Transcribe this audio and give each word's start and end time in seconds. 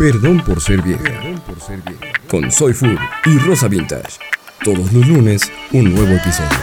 Perdón 0.00 0.42
por 0.42 0.62
ser 0.62 0.80
vieja. 0.80 1.20
Con 2.26 2.50
Soy 2.50 2.72
Food 2.72 2.98
y 3.26 3.36
Rosa 3.40 3.68
Vintage. 3.68 4.18
Todos 4.64 4.90
los 4.94 5.06
lunes, 5.06 5.52
un 5.72 5.94
nuevo 5.94 6.14
episodio. 6.14 6.56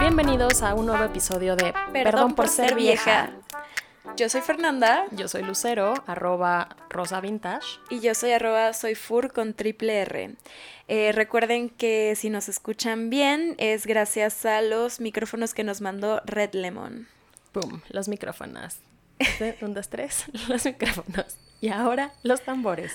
Bienvenidos 0.00 0.62
a 0.62 0.72
un 0.72 0.86
nuevo 0.86 1.04
episodio 1.04 1.56
de 1.56 1.74
Perdón, 1.92 2.34
por, 2.34 2.48
ser 2.48 2.74
vieja. 2.74 3.32
Yo 4.16 4.30
soy 4.30 4.40
Fernanda. 4.40 5.04
Yo 5.10 5.28
soy 5.28 5.42
Lucero, 5.42 5.92
arroba 6.06 6.74
Rosa 6.88 7.20
Vintage. 7.20 7.66
Y 7.90 8.00
yo 8.00 8.14
soy 8.14 8.32
arroba 8.32 8.72
soy 8.72 8.94
Fur 8.94 9.30
con 9.30 9.52
triple 9.52 9.98
R. 9.98 10.36
Eh, 10.88 11.12
recuerden 11.12 11.68
que 11.68 12.14
si 12.16 12.30
nos 12.30 12.48
escuchan 12.48 13.10
bien 13.10 13.56
es 13.58 13.86
gracias 13.86 14.46
a 14.46 14.62
los 14.62 15.00
micrófonos 15.00 15.52
que 15.52 15.64
nos 15.64 15.82
mandó 15.82 16.22
Red 16.24 16.54
Lemon. 16.54 17.08
Pum, 17.52 17.82
los 17.90 18.08
micrófonos. 18.08 18.78
Un, 19.60 19.74
dos, 19.74 19.88
tres, 19.88 20.24
los 20.48 20.64
micrófonos. 20.64 21.36
Y 21.60 21.68
ahora 21.68 22.12
los 22.22 22.42
tambores. 22.42 22.92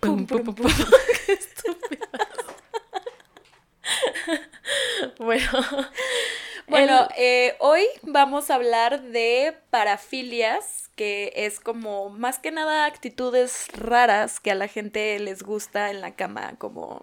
Pum, 0.00 0.26
pum, 0.26 0.44
pum, 0.44 0.54
pum. 0.54 0.66
Qué 1.26 1.32
estúpido. 1.32 2.08
bueno. 5.18 5.50
Bueno, 6.68 7.08
eh, 7.16 7.56
hoy 7.60 7.82
vamos 8.02 8.50
a 8.50 8.56
hablar 8.56 9.02
de 9.02 9.56
parafilias, 9.70 10.90
que 10.96 11.32
es 11.34 11.60
como 11.60 12.10
más 12.10 12.38
que 12.38 12.50
nada 12.50 12.84
actitudes 12.84 13.68
raras 13.72 14.38
que 14.38 14.50
a 14.50 14.54
la 14.54 14.68
gente 14.68 15.18
les 15.18 15.42
gusta 15.42 15.90
en 15.90 16.02
la 16.02 16.14
cama, 16.14 16.54
como... 16.58 17.02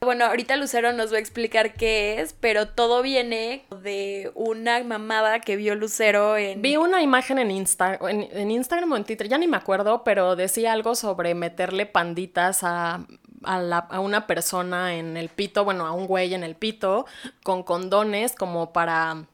Bueno, 0.00 0.26
ahorita 0.26 0.56
Lucero 0.56 0.92
nos 0.92 1.12
va 1.12 1.16
a 1.16 1.20
explicar 1.20 1.74
qué 1.74 2.20
es, 2.20 2.34
pero 2.34 2.68
todo 2.68 3.02
viene 3.02 3.64
de 3.82 4.30
una 4.34 4.82
mamada 4.84 5.40
que 5.40 5.56
vio 5.56 5.74
Lucero 5.74 6.36
en... 6.36 6.60
Vi 6.60 6.76
una 6.76 7.02
imagen 7.02 7.38
en, 7.38 7.50
Insta 7.50 7.98
en, 8.08 8.50
Instagram 8.50 8.92
o 8.92 8.96
en 8.96 9.04
Twitter, 9.04 9.28
ya 9.28 9.38
ni 9.38 9.48
me 9.48 9.56
acuerdo, 9.56 10.04
pero 10.04 10.36
decía 10.36 10.72
algo 10.72 10.94
sobre 10.94 11.34
meterle 11.34 11.86
panditas 11.86 12.62
a 12.62 13.06
a, 13.46 14.00
una 14.00 14.26
persona 14.26 14.96
en 14.96 15.16
el 15.16 15.28
pito, 15.28 15.64
bueno, 15.64 15.86
a 15.86 15.92
un 15.92 16.06
güey 16.06 16.34
en 16.34 16.44
el 16.44 16.56
pito, 16.56 17.06
con 17.42 17.62
condones 17.62 18.34
como 18.34 18.72
para 18.72 19.26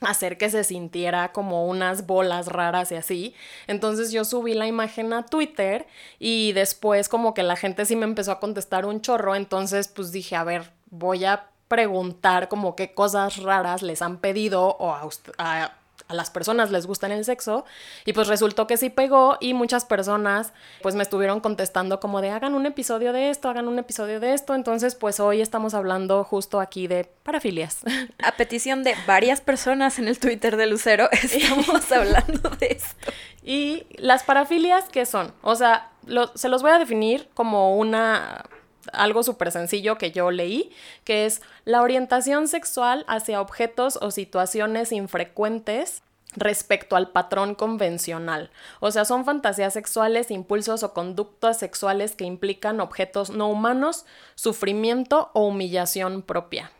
hacer 0.00 0.36
que 0.36 0.50
se 0.50 0.64
sintiera 0.64 1.32
como 1.32 1.66
unas 1.66 2.06
bolas 2.06 2.48
raras 2.48 2.92
y 2.92 2.96
así. 2.96 3.34
Entonces 3.66 4.12
yo 4.12 4.24
subí 4.24 4.54
la 4.54 4.66
imagen 4.66 5.12
a 5.12 5.24
Twitter 5.24 5.86
y 6.18 6.52
después 6.52 7.08
como 7.08 7.34
que 7.34 7.42
la 7.42 7.56
gente 7.56 7.86
sí 7.86 7.96
me 7.96 8.04
empezó 8.04 8.32
a 8.32 8.40
contestar 8.40 8.86
un 8.86 9.00
chorro, 9.00 9.34
entonces 9.34 9.88
pues 9.88 10.12
dije, 10.12 10.36
a 10.36 10.44
ver, 10.44 10.72
voy 10.90 11.24
a 11.24 11.48
preguntar 11.68 12.48
como 12.48 12.76
qué 12.76 12.94
cosas 12.94 13.42
raras 13.42 13.82
les 13.82 14.02
han 14.02 14.18
pedido 14.18 14.76
o 14.78 14.92
a, 14.92 15.08
a 15.38 15.72
a 16.08 16.14
las 16.14 16.30
personas 16.30 16.70
les 16.70 16.86
gusta 16.86 17.06
en 17.06 17.12
el 17.12 17.24
sexo 17.24 17.64
y 18.04 18.12
pues 18.12 18.28
resultó 18.28 18.66
que 18.66 18.76
sí 18.76 18.90
pegó 18.90 19.36
y 19.40 19.54
muchas 19.54 19.84
personas 19.84 20.52
pues 20.82 20.94
me 20.94 21.02
estuvieron 21.02 21.40
contestando 21.40 22.00
como 22.00 22.20
de 22.20 22.30
hagan 22.30 22.54
un 22.54 22.66
episodio 22.66 23.12
de 23.12 23.30
esto, 23.30 23.48
hagan 23.48 23.68
un 23.68 23.78
episodio 23.78 24.20
de 24.20 24.34
esto, 24.34 24.54
entonces 24.54 24.94
pues 24.94 25.20
hoy 25.20 25.40
estamos 25.40 25.74
hablando 25.74 26.24
justo 26.24 26.60
aquí 26.60 26.86
de 26.86 27.08
parafilias. 27.22 27.78
A 28.22 28.32
petición 28.32 28.84
de 28.84 28.94
varias 29.06 29.40
personas 29.40 29.98
en 29.98 30.08
el 30.08 30.18
Twitter 30.18 30.56
de 30.56 30.66
Lucero 30.66 31.08
estamos 31.12 31.90
hablando 31.92 32.50
de 32.50 32.66
esto. 32.66 33.12
Y 33.42 33.86
las 33.96 34.22
parafilias, 34.24 34.88
¿qué 34.90 35.06
son? 35.06 35.32
O 35.42 35.54
sea, 35.54 35.90
se 36.34 36.48
los 36.48 36.62
voy 36.62 36.72
a 36.72 36.78
definir 36.78 37.28
como 37.34 37.76
una 37.76 38.44
algo 38.92 39.22
súper 39.22 39.52
sencillo 39.52 39.98
que 39.98 40.12
yo 40.12 40.30
leí, 40.30 40.70
que 41.04 41.26
es 41.26 41.42
la 41.64 41.82
orientación 41.82 42.48
sexual 42.48 43.04
hacia 43.08 43.40
objetos 43.40 43.98
o 44.00 44.10
situaciones 44.10 44.92
infrecuentes 44.92 46.02
respecto 46.36 46.96
al 46.96 47.10
patrón 47.10 47.54
convencional. 47.54 48.50
O 48.80 48.90
sea, 48.90 49.04
son 49.04 49.24
fantasías 49.24 49.72
sexuales, 49.72 50.30
impulsos 50.30 50.82
o 50.82 50.92
conductas 50.92 51.58
sexuales 51.58 52.14
que 52.14 52.24
implican 52.24 52.80
objetos 52.80 53.30
no 53.30 53.48
humanos, 53.48 54.04
sufrimiento 54.34 55.30
o 55.32 55.46
humillación 55.46 56.22
propia. 56.22 56.70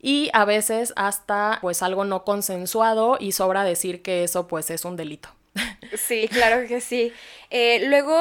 Y 0.00 0.30
a 0.32 0.44
veces 0.44 0.92
hasta 0.96 1.58
pues 1.60 1.82
algo 1.82 2.04
no 2.04 2.24
consensuado 2.24 3.16
y 3.18 3.32
sobra 3.32 3.64
decir 3.64 4.02
que 4.02 4.24
eso 4.24 4.46
pues 4.46 4.70
es 4.70 4.84
un 4.84 4.96
delito. 4.96 5.28
Sí, 5.96 6.28
claro 6.28 6.68
que 6.68 6.80
sí. 6.80 7.12
Eh, 7.50 7.88
luego 7.88 8.16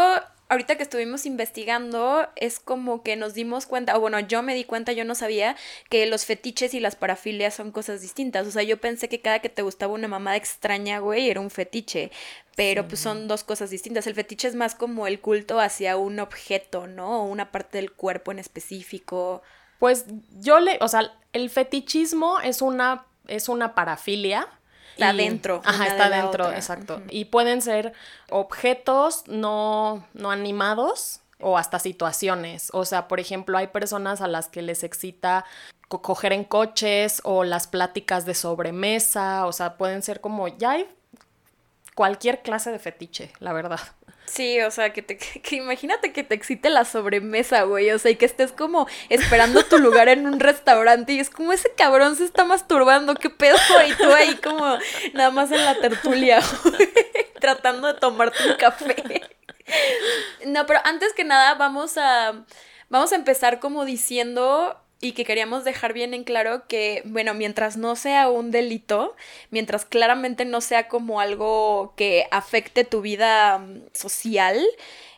ahorita 0.49 0.77
que 0.77 0.83
estuvimos 0.83 1.25
investigando, 1.25 2.27
es 2.35 2.59
como 2.59 3.03
que 3.03 3.15
nos 3.15 3.33
dimos 3.33 3.65
cuenta, 3.65 3.97
o 3.97 3.99
bueno, 3.99 4.19
yo 4.19 4.41
me 4.43 4.55
di 4.55 4.63
cuenta, 4.63 4.91
yo 4.91 5.03
no 5.03 5.15
sabía 5.15 5.55
que 5.89 6.05
los 6.05 6.25
fetiches 6.25 6.73
y 6.73 6.79
las 6.79 6.95
parafilias 6.95 7.53
son 7.53 7.71
cosas 7.71 8.01
distintas. 8.01 8.47
O 8.47 8.51
sea, 8.51 8.63
yo 8.63 8.77
pensé 8.77 9.09
que 9.09 9.21
cada 9.21 9.39
que 9.39 9.49
te 9.49 9.61
gustaba 9.61 9.93
una 9.93 10.07
mamada 10.07 10.37
extraña, 10.37 10.99
güey, 10.99 11.29
era 11.29 11.41
un 11.41 11.49
fetiche. 11.49 12.11
Pero 12.55 12.87
pues 12.87 12.99
son 12.99 13.27
dos 13.27 13.43
cosas 13.43 13.69
distintas. 13.69 14.07
El 14.07 14.15
fetiche 14.15 14.47
es 14.47 14.55
más 14.55 14.73
como 14.73 15.05
el 15.05 15.19
culto 15.19 15.59
hacia 15.59 15.95
un 15.95 16.19
objeto, 16.19 16.87
¿no? 16.87 17.21
O 17.21 17.25
una 17.25 17.51
parte 17.51 17.77
del 17.77 17.91
cuerpo 17.91 18.31
en 18.31 18.39
específico. 18.39 19.43
Pues 19.77 20.05
yo 20.39 20.59
le, 20.59 20.79
o 20.81 20.87
sea, 20.87 21.13
el 21.33 21.51
fetichismo 21.51 22.39
es 22.39 22.63
una, 22.63 23.05
es 23.27 23.47
una 23.47 23.75
parafilia 23.75 24.47
Está 24.97 25.13
dentro. 25.13 25.61
Ajá, 25.63 25.87
está 25.87 26.09
dentro, 26.09 26.51
exacto. 26.51 27.01
Y 27.09 27.25
pueden 27.25 27.61
ser 27.61 27.93
objetos 28.29 29.23
no, 29.27 30.05
no 30.13 30.31
animados 30.31 31.21
o 31.39 31.57
hasta 31.57 31.79
situaciones. 31.79 32.69
O 32.73 32.85
sea, 32.85 33.07
por 33.07 33.19
ejemplo, 33.19 33.57
hay 33.57 33.67
personas 33.67 34.21
a 34.21 34.27
las 34.27 34.47
que 34.47 34.61
les 34.61 34.83
excita 34.83 35.45
coger 35.87 36.33
en 36.33 36.43
coches 36.43 37.21
o 37.23 37.43
las 37.43 37.67
pláticas 37.67 38.25
de 38.25 38.33
sobremesa. 38.33 39.45
O 39.45 39.51
sea, 39.51 39.77
pueden 39.77 40.01
ser 40.01 40.19
como, 40.19 40.47
ya 40.47 40.71
hay 40.71 40.89
cualquier 41.97 42.43
clase 42.43 42.71
de 42.71 42.77
fetiche, 42.77 43.31
la 43.39 43.53
verdad. 43.53 43.79
Sí, 44.27 44.61
o 44.61 44.69
sea, 44.69 44.93
que 44.93 45.01
te 45.01 45.17
que 45.17 45.55
imagínate 45.55 46.13
que 46.13 46.23
te 46.23 46.35
excite 46.35 46.69
la 46.69 46.85
sobremesa, 46.85 47.63
güey, 47.63 47.89
o 47.89 47.97
sea, 47.97 48.11
y 48.11 48.17
que 48.17 48.25
estés 48.27 48.51
como 48.51 48.87
esperando 49.09 49.63
tu 49.63 49.79
lugar 49.79 50.07
en 50.07 50.27
un 50.27 50.39
restaurante 50.39 51.13
y 51.13 51.19
es 51.19 51.31
como 51.31 51.53
ese 51.53 51.73
cabrón 51.73 52.15
se 52.15 52.25
está 52.25 52.45
masturbando, 52.45 53.15
qué 53.15 53.31
pedo, 53.31 53.57
y 53.87 53.93
tú 53.95 54.13
ahí 54.13 54.35
como 54.35 54.77
nada 55.13 55.31
más 55.31 55.51
en 55.51 55.65
la 55.65 55.73
tertulia, 55.79 56.39
tratando 57.39 57.87
de 57.87 57.99
tomarte 57.99 58.47
un 58.47 58.57
café. 58.57 59.23
No, 60.45 60.67
pero 60.67 60.81
antes 60.83 61.13
que 61.13 61.23
nada 61.23 61.55
vamos 61.55 61.97
a 61.97 62.45
vamos 62.89 63.11
a 63.11 63.15
empezar 63.15 63.59
como 63.59 63.85
diciendo 63.85 64.79
y 64.99 65.11
que 65.11 65.25
queríamos 65.25 65.63
dejar 65.63 65.93
bien 65.93 66.13
en 66.13 66.23
claro 66.23 66.67
que, 66.67 67.03
bueno, 67.05 67.33
mientras 67.33 67.77
no 67.77 67.95
sea 67.95 68.29
un 68.29 68.49
delito, 68.49 69.15
mientras 69.51 69.85
claramente 69.85 70.43
no 70.43 70.59
sea 70.61 70.87
como 70.87 71.19
algo 71.21 71.93
que 71.95 72.27
afecte 72.31 72.83
tu 72.83 73.01
vida 73.01 73.59
mm, 73.59 73.81
social, 73.93 74.59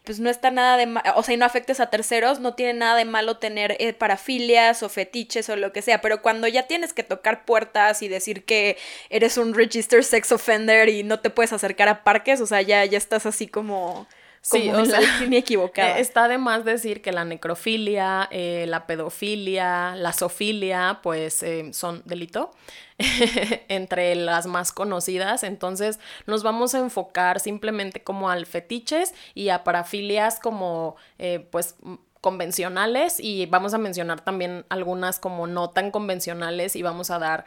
pues 0.03 0.19
no 0.19 0.29
está 0.29 0.51
nada 0.51 0.75
de 0.75 0.85
malo, 0.85 1.13
o 1.15 1.23
sea, 1.23 1.35
y 1.35 1.37
no 1.37 1.45
afectes 1.45 1.79
a 1.79 1.89
terceros, 1.89 2.39
no 2.39 2.55
tiene 2.55 2.73
nada 2.73 2.97
de 2.97 3.05
malo 3.05 3.37
tener 3.37 3.77
eh, 3.79 3.93
parafilias 3.93 4.83
o 4.83 4.89
fetiches 4.89 5.49
o 5.49 5.55
lo 5.55 5.71
que 5.71 5.81
sea, 5.81 6.01
pero 6.01 6.21
cuando 6.21 6.47
ya 6.47 6.67
tienes 6.67 6.93
que 6.93 7.03
tocar 7.03 7.45
puertas 7.45 8.01
y 8.01 8.07
decir 8.07 8.43
que 8.43 8.77
eres 9.09 9.37
un 9.37 9.53
registered 9.53 10.03
sex 10.03 10.31
offender 10.31 10.89
y 10.89 11.03
no 11.03 11.19
te 11.19 11.29
puedes 11.29 11.53
acercar 11.53 11.87
a 11.89 12.03
parques, 12.03 12.41
o 12.41 12.47
sea, 12.47 12.61
ya, 12.61 12.83
ya 12.85 12.97
estás 12.97 13.25
así 13.25 13.47
como 13.47 14.07
Sí, 14.41 14.69
o 14.69 14.85
sea, 14.85 14.99
equivocada. 15.31 15.99
Está 15.99 16.27
de 16.27 16.37
más 16.37 16.63
decir 16.63 17.01
que 17.01 17.11
la 17.11 17.25
necrofilia, 17.25 18.27
eh, 18.31 18.65
la 18.67 18.87
pedofilia, 18.87 19.95
la 19.95 20.13
zoofilia, 20.13 20.99
pues 21.03 21.43
eh, 21.43 21.69
son 21.73 22.01
delito 22.05 22.51
entre 23.67 24.15
las 24.15 24.47
más 24.47 24.71
conocidas. 24.71 25.43
Entonces 25.43 25.99
nos 26.25 26.43
vamos 26.43 26.73
a 26.73 26.79
enfocar 26.79 27.39
simplemente 27.39 28.01
como 28.01 28.29
al 28.29 28.45
fetiches 28.45 29.13
y 29.33 29.49
a 29.49 29.63
parafilias 29.63 30.39
como 30.39 30.95
eh, 31.17 31.45
pues 31.51 31.75
convencionales 32.21 33.17
y 33.21 33.45
vamos 33.45 33.73
a 33.73 33.77
mencionar 33.77 34.19
también 34.19 34.65
algunas 34.67 35.19
como 35.19 35.47
no 35.47 35.69
tan 35.69 35.89
convencionales 35.89 36.75
y 36.75 36.81
vamos 36.81 37.11
a 37.11 37.19
dar 37.19 37.45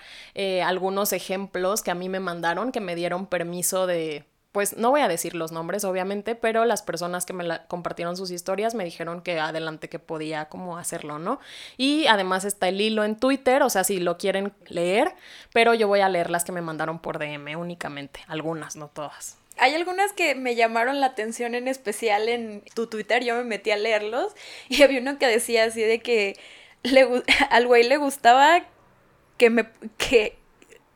algunos 0.64 1.12
ejemplos 1.12 1.82
que 1.82 1.90
a 1.90 1.94
mí 1.94 2.08
me 2.08 2.20
mandaron 2.20 2.72
que 2.72 2.80
me 2.80 2.94
dieron 2.94 3.26
permiso 3.26 3.86
de 3.86 4.24
pues 4.52 4.76
no 4.76 4.90
voy 4.90 5.00
a 5.00 5.08
decir 5.08 5.34
los 5.34 5.50
nombres, 5.50 5.84
obviamente, 5.84 6.34
pero 6.34 6.66
las 6.66 6.82
personas 6.82 7.25
que 7.25 7.32
me 7.32 7.43
la 7.43 7.66
compartieron 7.66 8.16
sus 8.16 8.31
historias 8.31 8.75
me 8.75 8.84
dijeron 8.84 9.22
que 9.22 9.40
adelante 9.40 9.88
que 9.88 9.99
podía 9.99 10.44
como 10.50 10.76
hacerlo, 10.76 11.19
¿no? 11.19 11.40
Y 11.78 12.06
además 12.06 12.44
está 12.44 12.69
el 12.69 12.81
hilo 12.81 13.02
en 13.02 13.16
Twitter, 13.16 13.62
o 13.62 13.70
sea, 13.70 13.82
si 13.82 13.99
lo 13.99 14.19
quieren 14.19 14.52
leer, 14.69 15.14
pero 15.54 15.72
yo 15.72 15.88
voy 15.88 16.00
a 16.00 16.08
leer 16.10 16.31
las 16.31 16.44
que 16.44 16.52
me 16.52 16.60
mandaron 16.60 16.99
por 17.00 17.19
DM 17.19 17.56
únicamente, 17.58 18.20
algunas, 18.28 18.76
no 18.76 18.88
todas. 18.88 19.38
Hay 19.56 19.75
algunas 19.75 20.12
que 20.12 20.34
me 20.34 20.55
llamaron 20.55 21.00
la 21.00 21.06
atención 21.06 21.55
en 21.55 21.66
especial 21.66 22.28
en 22.28 22.62
tu 22.75 22.87
Twitter, 22.87 23.25
yo 23.25 23.34
me 23.37 23.44
metí 23.44 23.70
a 23.70 23.76
leerlos 23.76 24.34
y 24.69 24.82
había 24.82 25.00
uno 25.00 25.19
que 25.19 25.26
decía 25.26 25.64
así 25.64 25.81
de 25.81 26.00
que 26.00 26.38
le, 26.82 27.08
al 27.50 27.66
güey 27.66 27.84
le 27.84 27.96
gustaba 27.96 28.64
que 29.38 29.48
me 29.48 29.66
que 29.96 30.37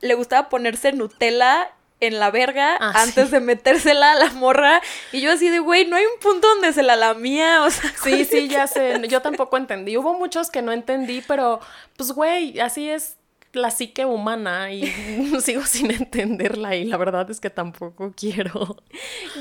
le 0.01 0.15
gustaba 0.15 0.49
ponerse 0.49 0.93
Nutella 0.93 1.73
en 2.01 2.19
la 2.19 2.31
verga 2.31 2.77
ah, 2.79 2.93
antes 2.97 3.31
de 3.31 3.41
metérsela 3.41 4.13
a 4.13 4.15
la 4.15 4.31
morra. 4.33 4.81
Y 5.13 5.21
yo 5.21 5.33
así 5.33 5.49
de, 5.49 5.59
güey, 5.59 5.87
no 5.87 5.97
hay 5.97 6.05
un 6.05 6.21
punto 6.21 6.47
donde 6.49 6.73
se 6.73 6.83
la 6.83 6.97
lamía, 6.97 7.63
o 7.65 7.71
sea. 7.71 7.93
Sí, 8.03 8.25
sí, 8.25 8.49
ya 8.49 8.67
sé. 8.67 9.01
Yo 9.09 9.23
tampoco 9.23 9.57
entendí. 9.57 9.97
Hubo 9.97 10.15
muchos 10.15 10.51
que 10.51 10.63
no 10.63 10.73
entendí, 10.73 11.23
pero 11.27 11.61
pues, 11.97 12.13
güey, 12.13 12.61
así 12.61 12.89
es 12.89 13.17
la 13.57 13.71
psique 13.71 14.05
humana 14.05 14.71
y 14.73 14.87
sigo 15.41 15.65
sin 15.65 15.91
entenderla 15.91 16.77
y 16.77 16.85
la 16.85 16.97
verdad 16.97 17.31
es 17.31 17.41
que 17.41 17.51
tampoco 17.51 18.13
quiero. 18.17 18.77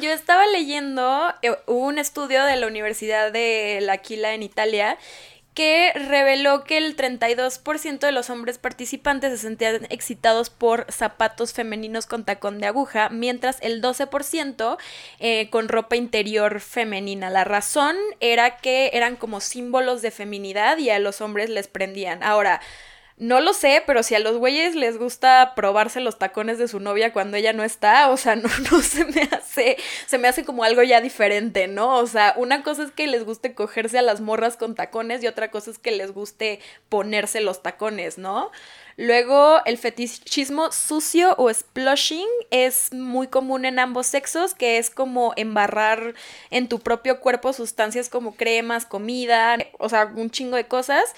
Yo 0.02 0.10
estaba 0.10 0.48
leyendo 0.48 1.34
eh, 1.42 1.56
un 1.68 1.98
estudio 1.98 2.44
de 2.46 2.56
la 2.56 2.68
Universidad 2.68 3.32
de 3.32 3.80
L'Aquila 3.82 4.34
en 4.34 4.44
Italia 4.44 4.98
que 5.56 5.94
reveló 5.94 6.66
que 6.66 6.78
el 6.78 6.98
32% 6.98 8.00
de 8.00 8.12
los 8.12 8.30
hombres 8.30 8.58
participantes 8.58 9.32
se 9.32 9.38
sentían 9.38 9.88
excitados 9.90 10.50
por 10.50 10.86
zapatos 10.92 11.54
femeninos 11.54 12.06
con 12.06 12.26
tacón 12.26 12.60
de 12.60 12.68
aguja, 12.68 13.08
mientras 13.10 13.58
el 13.62 13.82
12% 13.82 14.78
eh, 15.20 15.50
con 15.50 15.70
ropa 15.70 15.96
interior 15.96 16.60
femenina. 16.60 17.30
La 17.30 17.46
razón 17.46 17.96
era 18.20 18.58
que 18.58 18.92
eran 18.94 19.16
como 19.16 19.40
símbolos 19.40 20.02
de 20.02 20.12
feminidad 20.12 20.78
y 20.78 20.90
a 20.90 21.00
los 21.00 21.22
hombres 21.22 21.50
les 21.50 21.70
prendían. 21.70 22.22
Ahora, 22.22 22.60
no 23.18 23.40
lo 23.40 23.54
sé, 23.54 23.82
pero 23.88 24.04
si 24.04 24.14
a 24.14 24.20
los 24.20 24.38
güeyes 24.38 24.76
les 24.76 24.98
gusta 24.98 25.54
probarse 25.56 26.02
los 26.02 26.20
tacones 26.20 26.58
de 26.58 26.68
su 26.68 26.82
novia 26.82 27.14
cuando 27.14 27.38
ella 27.38 27.54
no 27.54 27.64
está, 27.64 28.10
o 28.10 28.18
sea, 28.18 28.36
no, 28.36 28.50
no 28.72 28.82
se 28.82 29.06
me 29.06 29.22
hace, 29.32 29.78
se 30.06 30.18
me 30.18 30.28
hace 30.28 30.44
como 30.44 30.64
algo 30.66 30.84
ya 30.84 31.00
diferente, 31.00 31.68
¿no? 31.68 31.98
O 31.98 32.08
sea, 32.08 32.34
una 32.36 32.62
cosa 32.62 32.84
es 32.84 32.92
que 32.92 33.08
les 33.08 33.24
guste 33.24 33.56
cogerse 33.56 33.98
a 34.00 34.02
las 34.02 34.20
morras 34.20 34.58
con 34.58 34.76
tacones 34.76 35.24
y 35.24 35.28
otra 35.28 35.50
cosa 35.50 35.72
es 35.72 35.80
que 35.80 35.92
les 35.92 36.12
guste 36.12 36.60
ponerse 36.90 37.40
los 37.40 37.64
tacones, 37.64 38.18
¿no? 38.18 38.52
Luego, 38.98 39.60
el 39.66 39.78
fetichismo 39.78 40.72
sucio 40.72 41.36
o 41.38 41.54
splushing 41.54 42.28
es 42.50 42.94
muy 42.94 43.28
común 43.28 43.66
en 43.66 43.78
ambos 43.78 44.08
sexos, 44.08 44.54
que 44.54 44.78
es 44.78 44.90
como 44.90 45.34
embarrar 45.36 46.16
en 46.50 46.70
tu 46.70 46.80
propio 46.80 47.20
cuerpo 47.20 47.52
sustancias 47.52 48.08
como 48.08 48.36
cremas, 48.36 48.86
comida, 48.86 49.58
o 49.80 49.90
sea, 49.90 50.06
un 50.16 50.32
chingo 50.32 50.56
de 50.56 50.68
cosas. 50.68 51.14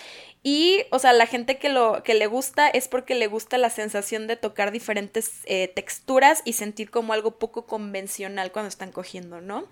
Y, 0.50 0.86
o 0.92 1.00
sea, 1.00 1.12
la 1.12 1.26
gente 1.26 1.58
que, 1.58 1.68
lo, 1.68 2.04
que 2.04 2.14
le 2.14 2.26
gusta 2.26 2.70
es 2.70 2.88
porque 2.88 3.16
le 3.16 3.28
gusta 3.28 3.58
la 3.58 3.70
sensación 3.70 4.28
de 4.28 4.38
tocar 4.38 4.72
diferentes 4.72 5.42
eh, 5.44 5.68
texturas 5.68 6.42
y 6.46 6.54
sentir 6.54 6.90
como 6.90 7.12
algo 7.12 7.32
poco 7.32 7.66
convencional 7.66 8.54
cuando 8.54 8.70
están 8.70 8.94
cogiendo, 8.94 9.42
¿no? 9.42 9.66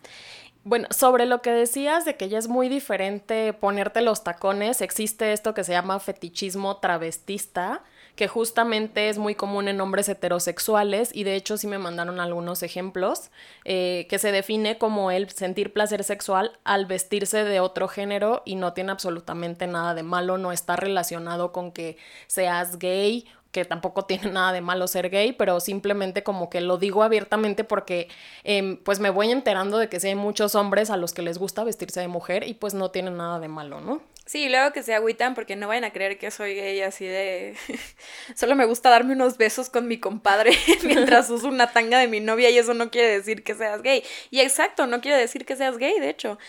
Bueno, 0.66 0.90
sobre 0.92 1.28
lo 1.28 1.42
que 1.42 1.52
decías 1.52 2.04
de 2.04 2.18
que 2.18 2.28
ya 2.28 2.38
es 2.38 2.50
muy 2.50 2.68
diferente 2.68 3.54
ponerte 3.54 4.02
los 4.02 4.26
tacones, 4.26 4.82
existe 4.82 5.32
esto 5.32 5.54
que 5.54 5.64
se 5.64 5.72
llama 5.72 6.02
fetichismo 6.02 6.76
travestista, 6.82 7.82
que 8.16 8.28
justamente 8.28 9.10
es 9.10 9.18
muy 9.18 9.36
común 9.36 9.68
en 9.68 9.82
hombres 9.82 10.08
heterosexuales 10.10 11.12
y 11.14 11.24
de 11.24 11.36
hecho 11.36 11.58
sí 11.58 11.68
me 11.68 11.78
mandaron 11.78 12.20
algunos 12.20 12.64
ejemplos, 12.64 13.30
eh, 13.66 14.08
que 14.10 14.20
se 14.20 14.32
define 14.32 14.78
como 14.78 15.12
el 15.12 15.30
sentir 15.30 15.74
placer 15.74 16.04
sexual 16.04 16.58
al 16.64 16.86
vestirse 16.86 17.44
de 17.44 17.60
otro 17.60 17.88
género 17.88 18.42
y 18.46 18.56
no 18.56 18.74
tiene 18.74 18.92
absolutamente 18.92 19.68
nada 19.68 19.94
de 19.94 20.04
malo, 20.04 20.38
no 20.38 20.52
está 20.52 20.76
relacionado 20.76 21.52
con 21.52 21.72
que 21.72 21.98
seas 22.28 22.80
gay 22.80 23.26
que 23.56 23.64
tampoco 23.64 24.04
tiene 24.06 24.32
nada 24.32 24.52
de 24.52 24.60
malo 24.60 24.86
ser 24.88 25.10
gay, 25.10 25.32
pero 25.32 25.62
simplemente 25.62 26.24
como 26.24 26.50
que 26.50 26.60
lo 26.60 26.78
digo 26.78 27.04
abiertamente 27.04 27.64
porque 27.64 28.10
em, 28.44 28.78
pues 28.78 29.00
me 29.00 29.10
voy 29.10 29.32
enterando 29.32 29.78
de 29.78 29.88
que 29.88 30.00
sí 30.02 30.10
hay 30.10 30.16
muchos 30.16 30.56
hombres 30.56 30.90
a 30.90 30.98
los 30.98 31.14
que 31.14 31.22
les 31.22 31.38
gusta 31.38 31.64
vestirse 31.64 32.02
de 32.02 32.10
mujer 32.10 32.46
y 32.48 32.54
pues 32.56 32.74
no 32.74 32.92
tiene 32.92 33.12
nada 33.12 33.40
de 33.40 33.48
malo, 33.48 33.80
¿no? 33.80 34.02
Sí, 34.28 34.50
luego 34.50 34.74
que 34.74 34.82
se 34.82 34.96
agüitan 34.96 35.36
porque 35.36 35.56
no 35.56 35.68
vayan 35.68 35.84
a 35.84 35.94
creer 35.94 36.18
que 36.18 36.32
soy 36.32 36.56
gay 36.56 36.82
así 36.82 37.06
de... 37.06 37.56
Solo 38.36 38.56
me 38.56 38.66
gusta 38.66 38.90
darme 38.90 39.14
unos 39.14 39.38
besos 39.38 39.70
con 39.70 39.88
mi 39.88 40.00
compadre 40.00 40.52
mientras 40.84 41.30
uso 41.30 41.48
una 41.48 41.72
tanga 41.72 42.00
de 42.00 42.08
mi 42.08 42.20
novia 42.22 42.50
y 42.50 42.58
eso 42.58 42.74
no 42.74 42.90
quiere 42.90 43.08
decir 43.08 43.44
que 43.44 43.54
seas 43.54 43.84
gay. 43.84 44.04
Y 44.32 44.40
exacto, 44.40 44.88
no 44.88 45.00
quiere 45.00 45.18
decir 45.18 45.46
que 45.46 45.56
seas 45.56 45.78
gay, 45.78 46.00
de 46.00 46.10
hecho. 46.10 46.40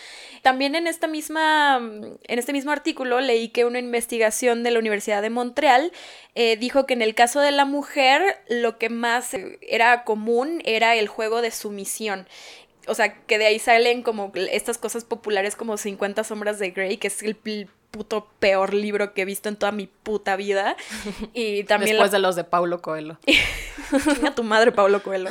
También 0.41 0.73
en 0.73 0.87
esta 0.87 1.05
misma, 1.05 1.77
en 1.77 2.39
este 2.39 2.51
mismo 2.51 2.71
artículo 2.71 3.21
leí 3.21 3.49
que 3.49 3.63
una 3.63 3.77
investigación 3.77 4.63
de 4.63 4.71
la 4.71 4.79
Universidad 4.79 5.21
de 5.21 5.29
Montreal 5.29 5.91
eh, 6.33 6.57
dijo 6.57 6.87
que 6.87 6.95
en 6.95 7.03
el 7.03 7.13
caso 7.13 7.41
de 7.41 7.51
la 7.51 7.65
mujer 7.65 8.23
lo 8.49 8.79
que 8.79 8.89
más 8.89 9.35
era 9.61 10.03
común 10.03 10.63
era 10.65 10.95
el 10.95 11.07
juego 11.07 11.43
de 11.43 11.51
sumisión 11.51 12.27
o 12.87 12.93
sea, 12.93 13.13
que 13.25 13.37
de 13.37 13.45
ahí 13.45 13.59
salen 13.59 14.01
como 14.01 14.31
estas 14.35 14.77
cosas 14.77 15.03
populares 15.03 15.55
como 15.55 15.77
50 15.77 16.23
sombras 16.23 16.59
de 16.59 16.71
Grey, 16.71 16.97
que 16.97 17.07
es 17.07 17.21
el 17.23 17.35
puto 17.97 18.27
peor 18.39 18.73
libro 18.73 19.13
que 19.13 19.23
he 19.23 19.25
visto 19.25 19.49
en 19.49 19.55
toda 19.55 19.71
mi 19.71 19.87
puta 19.87 20.35
vida. 20.35 20.75
Y 21.33 21.63
también 21.63 21.93
Después 21.95 22.11
de 22.11 22.19
los 22.19 22.35
de 22.35 22.43
Paulo 22.43 22.81
Coelho. 22.81 23.17
a 24.25 24.31
tu 24.31 24.43
madre, 24.43 24.71
Paulo 24.71 25.01
Coelho. 25.03 25.29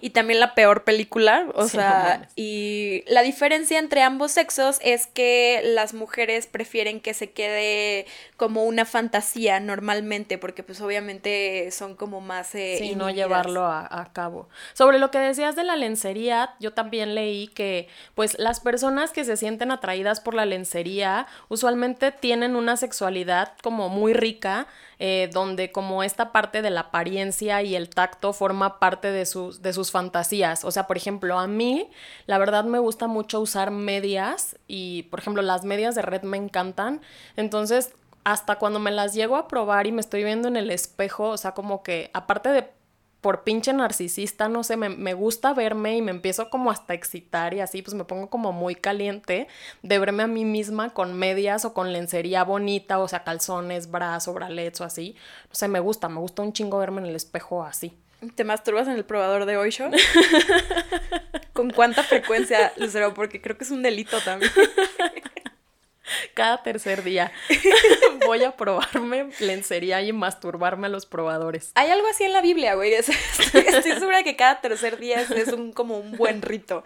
Y 0.00 0.10
también 0.10 0.40
la 0.40 0.54
peor 0.54 0.84
película, 0.84 1.46
o 1.54 1.68
sea, 1.68 2.28
y 2.36 3.04
la 3.06 3.22
diferencia 3.22 3.78
entre 3.78 4.02
ambos 4.02 4.32
sexos 4.32 4.78
es 4.82 5.06
que 5.06 5.60
las 5.64 5.94
mujeres 5.94 6.46
prefieren 6.46 7.00
que 7.00 7.14
se 7.14 7.30
quede 7.30 8.06
como 8.36 8.64
una 8.64 8.84
fantasía 8.84 9.60
normalmente, 9.60 10.38
porque 10.38 10.62
pues 10.62 10.80
obviamente 10.80 11.70
son 11.70 11.94
como 11.94 12.20
más... 12.20 12.54
Eh, 12.54 12.76
sí, 12.78 12.94
no 12.94 13.10
llevarlo 13.10 13.66
a, 13.66 13.86
a, 13.90 14.12
cabo. 14.12 14.48
Sobre 14.74 14.98
lo 14.98 15.10
que 15.10 15.18
decías 15.18 15.56
de 15.56 15.64
la 15.64 15.76
lencería, 15.76 16.54
yo 16.60 16.72
también 16.72 17.14
leí 17.14 17.48
que 17.48 17.88
pues 18.14 18.38
las 18.38 18.60
personas 18.60 19.12
que 19.12 19.24
se 19.24 19.36
sienten 19.36 19.70
atraídas 19.70 20.20
por 20.20 20.34
la 20.34 20.44
lencería 20.44 21.26
usualmente 21.48 22.01
tienen 22.10 22.56
una 22.56 22.76
sexualidad 22.76 23.52
como 23.62 23.88
muy 23.88 24.12
rica, 24.14 24.66
eh, 24.98 25.30
donde 25.32 25.70
como 25.70 26.02
esta 26.02 26.32
parte 26.32 26.62
de 26.62 26.70
la 26.70 26.80
apariencia 26.80 27.62
y 27.62 27.76
el 27.76 27.90
tacto 27.90 28.32
forma 28.32 28.78
parte 28.78 29.10
de 29.12 29.26
sus, 29.26 29.62
de 29.62 29.72
sus 29.72 29.90
fantasías. 29.90 30.64
O 30.64 30.70
sea, 30.70 30.86
por 30.86 30.96
ejemplo, 30.96 31.38
a 31.38 31.46
mí 31.46 31.90
la 32.26 32.38
verdad 32.38 32.64
me 32.64 32.78
gusta 32.78 33.06
mucho 33.06 33.40
usar 33.40 33.70
medias 33.70 34.56
y, 34.66 35.04
por 35.04 35.20
ejemplo, 35.20 35.42
las 35.42 35.64
medias 35.64 35.94
de 35.94 36.02
red 36.02 36.22
me 36.22 36.38
encantan. 36.38 37.00
Entonces, 37.36 37.92
hasta 38.24 38.56
cuando 38.56 38.78
me 38.78 38.90
las 38.90 39.14
llego 39.14 39.36
a 39.36 39.48
probar 39.48 39.86
y 39.86 39.92
me 39.92 40.00
estoy 40.00 40.24
viendo 40.24 40.48
en 40.48 40.56
el 40.56 40.70
espejo, 40.70 41.28
o 41.28 41.36
sea, 41.36 41.52
como 41.52 41.82
que 41.82 42.10
aparte 42.14 42.48
de 42.50 42.68
por 43.22 43.44
pinche 43.44 43.72
narcisista, 43.72 44.48
no 44.48 44.64
sé, 44.64 44.76
me, 44.76 45.14
gusta 45.14 45.54
verme 45.54 45.96
y 45.96 46.02
me 46.02 46.10
empiezo 46.10 46.50
como 46.50 46.72
hasta 46.72 46.92
excitar 46.92 47.54
y 47.54 47.60
así, 47.60 47.80
pues 47.80 47.94
me 47.94 48.04
pongo 48.04 48.28
como 48.28 48.52
muy 48.52 48.74
caliente 48.74 49.46
de 49.82 49.98
verme 50.00 50.24
a 50.24 50.26
mí 50.26 50.44
misma 50.44 50.92
con 50.92 51.14
medias 51.14 51.64
o 51.64 51.72
con 51.72 51.92
lencería 51.92 52.42
bonita, 52.42 52.98
o 52.98 53.06
sea, 53.06 53.22
calzones, 53.22 53.92
brazos, 53.92 54.34
bralets 54.34 54.80
o 54.80 54.84
así. 54.84 55.14
No 55.48 55.54
sé, 55.54 55.68
me 55.68 55.78
gusta, 55.78 56.08
me 56.08 56.18
gusta 56.18 56.42
un 56.42 56.52
chingo 56.52 56.78
verme 56.78 57.00
en 57.00 57.06
el 57.06 57.14
espejo 57.14 57.62
así. 57.62 57.96
¿Te 58.34 58.42
masturbas 58.42 58.88
en 58.88 58.94
el 58.94 59.04
probador 59.04 59.46
de 59.46 59.56
Oisho? 59.56 59.88
¿Con 61.52 61.70
cuánta 61.70 62.02
frecuencia, 62.02 62.72
Lucero? 62.76 63.14
Porque 63.14 63.40
creo 63.40 63.56
que 63.56 63.64
es 63.64 63.70
un 63.70 63.82
delito 63.82 64.18
también. 64.20 64.50
Cada 66.34 66.62
tercer 66.62 67.02
día 67.02 67.32
voy 68.26 68.44
a 68.44 68.56
probarme 68.56 69.30
lencería 69.40 70.02
y 70.02 70.12
masturbarme 70.12 70.86
a 70.86 70.90
los 70.90 71.06
probadores. 71.06 71.72
Hay 71.74 71.90
algo 71.90 72.06
así 72.08 72.24
en 72.24 72.32
la 72.32 72.40
Biblia, 72.40 72.74
güey. 72.74 72.92
Estoy, 72.94 73.14
segura 73.82 74.22
que 74.22 74.36
cada 74.36 74.60
tercer 74.60 74.98
día 74.98 75.20
es, 75.20 75.48
un, 75.48 75.72
como 75.72 75.98
un 75.98 76.16
buen 76.16 76.42
rito. 76.42 76.84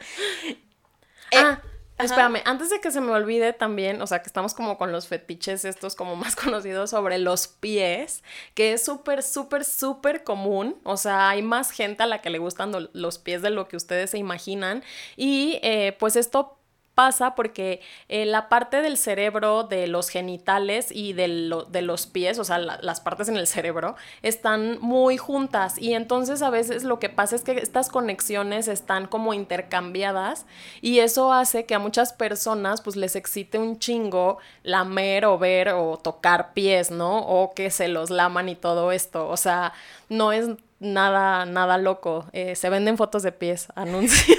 ah, 1.34 1.60
Espérame, 1.98 2.42
antes 2.44 2.68
de 2.68 2.80
que 2.80 2.90
se 2.90 3.00
me 3.00 3.10
olvide 3.10 3.54
también, 3.54 4.02
o 4.02 4.06
sea, 4.06 4.20
que 4.20 4.26
estamos 4.26 4.52
como 4.52 4.76
con 4.76 4.92
los 4.92 5.08
fetiches 5.08 5.64
estos 5.64 5.94
como 5.94 6.14
más 6.14 6.36
conocidos 6.36 6.90
sobre 6.90 7.18
los 7.18 7.48
pies, 7.48 8.22
que 8.54 8.74
es 8.74 8.84
súper, 8.84 9.22
súper, 9.22 9.64
súper 9.64 10.22
común, 10.22 10.76
o 10.84 10.98
sea, 10.98 11.30
hay 11.30 11.40
más 11.40 11.70
gente 11.70 12.02
a 12.02 12.06
la 12.06 12.20
que 12.20 12.28
le 12.28 12.38
gustan 12.38 12.90
los 12.92 13.18
pies 13.18 13.40
de 13.40 13.48
lo 13.48 13.66
que 13.66 13.76
ustedes 13.76 14.10
se 14.10 14.18
imaginan 14.18 14.84
y 15.16 15.58
eh, 15.62 15.96
pues 15.98 16.16
esto 16.16 16.58
pasa 16.96 17.34
porque 17.34 17.82
eh, 18.08 18.24
la 18.24 18.48
parte 18.48 18.80
del 18.80 18.96
cerebro 18.96 19.64
de 19.64 19.86
los 19.86 20.08
genitales 20.08 20.88
y 20.90 21.12
de, 21.12 21.28
los 21.28 22.06
pies, 22.06 22.38
o 22.38 22.44
sea, 22.44 22.58
las 22.58 23.00
partes 23.02 23.28
en 23.28 23.36
el 23.36 23.46
cerebro, 23.46 23.96
están 24.22 24.78
muy 24.80 25.18
juntas 25.18 25.76
y 25.78 25.92
entonces 25.92 26.40
a 26.40 26.48
veces 26.48 26.84
lo 26.84 26.98
que 26.98 27.10
pasa 27.10 27.36
es 27.36 27.42
que 27.42 27.52
estas 27.52 27.90
conexiones 27.90 28.66
están 28.66 29.06
como 29.06 29.34
intercambiadas 29.34 30.46
y 30.80 31.00
eso 31.00 31.34
hace 31.34 31.66
que 31.66 31.74
a 31.74 31.78
muchas 31.78 32.14
personas 32.14 32.80
pues 32.80 32.96
les 32.96 33.14
excite 33.14 33.58
un 33.58 33.78
chingo 33.78 34.38
lamer 34.62 35.26
o 35.26 35.36
ver 35.38 35.68
o 35.68 35.98
tocar 35.98 36.54
pies, 36.54 36.90
¿no? 36.90 37.18
O 37.18 37.52
que 37.52 37.70
se 37.70 37.88
los 37.88 38.08
laman 38.08 38.48
y 38.48 38.56
todo 38.56 38.90
esto, 38.90 39.28
o 39.28 39.36
sea, 39.36 39.74
no 40.08 40.32
es 40.32 40.48
nada, 40.80 41.44
nada 41.46 41.78
loco. 41.78 42.26
Eh, 42.32 42.54
se 42.54 42.70
venden 42.70 42.96
fotos 42.96 43.22
de 43.22 43.32
pies, 43.32 43.68
anuncio. 43.74 44.36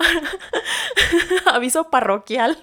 Aviso 1.46 1.90
parroquial. 1.90 2.60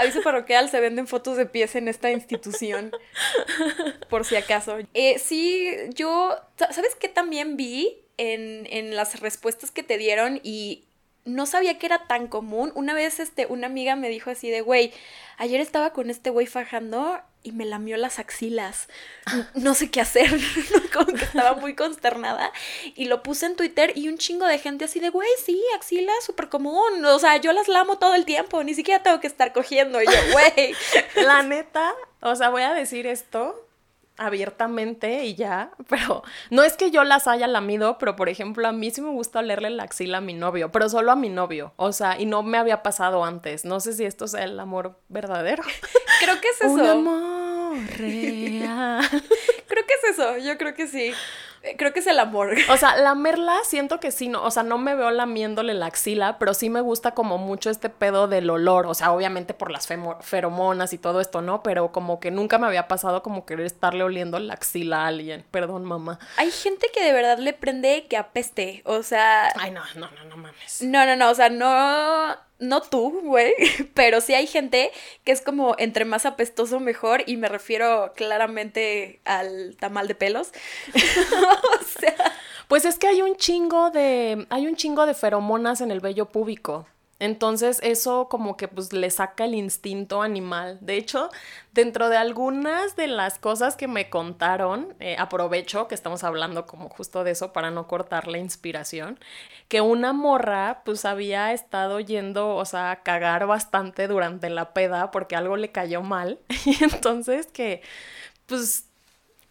Aviso 0.00 0.22
parroquial, 0.22 0.68
se 0.68 0.80
venden 0.80 1.06
fotos 1.06 1.36
de 1.36 1.46
pies 1.46 1.76
en 1.76 1.88
esta 1.88 2.10
institución. 2.10 2.92
Por 4.08 4.24
si 4.24 4.36
acaso. 4.36 4.78
Eh, 4.94 5.18
sí, 5.18 5.70
yo. 5.94 6.36
¿Sabes 6.56 6.94
qué 6.96 7.08
también 7.08 7.56
vi 7.56 8.02
en, 8.16 8.66
en 8.70 8.96
las 8.96 9.20
respuestas 9.20 9.70
que 9.70 9.82
te 9.82 9.98
dieron? 9.98 10.40
Y 10.42 10.84
no 11.24 11.46
sabía 11.46 11.78
que 11.78 11.86
era 11.86 12.06
tan 12.06 12.26
común. 12.26 12.72
Una 12.74 12.94
vez, 12.94 13.20
este, 13.20 13.46
una 13.46 13.66
amiga 13.66 13.96
me 13.96 14.08
dijo 14.08 14.30
así 14.30 14.50
de, 14.50 14.60
güey, 14.60 14.92
ayer 15.38 15.60
estaba 15.60 15.92
con 15.92 16.10
este 16.10 16.30
güey 16.30 16.46
fajando 16.46 17.20
y 17.42 17.52
me 17.52 17.64
lamió 17.64 17.96
las 17.96 18.18
axilas. 18.18 18.88
No 19.54 19.74
sé 19.74 19.90
qué 19.90 20.00
hacer, 20.00 20.30
como 20.92 21.06
que 21.06 21.24
estaba 21.24 21.54
muy 21.54 21.74
consternada. 21.74 22.52
Y 22.94 23.06
lo 23.06 23.22
puse 23.22 23.46
en 23.46 23.56
Twitter 23.56 23.92
y 23.94 24.08
un 24.08 24.18
chingo 24.18 24.46
de 24.46 24.58
gente 24.58 24.84
así 24.84 25.00
de, 25.00 25.10
güey, 25.10 25.28
sí, 25.44 25.62
axilas, 25.76 26.24
súper 26.24 26.48
común. 26.48 27.04
O 27.04 27.18
sea, 27.18 27.36
yo 27.36 27.52
las 27.52 27.68
lamo 27.68 27.98
todo 27.98 28.14
el 28.14 28.24
tiempo, 28.24 28.62
ni 28.64 28.74
siquiera 28.74 29.02
tengo 29.02 29.20
que 29.20 29.26
estar 29.26 29.52
cogiendo. 29.52 30.02
Y 30.02 30.06
yo, 30.06 30.32
güey. 30.32 30.74
La 31.24 31.42
neta, 31.42 31.94
o 32.20 32.34
sea, 32.34 32.50
voy 32.50 32.62
a 32.62 32.74
decir 32.74 33.06
esto. 33.06 33.66
Abiertamente 34.16 35.24
y 35.24 35.34
ya, 35.34 35.70
pero 35.88 36.22
no 36.50 36.62
es 36.62 36.76
que 36.76 36.90
yo 36.90 37.04
las 37.04 37.26
haya 37.26 37.46
lamido, 37.46 37.98
pero 37.98 38.16
por 38.16 38.28
ejemplo 38.28 38.66
a 38.68 38.72
mí 38.72 38.90
sí 38.90 39.00
me 39.00 39.10
gusta 39.10 39.40
olerle 39.40 39.70
la 39.70 39.84
axila 39.84 40.18
a 40.18 40.20
mi 40.20 40.34
novio, 40.34 40.70
pero 40.70 40.88
solo 40.88 41.12
a 41.12 41.16
mi 41.16 41.28
novio, 41.28 41.72
o 41.76 41.92
sea, 41.92 42.18
y 42.20 42.26
no 42.26 42.42
me 42.42 42.58
había 42.58 42.82
pasado 42.82 43.24
antes, 43.24 43.64
no 43.64 43.80
sé 43.80 43.92
si 43.92 44.04
esto 44.04 44.26
sea 44.26 44.44
el 44.44 44.58
amor 44.58 44.98
verdadero. 45.08 45.62
Creo 46.20 46.40
que 46.40 46.48
es 46.48 46.56
eso. 46.60 46.72
Un 46.72 46.86
amor 46.86 47.76
real. 47.98 49.04
Creo 49.66 49.84
que 49.86 49.94
es 50.02 50.10
eso, 50.10 50.38
yo 50.38 50.56
creo 50.58 50.74
que 50.74 50.86
sí. 50.86 51.12
Eh, 51.64 51.76
Creo 51.76 51.92
que 51.92 52.00
es 52.00 52.06
el 52.06 52.18
amor. 52.18 52.54
O 52.70 52.76
sea, 52.76 52.96
lamerla 52.96 53.56
siento 53.64 54.00
que 54.00 54.10
sí, 54.10 54.28
no, 54.28 54.42
o 54.44 54.50
sea, 54.50 54.62
no 54.62 54.78
me 54.78 54.94
veo 54.94 55.10
lamiéndole 55.10 55.74
la 55.74 55.86
axila, 55.86 56.38
pero 56.38 56.54
sí 56.54 56.70
me 56.70 56.80
gusta 56.80 57.12
como 57.12 57.38
mucho 57.38 57.70
este 57.70 57.88
pedo 57.88 58.28
del 58.28 58.48
olor, 58.50 58.86
o 58.86 58.94
sea, 58.94 59.12
obviamente 59.12 59.54
por 59.54 59.70
las 59.70 59.88
feromonas 60.20 60.92
y 60.92 60.98
todo 60.98 61.20
esto, 61.20 61.40
¿no? 61.40 61.62
Pero 61.62 61.92
como 61.92 62.20
que 62.20 62.30
nunca 62.30 62.58
me 62.58 62.66
había 62.66 62.88
pasado 62.88 63.22
como 63.22 63.46
querer 63.46 63.66
estarle 63.66 64.04
oliendo 64.04 64.38
la 64.38 64.54
axila 64.54 65.04
a 65.04 65.06
alguien. 65.08 65.44
Perdón, 65.50 65.84
mamá. 65.84 66.18
Hay 66.36 66.50
gente 66.50 66.88
que 66.92 67.02
de 67.04 67.12
verdad 67.12 67.38
le 67.38 67.52
prende 67.52 68.06
que 68.08 68.16
apeste. 68.16 68.82
O 68.84 69.02
sea, 69.02 69.52
Ay, 69.56 69.70
no, 69.70 69.82
no, 69.96 70.10
no, 70.10 70.24
no 70.24 70.36
mames. 70.36 70.82
no, 70.82 71.06
no, 71.06 71.16
no. 71.16 71.30
O 71.30 71.34
sea, 71.34 71.48
no. 71.48 72.36
No 72.58 72.80
tú, 72.82 73.20
güey. 73.22 73.52
Pero 73.94 74.20
sí 74.20 74.34
hay 74.34 74.46
gente 74.46 74.90
que 75.24 75.32
es 75.32 75.40
como 75.40 75.74
entre 75.78 76.04
más 76.04 76.26
apestoso 76.26 76.80
mejor. 76.80 77.22
Y 77.26 77.36
me 77.36 77.48
refiero 77.48 78.12
claramente 78.16 79.20
al 79.24 79.76
tamal 79.78 80.08
de 80.08 80.14
pelos. 80.14 80.52
o 80.94 82.00
sea. 82.00 82.32
Pues 82.68 82.84
es 82.84 82.98
que 82.98 83.06
hay 83.06 83.20
un 83.20 83.36
chingo 83.36 83.90
de, 83.90 84.46
hay 84.48 84.66
un 84.66 84.76
chingo 84.76 85.04
de 85.06 85.14
feromonas 85.14 85.80
en 85.80 85.90
el 85.90 86.00
vello 86.00 86.26
púbico. 86.26 86.86
Entonces 87.24 87.80
eso 87.82 88.28
como 88.28 88.58
que 88.58 88.68
pues 88.68 88.92
le 88.92 89.08
saca 89.08 89.46
el 89.46 89.54
instinto 89.54 90.20
animal. 90.20 90.76
De 90.82 90.98
hecho, 90.98 91.30
dentro 91.72 92.10
de 92.10 92.18
algunas 92.18 92.96
de 92.96 93.06
las 93.06 93.38
cosas 93.38 93.76
que 93.76 93.88
me 93.88 94.10
contaron, 94.10 94.94
eh, 95.00 95.16
aprovecho 95.18 95.88
que 95.88 95.94
estamos 95.94 96.22
hablando 96.22 96.66
como 96.66 96.90
justo 96.90 97.24
de 97.24 97.30
eso 97.30 97.54
para 97.54 97.70
no 97.70 97.88
cortar 97.88 98.28
la 98.28 98.36
inspiración, 98.36 99.18
que 99.68 99.80
una 99.80 100.12
morra 100.12 100.82
pues 100.84 101.06
había 101.06 101.54
estado 101.54 101.98
yendo, 101.98 102.56
o 102.56 102.64
sea, 102.66 102.90
a 102.90 103.02
cagar 103.02 103.46
bastante 103.46 104.06
durante 104.06 104.50
la 104.50 104.74
peda 104.74 105.10
porque 105.10 105.34
algo 105.34 105.56
le 105.56 105.72
cayó 105.72 106.02
mal. 106.02 106.40
Y 106.66 106.82
entonces 106.84 107.46
que 107.46 107.80
pues 108.46 108.88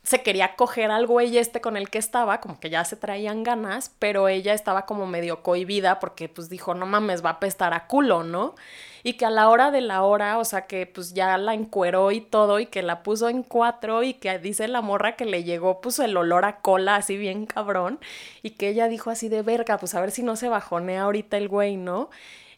se 0.03 0.21
quería 0.21 0.55
coger 0.57 0.91
al 0.91 1.07
güey 1.07 1.37
este 1.37 1.61
con 1.61 1.77
el 1.77 1.89
que 1.89 1.97
estaba, 1.97 2.41
como 2.41 2.59
que 2.59 2.69
ya 2.69 2.83
se 2.83 2.97
traían 2.97 3.43
ganas, 3.43 3.95
pero 3.99 4.27
ella 4.27 4.53
estaba 4.53 4.85
como 4.85 5.07
medio 5.07 5.41
cohibida 5.43 5.99
porque 5.99 6.27
pues 6.27 6.49
dijo, 6.49 6.73
no 6.73 6.85
mames, 6.85 7.23
va 7.23 7.29
a 7.29 7.33
apestar 7.33 7.73
a 7.73 7.87
culo, 7.87 8.23
¿no? 8.23 8.55
Y 9.03 9.13
que 9.13 9.25
a 9.25 9.29
la 9.29 9.49
hora 9.49 9.71
de 9.71 9.79
la 9.81 10.03
hora, 10.03 10.37
o 10.39 10.45
sea, 10.45 10.67
que 10.67 10.85
pues 10.87 11.13
ya 11.13 11.37
la 11.37 11.53
encueró 11.53 12.11
y 12.11 12.19
todo 12.19 12.59
y 12.59 12.65
que 12.65 12.83
la 12.83 13.01
puso 13.01 13.29
en 13.29 13.43
cuatro 13.43 14.03
y 14.03 14.13
que 14.15 14.37
dice 14.39 14.67
la 14.67 14.81
morra 14.81 15.15
que 15.15 15.25
le 15.25 15.43
llegó 15.45 15.79
pues 15.79 15.99
el 15.99 16.15
olor 16.17 16.43
a 16.45 16.59
cola 16.59 16.97
así 16.97 17.15
bien 17.17 17.45
cabrón 17.45 17.99
y 18.41 18.51
que 18.51 18.69
ella 18.69 18.89
dijo 18.89 19.09
así 19.09 19.29
de 19.29 19.41
verga, 19.41 19.77
pues 19.77 19.95
a 19.95 20.01
ver 20.01 20.11
si 20.11 20.21
no 20.23 20.35
se 20.35 20.49
bajonea 20.49 21.03
ahorita 21.03 21.37
el 21.37 21.47
güey, 21.47 21.77
¿no? 21.77 22.09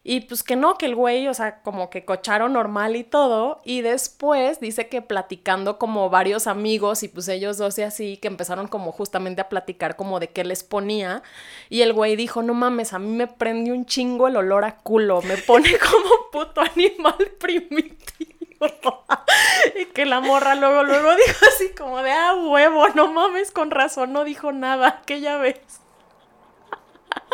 Y 0.08 0.22
pues 0.22 0.44
que 0.44 0.56
no, 0.56 0.78
que 0.78 0.86
el 0.86 0.94
güey, 0.94 1.28
o 1.28 1.34
sea, 1.34 1.64
como 1.64 1.90
que 1.90 2.06
cocharon 2.06 2.54
normal 2.54 2.96
y 2.96 3.04
todo. 3.04 3.60
Y 3.66 3.82
después 3.82 4.60
dice 4.60 4.88
que 4.88 5.02
platicando 5.02 5.80
como 5.80 6.12
varios 6.12 6.46
amigos 6.46 7.02
y 7.02 7.08
pues 7.08 7.28
ellos 7.28 7.58
dos 7.58 7.80
y 7.80 7.82
así, 7.82 8.18
que 8.18 8.28
empezaron 8.28 8.68
como 8.68 8.92
justamente 8.92 9.42
a 9.42 9.50
platicar 9.50 9.96
como 9.96 10.20
de 10.20 10.28
qué 10.28 10.44
les 10.44 10.64
ponía. 10.64 11.24
Y 11.70 11.82
el 11.82 11.92
güey 11.92 12.16
dijo, 12.16 12.44
no 12.44 12.54
mames, 12.54 12.94
a 12.94 13.00
mí 13.00 13.10
me 13.10 13.26
prende 13.26 13.72
un 13.72 13.88
chingo 13.88 14.28
el 14.28 14.38
olor 14.38 14.64
a 14.64 14.78
culo, 14.78 15.24
me 15.24 15.38
pone 15.38 15.76
como 15.80 16.30
puto 16.32 16.62
animal 16.62 17.32
primitivo. 17.40 18.36
y 19.76 19.86
que 19.86 20.06
la 20.06 20.20
morra 20.20 20.54
luego, 20.54 20.84
luego 20.84 21.16
dijo 21.16 21.46
así 21.48 21.70
como 21.76 22.04
de, 22.04 22.12
ah, 22.12 22.36
huevo, 22.36 22.90
no 22.90 23.12
mames, 23.12 23.50
con 23.50 23.72
razón 23.72 24.14
no 24.14 24.24
dijo 24.24 24.52
nada, 24.52 25.02
que 25.08 25.20
ya 25.20 25.38
ves. 25.38 25.82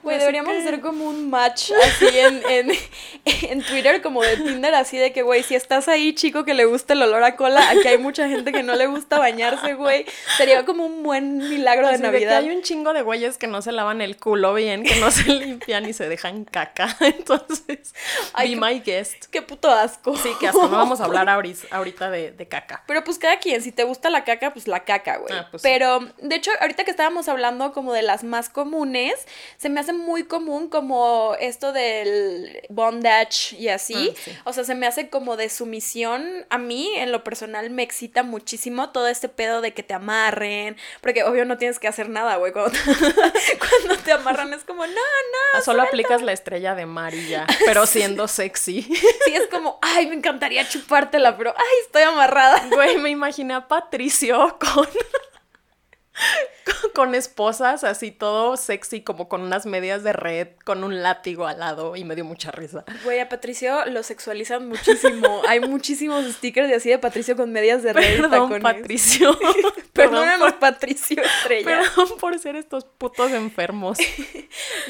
Güey, 0.00 0.16
deberíamos 0.20 0.52
que- 0.54 0.60
hacer 0.60 0.80
como 0.80 1.06
un 1.06 1.28
match 1.28 1.72
así 1.84 2.06
en, 2.18 2.40
en, 2.48 2.70
en 3.50 3.62
Twitter, 3.62 4.00
como 4.00 4.22
de 4.22 4.36
Tinder, 4.36 4.72
así 4.76 4.96
de 4.96 5.12
que, 5.12 5.22
güey, 5.22 5.42
si 5.42 5.56
estás 5.56 5.88
ahí, 5.88 6.14
chico, 6.14 6.44
que 6.44 6.54
le 6.54 6.64
gusta 6.66 6.92
el 6.94 7.02
olor 7.02 7.24
a 7.24 7.34
cola, 7.34 7.68
aquí 7.68 7.86
hay 7.88 7.98
mucha 7.98 8.28
gente 8.28 8.52
que 8.52 8.62
no 8.62 8.76
le 8.76 8.86
gusta 8.86 9.18
bañarse, 9.18 9.74
güey. 9.74 10.06
Sería 10.36 10.64
como 10.64 10.86
un 10.86 11.02
buen 11.02 11.38
milagro 11.38 11.88
de 11.88 11.96
que 11.96 12.02
Navidad. 12.02 12.38
hay 12.38 12.50
un 12.50 12.62
chingo 12.62 12.92
de 12.94 13.02
güeyes 13.02 13.38
que 13.38 13.48
no 13.48 13.60
se 13.60 13.72
lavan 13.72 14.00
el 14.00 14.16
culo 14.16 14.54
bien, 14.54 14.84
que 14.84 14.94
no 15.00 15.10
se 15.10 15.24
limpian 15.32 15.84
y 15.86 15.92
se 15.92 16.08
dejan 16.08 16.44
caca. 16.44 16.96
Entonces, 17.00 17.92
Ay, 18.34 18.54
be 18.54 18.60
qué- 18.60 18.66
my 18.74 18.80
guest. 18.80 19.24
Qué 19.26 19.42
puto 19.42 19.68
asco. 19.68 20.16
Sí, 20.16 20.30
que 20.38 20.46
hasta 20.46 20.62
no 20.62 20.70
vamos 20.70 21.00
a 21.00 21.04
hablar 21.06 21.28
ahorita 21.28 22.08
de, 22.10 22.30
de 22.30 22.48
caca. 22.48 22.84
Pero 22.86 23.02
pues 23.02 23.18
cada 23.18 23.38
quien, 23.40 23.60
si 23.62 23.72
te 23.72 23.82
gusta 23.82 24.10
la 24.10 24.24
caca, 24.24 24.52
pues 24.52 24.68
la 24.68 24.84
caca, 24.84 25.16
güey. 25.18 25.34
Ah, 25.34 25.48
pues 25.50 25.62
sí. 25.62 25.68
Pero 25.68 26.00
de 26.22 26.36
hecho, 26.36 26.52
ahorita 26.60 26.84
que 26.84 26.92
estábamos 26.92 27.28
hablando 27.28 27.72
como 27.72 27.92
de 27.92 28.02
las 28.02 28.22
más 28.22 28.48
comunes, 28.48 29.07
se 29.56 29.68
me 29.68 29.80
hace 29.80 29.92
muy 29.92 30.24
común 30.24 30.68
como 30.68 31.34
esto 31.40 31.72
del 31.72 32.62
bondage 32.68 33.56
y 33.56 33.68
así. 33.68 34.14
Ah, 34.14 34.20
sí. 34.24 34.38
O 34.44 34.52
sea, 34.52 34.64
se 34.64 34.74
me 34.74 34.86
hace 34.86 35.08
como 35.08 35.36
de 35.36 35.48
sumisión. 35.48 36.46
A 36.50 36.58
mí, 36.58 36.92
en 36.96 37.12
lo 37.12 37.24
personal, 37.24 37.70
me 37.70 37.82
excita 37.82 38.22
muchísimo 38.22 38.90
todo 38.90 39.08
este 39.08 39.28
pedo 39.28 39.60
de 39.60 39.74
que 39.74 39.82
te 39.82 39.94
amarren. 39.94 40.76
Porque 41.00 41.24
obvio 41.24 41.44
no 41.44 41.58
tienes 41.58 41.78
que 41.78 41.88
hacer 41.88 42.08
nada, 42.08 42.36
güey. 42.36 42.52
Cuando, 42.52 42.78
cuando 43.58 44.02
te 44.02 44.12
amarran 44.12 44.52
es 44.52 44.64
como, 44.64 44.86
no, 44.86 44.92
no. 44.92 45.62
Solo 45.62 45.82
aplicas 45.82 46.22
la 46.22 46.32
estrella 46.32 46.74
de 46.74 46.86
mar 46.86 47.14
y 47.14 47.28
ya, 47.28 47.46
pero 47.64 47.86
siendo 47.98 48.28
sexy. 48.28 48.82
Sí, 48.82 49.34
es 49.34 49.46
como, 49.48 49.78
ay, 49.82 50.06
me 50.06 50.14
encantaría 50.14 50.68
chupártela, 50.68 51.36
pero 51.36 51.54
ay, 51.56 51.76
estoy 51.84 52.02
amarrada. 52.02 52.66
Güey, 52.70 52.98
me 52.98 53.10
imaginé 53.10 53.54
a 53.54 53.68
Patricio 53.68 54.56
con, 54.58 54.88
con, 56.94 57.14
esposas, 57.14 57.84
así 57.84 58.10
todo 58.10 58.56
sexy, 58.56 59.00
como 59.02 59.28
con 59.28 59.42
unas 59.42 59.66
medias 59.66 60.02
de 60.02 60.12
red, 60.12 60.48
con 60.64 60.84
un 60.84 61.02
látigo 61.02 61.46
al 61.46 61.58
lado, 61.58 61.96
y 61.96 62.04
me 62.04 62.14
dio 62.14 62.24
mucha 62.24 62.50
risa. 62.50 62.84
Güey, 63.04 63.20
a 63.20 63.28
Patricio 63.28 63.86
lo 63.86 64.02
sexualizan 64.02 64.68
muchísimo. 64.68 65.42
Hay 65.48 65.60
muchísimos 65.60 66.24
stickers 66.26 66.68
de 66.68 66.76
así 66.76 66.88
de 66.90 66.98
Patricio 66.98 67.36
con 67.36 67.52
medias 67.52 67.82
de 67.82 67.92
red. 67.92 68.20
Perdón, 68.20 68.30
tacones. 68.30 68.62
Patricio. 68.62 69.38
Perdónanos, 69.92 70.52
por, 70.52 70.60
Patricio 70.60 71.22
Estrella. 71.22 71.64
perdón 71.64 72.18
por 72.18 72.38
ser 72.38 72.54
estos 72.54 72.84
putos 72.84 73.32
enfermos. 73.32 73.98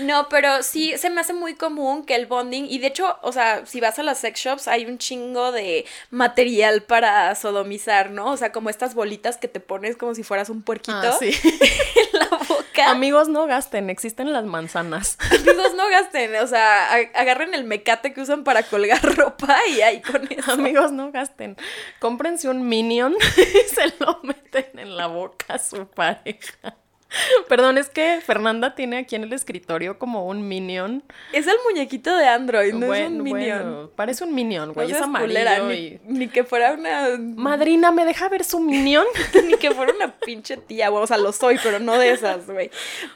No, 0.01 0.29
pero 0.29 0.63
sí 0.63 0.97
se 0.99 1.09
me 1.09 1.23
hace 1.23 1.33
muy 1.33 1.55
común 1.55 2.05
que 2.05 2.15
el 2.15 2.27
bonding, 2.27 2.67
y 2.69 2.79
de 2.79 2.89
hecho, 2.89 3.17
o 3.23 3.33
sea, 3.33 3.65
si 3.65 3.81
vas 3.81 3.99
a 3.99 4.03
las 4.03 4.19
sex 4.19 4.39
shops, 4.39 4.69
hay 4.69 4.85
un 4.85 4.99
chingo 4.99 5.51
de 5.53 5.87
material 6.11 6.83
para 6.83 7.35
sodomizar, 7.35 8.11
¿no? 8.11 8.33
O 8.33 8.37
sea, 8.37 8.53
como 8.53 8.69
estas 8.69 8.95
bolitas 8.95 9.39
que 9.39 9.49
te 9.49 9.61
pones 9.61 9.97
como 9.97 10.15
si 10.15 10.23
fueras 10.23 10.51
un 10.51 10.63
puerquito 10.63 10.99
Ah, 10.99 11.18
sí. 11.19 11.35
en 12.13 12.19
la 12.19 12.29
boca. 12.49 12.91
Amigos, 12.91 13.29
no 13.29 13.47
gasten, 13.47 13.91
existen 13.91 14.33
las 14.33 14.45
manzanas. 14.45 15.19
Amigos, 15.31 15.75
no 15.75 15.89
gasten, 15.89 16.35
o 16.37 16.47
sea, 16.47 16.93
agarren 17.15 17.55
el 17.55 17.65
mecate 17.65 18.13
que 18.13 18.21
usan 18.21 18.45
para 18.45 18.63
colgar 18.63 19.03
ropa 19.17 19.57
y 19.69 19.81
ahí 19.81 20.01
con 20.01 20.27
eso. 20.31 20.53
Amigos, 20.53 20.93
no 20.93 21.11
gasten. 21.13 21.57
Cómprense 21.99 22.49
un 22.49 22.69
minion 22.69 23.15
y 23.37 23.75
se 23.75 23.93
lo 23.99 24.21
meten 24.23 24.79
en 24.79 24.97
la 24.97 25.07
boca 25.07 25.55
a 25.55 25.59
su 25.59 25.87
pareja. 25.87 26.77
Perdón, 27.49 27.79
es 27.79 27.89
que 27.89 28.21
Fernanda 28.25 28.75
tiene 28.75 28.99
aquí 28.99 29.17
en 29.17 29.23
el 29.25 29.33
escritorio 29.33 29.99
como 29.99 30.27
un 30.27 30.47
minion. 30.47 31.03
Es 31.33 31.47
el 31.47 31.57
muñequito 31.65 32.15
de 32.17 32.27
Android, 32.29 32.75
no 32.75 32.93
es 32.95 33.09
un 33.09 33.23
minion. 33.23 33.63
bueno, 33.63 33.91
parece 33.97 34.25
un 34.25 34.35
minion, 34.35 34.69
No 34.69 34.75
güey. 34.75 34.87
es 34.91 34.93
seas 34.93 35.05
amarillo 35.05 35.29
culera, 35.29 35.59
ni, 35.61 35.75
y... 35.75 36.01
ni 36.05 36.29
que 36.29 36.45
fuera 36.45 36.73
una. 36.73 37.17
Madrina, 37.19 37.91
¿me 37.93 38.05
deja 38.05 38.29
ver 38.29 38.45
su 38.45 38.61
minion? 38.61 39.07
ni 39.47 39.55
que 39.57 39.71
fuera 39.71 39.93
una 39.95 40.19
pinche 40.19 40.57
tía, 40.57 40.89
güey. 40.91 41.03
O 41.03 41.07
sea, 41.07 41.17
lo 41.19 41.33
soy, 41.33 41.59
pero 41.63 41.79
no 41.81 41.99
de 41.99 42.11
esas, 42.13 42.47
güey. 42.47 42.71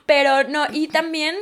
Pero 0.07 0.45
no, 0.49 0.65
y 0.73 0.89
también. 0.89 1.37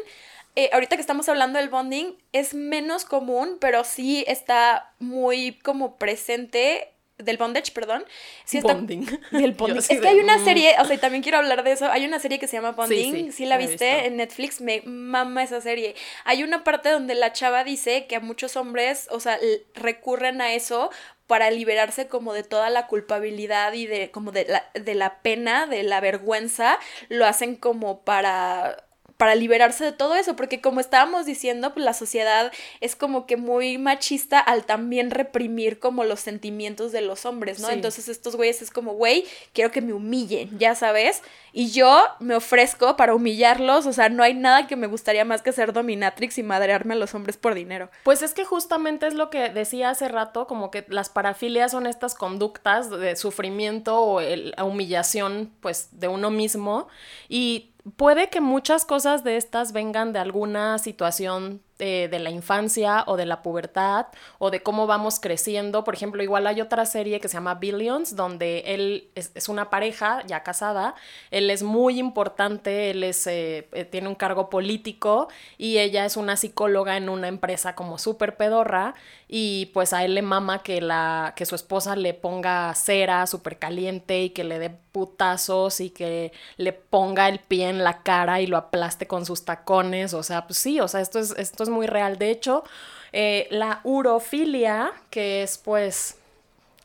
eh, 0.57 0.71
ahorita 0.73 0.97
que 0.97 1.01
estamos 1.03 1.29
hablando 1.29 1.59
del 1.61 1.69
bonding, 1.69 2.17
es 2.33 2.55
menos 2.55 3.05
común, 3.05 3.59
pero 3.61 3.85
sí 3.85 4.25
está 4.27 4.93
muy 4.99 5.53
como 5.63 5.97
presente. 5.97 6.89
Del 7.23 7.37
bondage, 7.37 7.73
perdón. 7.73 8.05
Sí 8.45 8.59
está, 8.59 8.75
Bonding. 8.75 9.07
Del 9.31 9.53
bonding. 9.57 9.79
Es 9.79 9.89
que 9.89 10.01
de, 10.01 10.09
hay 10.09 10.21
una 10.21 10.39
mm. 10.39 10.45
serie, 10.45 10.75
o 10.81 10.85
sea, 10.85 10.99
también 10.99 11.23
quiero 11.23 11.39
hablar 11.39 11.63
de 11.63 11.73
eso. 11.73 11.91
Hay 11.91 12.05
una 12.05 12.19
serie 12.19 12.39
que 12.39 12.47
se 12.47 12.57
llama 12.57 12.73
Bonding. 12.73 13.13
sí, 13.13 13.33
Sí, 13.33 13.47
la 13.47 13.57
viste 13.57 14.07
en 14.07 14.17
Netflix. 14.17 14.61
Me 14.61 14.83
mama 14.85 15.43
esa 15.43 15.61
serie. 15.61 15.95
Hay 16.25 16.43
una 16.43 16.65
parte 16.65 16.91
donde 16.91 17.15
la 17.15 17.33
chava 17.33 17.65
dice 17.65 18.07
que 18.07 18.17
a 18.17 18.21
muchos 18.21 18.57
hombres, 18.57 19.09
o 19.11 19.21
sea, 19.21 19.39
recurren 19.75 20.41
a 20.41 20.55
eso 20.55 20.91
para 21.27 21.51
liberarse 21.51 22.09
como 22.09 22.33
de 22.33 22.43
toda 22.43 22.71
la 22.71 22.89
culpabilidad 22.89 23.73
y 23.75 23.87
de 23.87 24.11
como 24.11 24.33
de 24.33 24.47
la, 24.47 24.69
de 24.75 24.95
la 24.97 25.23
pena, 25.23 25.67
de 25.67 25.85
la 25.85 26.01
vergüenza. 26.01 26.79
Lo 27.09 27.25
hacen 27.25 27.55
como 27.55 28.01
para 28.03 28.85
para 29.21 29.35
liberarse 29.35 29.85
de 29.85 29.93
todo 29.93 30.15
eso, 30.17 30.35
porque 30.35 30.63
como 30.63 30.81
estábamos 30.81 31.27
diciendo, 31.27 31.75
pues 31.75 31.85
la 31.85 31.93
sociedad 31.93 32.51
es 32.81 32.97
como 32.97 33.27
que 33.27 33.37
muy 33.37 33.77
machista 33.77 34.41
al 34.41 34.65
también 34.65 35.11
reprimir 35.11 35.79
como 35.79 36.05
los 36.05 36.21
sentimientos 36.21 36.91
de 36.91 37.03
los 37.03 37.27
hombres, 37.27 37.61
¿no? 37.61 37.69
Sí. 37.69 37.75
Entonces 37.75 38.09
estos 38.09 38.35
güeyes 38.37 38.63
es 38.63 38.71
como, 38.71 38.95
güey, 38.95 39.27
quiero 39.53 39.71
que 39.73 39.83
me 39.83 39.93
humillen, 39.93 40.59
ya 40.59 40.75
sabes, 40.75 41.23
y 41.53 41.71
yo 41.71 42.03
me 42.19 42.35
ofrezco 42.35 42.97
para 42.97 43.15
humillarlos, 43.15 43.85
o 43.85 43.93
sea, 43.93 44.09
no 44.09 44.23
hay 44.23 44.33
nada 44.33 44.67
que 44.67 44.77
me 44.77 44.87
gustaría 44.87 45.27
más 45.27 45.43
que 45.43 45.53
ser 45.53 45.75
dominatrix 45.75 46.39
y 46.39 46.43
madrearme 46.43 46.95
a 46.95 46.97
los 46.97 47.15
hombres 47.15 47.37
por 47.37 47.53
dinero. 47.55 47.91
Pues 48.05 48.23
es 48.23 48.33
que 48.33 48.47
justamente 48.47 49.07
es 49.07 49.13
lo 49.13 49.29
que 49.29 49.51
decía 49.51 49.91
hace 49.91 50.09
rato, 50.09 50.47
como 50.47 50.71
que 50.71 50.87
las 50.89 51.11
parafilias 51.11 51.73
son 51.73 51.87
estas 51.87 52.15
conductas 52.15 52.89
de 52.89 53.17
sufrimiento 53.17 54.01
o 54.01 54.21
el- 54.23 54.55
la 54.57 54.65
humillación, 54.65 55.53
pues, 55.61 55.89
de 55.93 56.09
uno 56.09 56.31
mismo. 56.31 56.89
Y 57.29 57.70
puede 57.97 58.31
que 58.31 58.41
muchas 58.41 58.85
cosas 58.85 59.25
de 59.25 59.37
estas 59.37 59.73
vengan 59.73 60.13
de 60.13 60.19
alguna 60.19 60.79
situación 60.79 61.63
eh, 61.81 62.09
de 62.11 62.19
la 62.19 62.31
infancia 62.31 63.05
o 63.07 63.17
de 63.17 63.27
la 63.27 63.43
pubertad 63.43 64.07
o 64.39 64.51
de 64.51 64.63
cómo 64.63 64.87
vamos 64.87 65.19
creciendo. 65.19 65.83
Por 65.83 65.95
ejemplo, 65.95 66.23
igual 66.23 66.47
hay 66.47 66.61
otra 66.61 66.85
serie 66.87 67.21
que 67.21 67.29
se 67.29 67.35
llama 67.35 67.55
Billions, 67.55 68.17
donde 68.17 68.65
él 68.67 69.09
es, 69.15 69.49
una 69.49 69.71
pareja 69.71 70.23
ya 70.27 70.43
casada, 70.43 70.95
él 71.31 71.51
es 71.51 71.63
muy 71.63 71.99
importante, 71.99 72.91
él 72.91 73.03
es, 73.03 73.27
eh, 73.27 73.69
eh, 73.73 73.85
tiene 73.85 74.09
un 74.09 74.15
cargo 74.15 74.51
político 74.51 75.29
y 75.59 75.79
ella 75.79 76.05
es 76.05 76.17
una 76.17 76.37
psicóloga 76.37 76.97
en 76.97 77.09
una 77.09 77.29
empresa 77.29 77.75
como 77.75 77.99
súper 77.99 78.37
pedorra 78.37 78.95
y 79.27 79.67
pues 79.73 79.93
a 79.93 80.05
él 80.05 80.15
le 80.15 80.23
mama 80.23 80.63
que, 80.63 80.81
la, 80.81 81.35
que 81.37 81.47
su 81.47 81.55
esposa 81.55 81.97
le 81.97 82.15
ponga 82.15 82.75
cera 82.75 83.27
súper 83.27 83.59
caliente 83.59 84.23
y 84.23 84.31
que 84.31 84.45
le 84.45 84.59
dé 84.59 84.71
putazos 84.93 85.81
y 85.81 85.91
que 85.91 86.33
le 86.57 86.73
ponga 86.73 87.29
el 87.29 87.39
pie 87.39 87.69
en 87.69 87.85
la 87.85 88.03
cara 88.03 88.41
y 88.41 88.47
lo 88.47 88.57
aplaste 88.57 89.07
con 89.07 89.25
sus 89.25 89.45
tacones, 89.45 90.15
o 90.15 90.23
sea, 90.23 90.47
pues 90.47 90.59
sí, 90.59 90.81
o 90.81 90.89
sea, 90.89 91.01
esto 91.01 91.19
es, 91.19 91.35
esto 91.39 91.63
es 91.63 91.69
muy 91.71 91.87
real. 91.87 92.19
De 92.19 92.31
hecho, 92.31 92.65
eh, 93.13 93.49
la 93.51 93.81
urofilia, 93.85 94.93
que 95.11 95.43
es 95.43 95.59
pues 95.59 96.19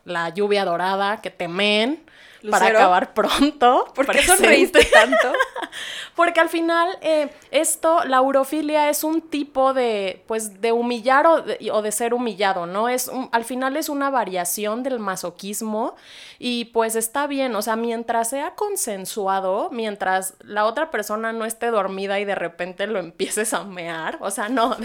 la 0.05 0.29
lluvia 0.29 0.65
dorada 0.65 1.21
que 1.21 1.31
temen 1.31 2.04
para 2.51 2.67
acabar 2.67 3.13
pronto. 3.13 3.85
¿Por 3.95 4.07
qué 4.11 4.21
sonreíste 4.23 4.85
tanto? 4.85 5.33
Porque 6.15 6.39
al 6.39 6.49
final, 6.49 6.97
eh, 7.01 7.29
esto, 7.51 8.03
la 8.05 8.21
urofilia 8.21 8.89
es 8.89 9.03
un 9.03 9.21
tipo 9.21 9.73
de, 9.73 10.23
pues, 10.27 10.61
de 10.61 10.71
humillar 10.71 11.27
o 11.27 11.41
de, 11.41 11.69
o 11.71 11.81
de 11.81 11.91
ser 11.91 12.13
humillado, 12.13 12.65
¿no? 12.65 12.87
Es 12.89 13.07
un- 13.09 13.29
al 13.31 13.43
final 13.43 13.75
es 13.77 13.89
una 13.89 14.09
variación 14.09 14.81
del 14.83 14.99
masoquismo 14.99 15.95
y 16.39 16.65
pues 16.65 16.95
está 16.95 17.27
bien, 17.27 17.55
o 17.55 17.61
sea, 17.61 17.75
mientras 17.75 18.29
sea 18.29 18.55
consensuado, 18.55 19.69
mientras 19.71 20.35
la 20.39 20.65
otra 20.65 20.91
persona 20.91 21.33
no 21.33 21.45
esté 21.45 21.67
dormida 21.67 22.19
y 22.19 22.25
de 22.25 22.35
repente 22.35 22.87
lo 22.87 22.99
empieces 22.99 23.53
a 23.53 23.63
mear, 23.65 24.17
o 24.21 24.31
sea, 24.31 24.47
no, 24.49 24.75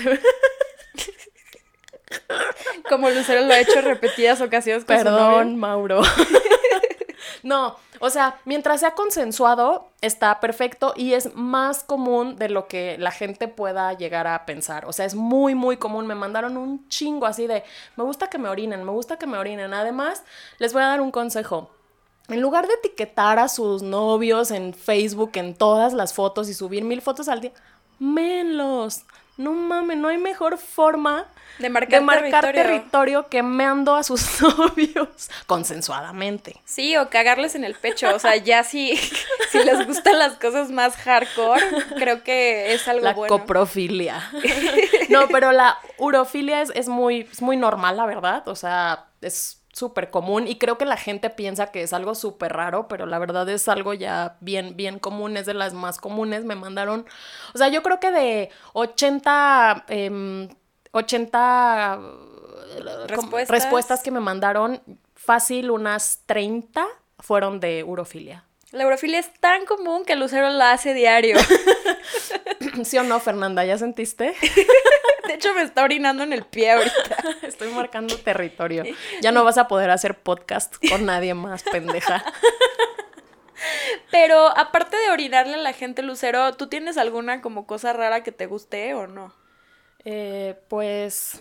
Como 2.89 3.09
Lucero 3.11 3.43
lo 3.43 3.53
ha 3.53 3.61
hecho 3.61 3.81
repetidas 3.83 4.41
ocasiones 4.41 4.85
con 4.85 4.97
su. 4.99 5.05
Perdón, 5.05 5.57
Mauro. 5.57 6.01
no, 7.43 7.77
o 8.01 8.11
sea, 8.11 8.41
mientras 8.45 8.81
sea 8.81 8.95
consensuado, 8.95 9.89
está 10.01 10.41
perfecto 10.41 10.93
y 10.97 11.15
es 11.15 11.35
más 11.35 11.85
común 11.85 12.37
de 12.37 12.49
lo 12.49 12.67
que 12.67 12.97
la 12.99 13.11
gente 13.11 13.49
pueda 13.49 13.93
llegar 13.93 14.27
a 14.27 14.47
pensar. 14.47 14.85
O 14.87 14.93
sea, 14.93 15.07
es 15.07 15.15
muy, 15.15 15.55
muy 15.55 15.77
común. 15.77 16.07
Me 16.07 16.15
mandaron 16.15 16.57
un 16.57 16.89
chingo 16.89 17.27
así 17.27 17.47
de, 17.47 17.65
me 17.97 18.05
gusta 18.05 18.29
que 18.29 18.39
me 18.39 18.49
orinen, 18.49 18.85
me 18.85 18.93
gusta 18.93 19.19
que 19.19 19.27
me 19.27 19.39
orinen. 19.39 19.75
Además, 19.75 20.23
les 20.59 20.73
voy 20.73 20.83
a 20.83 20.87
dar 20.87 21.01
un 21.01 21.11
consejo. 21.11 21.71
En 22.29 22.41
lugar 22.41 22.67
de 22.69 22.75
etiquetar 22.75 23.39
a 23.39 23.49
sus 23.49 23.83
novios 23.83 24.51
en 24.51 24.73
Facebook, 24.73 25.33
en 25.35 25.55
todas 25.55 25.93
las 25.93 26.15
fotos 26.15 26.49
y 26.49 26.55
subir 26.55 26.85
mil 26.85 27.03
fotos 27.03 27.29
al 27.29 27.41
día, 27.41 27.53
menlos. 27.99 29.05
No 29.41 29.53
mames, 29.53 29.97
no 29.97 30.09
hay 30.09 30.19
mejor 30.19 30.59
forma 30.59 31.27
De 31.59 31.71
marcar 31.71 32.01
territorio. 32.07 32.53
territorio 32.53 33.29
que 33.29 33.43
meando 33.43 33.95
a 33.95 34.03
sus 34.03 34.41
novios 34.43 35.31
consensuadamente. 35.47 36.61
Sí, 36.65 36.97
o 36.97 37.09
cagarles 37.11 37.55
en 37.55 37.65
el 37.65 37.75
pecho. 37.75 38.15
O 38.15 38.19
sea, 38.19 38.37
ya 38.37 38.65
si, 38.65 38.97
si 39.51 39.59
les 39.65 39.87
gustan 39.87 40.19
las 40.19 40.35
cosas 40.35 40.71
más 40.71 40.97
hardcore, 40.97 41.63
creo 41.97 42.23
que 42.23 42.75
es 42.75 42.87
algo 42.89 43.05
La 43.05 43.15
bueno. 43.15 43.39
coprofilia. 43.39 44.31
no, 45.09 45.29
pero 45.29 45.53
la 45.53 45.79
urofilia 45.99 46.61
es, 46.63 46.71
es 46.75 46.89
muy, 46.89 47.29
es 47.33 47.41
muy 47.41 47.57
normal, 47.57 47.97
la 47.97 48.07
verdad. 48.07 48.47
O 48.49 48.55
sea, 48.57 49.07
es 49.23 49.60
súper 49.73 50.11
común 50.11 50.49
y 50.49 50.59
creo 50.59 50.79
que 50.79 50.85
la 50.85 50.97
gente 50.97 51.31
piensa 51.31 51.71
que 51.71 51.83
es 51.83 51.93
algo 51.93 52.15
súper 52.15 52.53
raro, 52.53 52.89
pero 52.89 53.07
la 53.07 53.19
verdad 53.19 53.49
es 53.49 53.69
algo 53.69 53.95
ya 53.95 54.37
bien, 54.41 54.77
bien 54.77 54.99
común, 54.99 55.37
es 55.37 55.47
de 55.47 55.55
las 55.55 55.75
más 55.75 55.99
comunes. 55.99 56.45
Me 56.45 56.55
mandaron, 56.57 57.07
o 57.55 57.59
sea, 57.59 57.69
yo 57.69 57.83
creo 57.83 58.01
que 58.01 58.11
de 58.11 58.51
80, 58.73 59.85
em, 59.89 60.49
80 60.93 61.99
como 61.99 63.07
Respuestas. 63.07 63.49
respuestas 63.49 64.03
que 64.03 64.11
me 64.11 64.21
mandaron, 64.21 64.83
fácil 65.15 65.71
unas 65.71 66.21
30 66.27 66.87
fueron 67.19 67.61
de 67.61 67.85
urofilia. 67.85 68.45
La 68.73 68.85
eurofilia 68.85 69.19
es 69.19 69.33
tan 69.41 69.67
común 69.67 70.05
que 70.05 70.15
Lucero 70.15 70.49
la 70.49 70.73
hace 70.73 70.95
diario. 70.95 71.37
¿Sí 72.85 72.99
o 72.99 73.03
no, 73.03 73.19
Fernanda? 73.19 73.65
¿Ya 73.65 73.77
sentiste? 73.79 74.35
De 75.41 75.49
hecho, 75.49 75.55
me 75.55 75.63
está 75.63 75.85
orinando 75.85 76.23
en 76.23 76.35
el 76.35 76.45
pie 76.45 76.73
ahorita. 76.73 77.17
Estoy 77.43 77.73
marcando 77.73 78.15
territorio. 78.19 78.85
Ya 79.23 79.33
no 79.33 79.43
vas 79.43 79.57
a 79.57 79.69
poder 79.69 79.89
hacer 79.89 80.19
podcast 80.19 80.77
con 80.91 81.07
nadie 81.07 81.33
más, 81.33 81.63
pendeja. 81.63 82.23
Pero 84.11 84.49
aparte 84.55 84.99
de 84.99 85.09
orinarle 85.09 85.55
a 85.55 85.57
la 85.57 85.73
gente, 85.73 86.03
Lucero, 86.03 86.53
¿tú 86.57 86.67
tienes 86.67 86.99
alguna 86.99 87.41
como 87.41 87.67
cosa 87.67 87.95
rara 87.95 88.23
que 88.23 88.33
te 88.33 88.45
guste 88.45 88.93
o 88.93 89.07
no? 89.07 89.33
Eh, 90.05 90.61
pues 90.69 91.41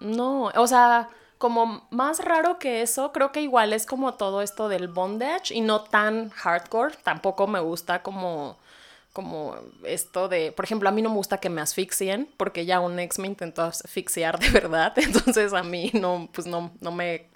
no, 0.00 0.52
o 0.54 0.66
sea, 0.66 1.08
como 1.38 1.88
más 1.88 2.22
raro 2.22 2.58
que 2.58 2.82
eso, 2.82 3.10
creo 3.10 3.32
que 3.32 3.40
igual 3.40 3.72
es 3.72 3.86
como 3.86 4.16
todo 4.16 4.42
esto 4.42 4.68
del 4.68 4.88
bondage 4.88 5.54
y 5.54 5.62
no 5.62 5.84
tan 5.84 6.28
hardcore. 6.28 6.94
Tampoco 7.04 7.46
me 7.46 7.60
gusta 7.60 8.02
como 8.02 8.58
como 9.12 9.56
esto 9.84 10.28
de, 10.28 10.52
por 10.52 10.64
ejemplo, 10.64 10.88
a 10.88 10.92
mí 10.92 11.02
no 11.02 11.10
me 11.10 11.16
gusta 11.16 11.38
que 11.38 11.50
me 11.50 11.60
asfixien 11.60 12.28
porque 12.36 12.64
ya 12.64 12.80
un 12.80 12.98
ex 12.98 13.18
me 13.18 13.26
intentó 13.26 13.62
asfixiar 13.62 14.38
de 14.38 14.50
verdad, 14.50 14.92
entonces 14.96 15.52
a 15.52 15.62
mí 15.62 15.90
no, 15.94 16.28
pues 16.32 16.46
no, 16.46 16.72
no 16.80 16.92
me 16.92 17.26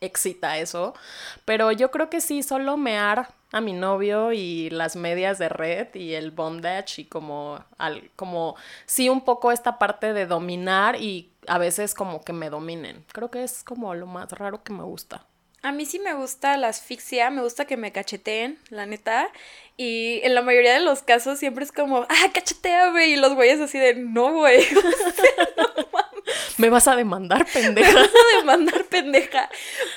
excita 0.00 0.58
eso, 0.58 0.94
pero 1.44 1.72
yo 1.72 1.90
creo 1.90 2.10
que 2.10 2.20
sí, 2.20 2.42
solo 2.42 2.76
mear 2.76 3.28
a 3.52 3.60
mi 3.60 3.72
novio 3.72 4.32
y 4.32 4.70
las 4.70 4.96
medias 4.96 5.38
de 5.38 5.48
red 5.48 5.94
y 5.94 6.14
el 6.14 6.30
bondage 6.30 7.02
y 7.02 7.04
como, 7.04 7.64
al, 7.78 8.10
como, 8.16 8.56
sí, 8.84 9.08
un 9.08 9.22
poco 9.22 9.52
esta 9.52 9.78
parte 9.78 10.12
de 10.12 10.26
dominar 10.26 11.00
y 11.00 11.30
a 11.46 11.58
veces 11.58 11.94
como 11.94 12.22
que 12.22 12.32
me 12.32 12.50
dominen. 12.50 13.04
Creo 13.12 13.30
que 13.30 13.44
es 13.44 13.62
como 13.64 13.94
lo 13.94 14.06
más 14.06 14.32
raro 14.32 14.62
que 14.62 14.72
me 14.72 14.82
gusta. 14.82 15.24
A 15.62 15.72
mí 15.72 15.84
sí 15.84 15.98
me 15.98 16.14
gusta 16.14 16.56
la 16.56 16.68
asfixia, 16.68 17.30
me 17.30 17.42
gusta 17.42 17.64
que 17.64 17.76
me 17.76 17.90
cacheteen, 17.92 18.58
la 18.70 18.86
neta. 18.86 19.28
Y 19.76 20.20
en 20.22 20.34
la 20.34 20.42
mayoría 20.42 20.74
de 20.74 20.80
los 20.80 21.02
casos 21.02 21.38
siempre 21.38 21.64
es 21.64 21.72
como, 21.72 22.06
ah, 22.08 22.30
cacheteame. 22.32 23.08
Y 23.08 23.16
los 23.16 23.34
güeyes 23.34 23.60
así 23.60 23.78
de, 23.78 23.94
no, 23.94 24.32
güey. 24.32 24.64
Me 26.58 26.70
vas 26.70 26.88
a 26.88 26.96
demandar, 26.96 27.46
Me 27.54 27.60
pendeja. 27.62 27.92
vas 27.94 28.08
a 28.08 28.38
demandar, 28.38 28.84
pendeja. 28.84 29.50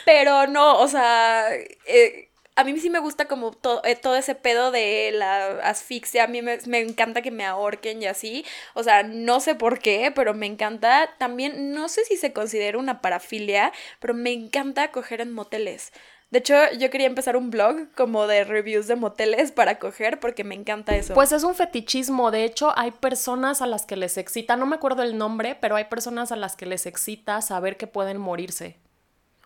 Pero 0.06 0.48
no, 0.48 0.80
o 0.80 0.88
sea, 0.88 1.48
eh, 1.86 2.29
a 2.60 2.64
mí 2.66 2.78
sí 2.78 2.90
me 2.90 3.00
gusta 3.00 3.26
como 3.26 3.56
eh, 3.86 3.96
todo 3.96 4.18
ese 4.18 4.36
pedo 4.36 4.70
de 4.72 5.12
la 5.14 5.60
asfixia. 5.64 6.26
A 6.26 6.28
mí 6.28 6.42
me, 6.42 6.58
me 6.66 6.80
encanta 6.82 7.22
que 7.22 7.32
me 7.32 7.46
ahorquen 7.46 8.04
y 8.04 8.06
así. 8.06 8.46
O 8.74 8.84
sea, 8.84 9.04
no 9.04 9.40
sé 9.40 9.56
por 9.56 9.80
qué, 9.80 10.12
pero 10.14 10.34
me 10.34 10.46
encanta. 10.46 11.10
También, 11.18 11.72
no 11.72 11.88
sé 11.88 12.04
si 12.04 12.18
se 12.18 12.34
considera 12.34 12.78
una 12.78 13.00
parafilia, 13.02 13.72
pero 14.02 14.14
me 14.14 14.34
encanta 14.34 14.92
coger 14.92 15.22
en 15.22 15.32
moteles. 15.32 15.94
De 16.32 16.40
hecho, 16.40 16.54
yo 16.78 16.90
quería 16.90 17.08
empezar 17.08 17.38
un 17.38 17.50
blog 17.50 17.88
como 17.96 18.28
de 18.28 18.44
reviews 18.44 18.88
de 18.88 18.98
moteles 18.98 19.54
para 19.54 19.80
coger 19.80 20.20
porque 20.20 20.44
me 20.44 20.54
encanta 20.54 20.98
eso. 20.98 21.14
Pues 21.14 21.32
es 21.32 21.44
un 21.44 21.56
fetichismo. 21.56 22.30
De 22.30 22.44
hecho, 22.44 22.78
hay 22.78 22.92
personas 22.92 23.62
a 23.62 23.68
las 23.68 23.86
que 23.86 23.96
les 23.96 24.18
excita, 24.18 24.58
no 24.58 24.66
me 24.66 24.76
acuerdo 24.76 25.02
el 25.02 25.18
nombre, 25.18 25.56
pero 25.56 25.78
hay 25.78 25.86
personas 25.86 26.34
a 26.34 26.36
las 26.36 26.58
que 26.58 26.66
les 26.66 26.86
excita 26.86 27.42
saber 27.42 27.78
que 27.78 27.88
pueden 27.88 28.18
morirse. 28.18 28.78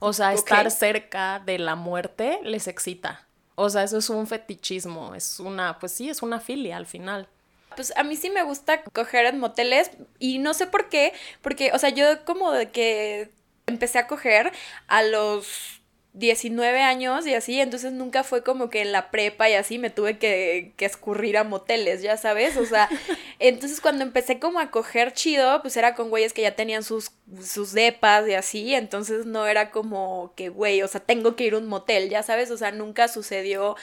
O 0.05 0.11
sea, 0.11 0.33
estar 0.33 0.69
cerca 0.69 1.41
de 1.45 1.57
la 1.57 1.75
muerte 1.75 2.39
les 2.43 2.67
excita. 2.67 3.25
O 3.55 3.69
sea, 3.69 3.83
eso 3.83 3.99
es 3.99 4.09
un 4.09 4.27
fetichismo. 4.27 5.15
Es 5.15 5.39
una, 5.39 5.79
pues 5.79 5.93
sí, 5.93 6.09
es 6.09 6.21
una 6.21 6.41
filia 6.41 6.75
al 6.75 6.85
final. 6.85 7.29
Pues 7.77 7.93
a 7.95 8.03
mí 8.03 8.17
sí 8.17 8.29
me 8.29 8.43
gusta 8.43 8.83
coger 8.83 9.27
en 9.27 9.39
moteles 9.39 9.91
y 10.19 10.39
no 10.39 10.53
sé 10.53 10.67
por 10.67 10.89
qué, 10.89 11.13
porque, 11.41 11.71
o 11.71 11.79
sea, 11.79 11.87
yo 11.89 12.25
como 12.25 12.51
de 12.51 12.69
que 12.69 13.31
empecé 13.65 13.97
a 13.97 14.07
coger 14.07 14.51
a 14.87 15.03
los 15.03 15.81
19 16.13 16.81
años 16.81 17.25
y 17.25 17.33
así, 17.33 17.59
entonces 17.59 17.91
nunca 17.91 18.23
fue 18.23 18.43
como 18.43 18.69
que 18.69 18.81
en 18.81 18.91
la 18.91 19.09
prepa 19.09 19.49
y 19.49 19.53
así 19.53 19.79
me 19.79 19.89
tuve 19.89 20.19
que, 20.19 20.73
que 20.77 20.85
escurrir 20.85 21.37
a 21.37 21.43
moteles, 21.43 22.03
ya 22.03 22.17
sabes, 22.17 22.55
o 22.55 22.65
sea, 22.65 22.87
entonces 23.39 23.81
cuando 23.81 24.03
empecé 24.03 24.39
como 24.39 24.59
a 24.59 24.69
coger 24.69 25.13
chido, 25.13 25.61
pues 25.63 25.75
era 25.75 25.95
con 25.95 26.11
güeyes 26.11 26.31
que 26.31 26.43
ya 26.43 26.55
tenían 26.55 26.83
sus, 26.83 27.11
sus 27.41 27.73
depas 27.73 28.27
y 28.27 28.35
así, 28.35 28.75
entonces 28.75 29.25
no 29.25 29.47
era 29.47 29.71
como 29.71 30.33
que, 30.35 30.49
güey, 30.49 30.83
o 30.83 30.87
sea, 30.87 31.01
tengo 31.01 31.35
que 31.35 31.45
ir 31.45 31.55
a 31.55 31.57
un 31.57 31.67
motel, 31.67 32.09
ya 32.09 32.21
sabes, 32.21 32.51
o 32.51 32.57
sea, 32.57 32.71
nunca 32.71 33.07
sucedió 33.07 33.75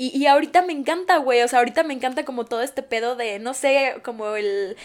Y, 0.00 0.16
y 0.16 0.28
ahorita 0.28 0.62
me 0.62 0.72
encanta, 0.72 1.16
güey. 1.16 1.42
O 1.42 1.48
sea, 1.48 1.58
ahorita 1.58 1.82
me 1.82 1.92
encanta 1.92 2.24
como 2.24 2.44
todo 2.44 2.62
este 2.62 2.84
pedo 2.84 3.16
de, 3.16 3.40
no 3.40 3.52
sé, 3.52 3.96
como 4.04 4.36
el. 4.36 4.76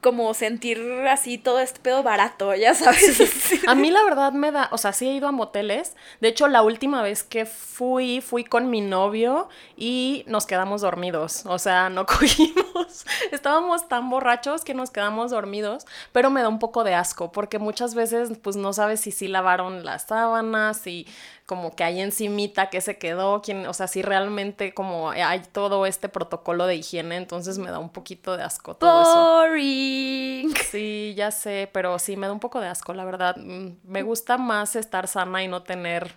Como 0.00 0.32
sentir 0.34 0.80
así 1.08 1.38
todo 1.38 1.60
este 1.60 1.78
pedo 1.78 2.02
barato, 2.02 2.54
ya 2.54 2.74
sabes. 2.74 3.20
A 3.68 3.74
mí 3.74 3.90
la 3.90 4.02
verdad 4.02 4.32
me 4.32 4.50
da, 4.50 4.68
o 4.72 4.78
sea, 4.78 4.92
sí 4.94 5.06
he 5.06 5.12
ido 5.12 5.28
a 5.28 5.32
moteles. 5.32 5.94
De 6.20 6.28
hecho, 6.28 6.48
la 6.48 6.62
última 6.62 7.02
vez 7.02 7.22
que 7.22 7.44
fui, 7.44 8.22
fui 8.22 8.44
con 8.44 8.70
mi 8.70 8.80
novio 8.80 9.48
y 9.76 10.24
nos 10.26 10.46
quedamos 10.46 10.80
dormidos. 10.80 11.44
O 11.44 11.58
sea, 11.58 11.90
no 11.90 12.06
cogimos. 12.06 13.04
Estábamos 13.30 13.88
tan 13.88 14.08
borrachos 14.08 14.64
que 14.64 14.72
nos 14.72 14.90
quedamos 14.90 15.32
dormidos, 15.32 15.84
pero 16.12 16.30
me 16.30 16.40
da 16.40 16.48
un 16.48 16.58
poco 16.58 16.82
de 16.82 16.94
asco 16.94 17.30
porque 17.30 17.58
muchas 17.58 17.94
veces 17.94 18.30
pues 18.42 18.56
no 18.56 18.72
sabes 18.72 19.00
si 19.00 19.10
sí 19.10 19.28
lavaron 19.28 19.84
las 19.84 20.04
sábanas 20.06 20.86
y 20.86 21.06
como 21.46 21.74
que 21.74 21.84
hay 21.84 22.00
encimita 22.00 22.70
que 22.70 22.80
se 22.80 22.98
quedó, 22.98 23.42
quién, 23.42 23.66
o 23.66 23.74
sea, 23.74 23.86
si 23.86 24.02
realmente 24.02 24.74
como 24.74 25.10
hay 25.10 25.42
todo 25.52 25.86
este 25.86 26.08
protocolo 26.08 26.66
de 26.66 26.76
higiene, 26.76 27.16
entonces 27.16 27.58
me 27.58 27.70
da 27.70 27.78
un 27.78 27.90
poquito 27.90 28.36
de 28.36 28.42
asco 28.42 28.76
todo 28.76 29.02
eso. 29.02 29.48
Boring. 29.48 30.54
Sí, 30.70 31.14
ya 31.16 31.30
sé, 31.30 31.68
pero 31.72 31.98
sí 31.98 32.16
me 32.16 32.26
da 32.26 32.32
un 32.32 32.40
poco 32.40 32.60
de 32.60 32.68
asco, 32.68 32.94
la 32.94 33.04
verdad. 33.04 33.36
Mm, 33.36 33.78
Me 33.84 34.02
gusta 34.02 34.38
más 34.38 34.76
estar 34.76 35.08
sana 35.08 35.42
y 35.42 35.48
no 35.48 35.62
tener 35.62 36.14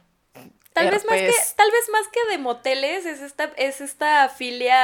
Tal 0.76 0.92
vez, 0.92 1.06
más 1.06 1.18
que, 1.18 1.32
tal 1.56 1.72
vez 1.72 1.90
más 1.90 2.06
que 2.10 2.32
de 2.32 2.38
moteles 2.38 3.06
es 3.06 3.22
esta, 3.22 3.46
es 3.56 3.80
esta 3.80 4.28
filia 4.28 4.76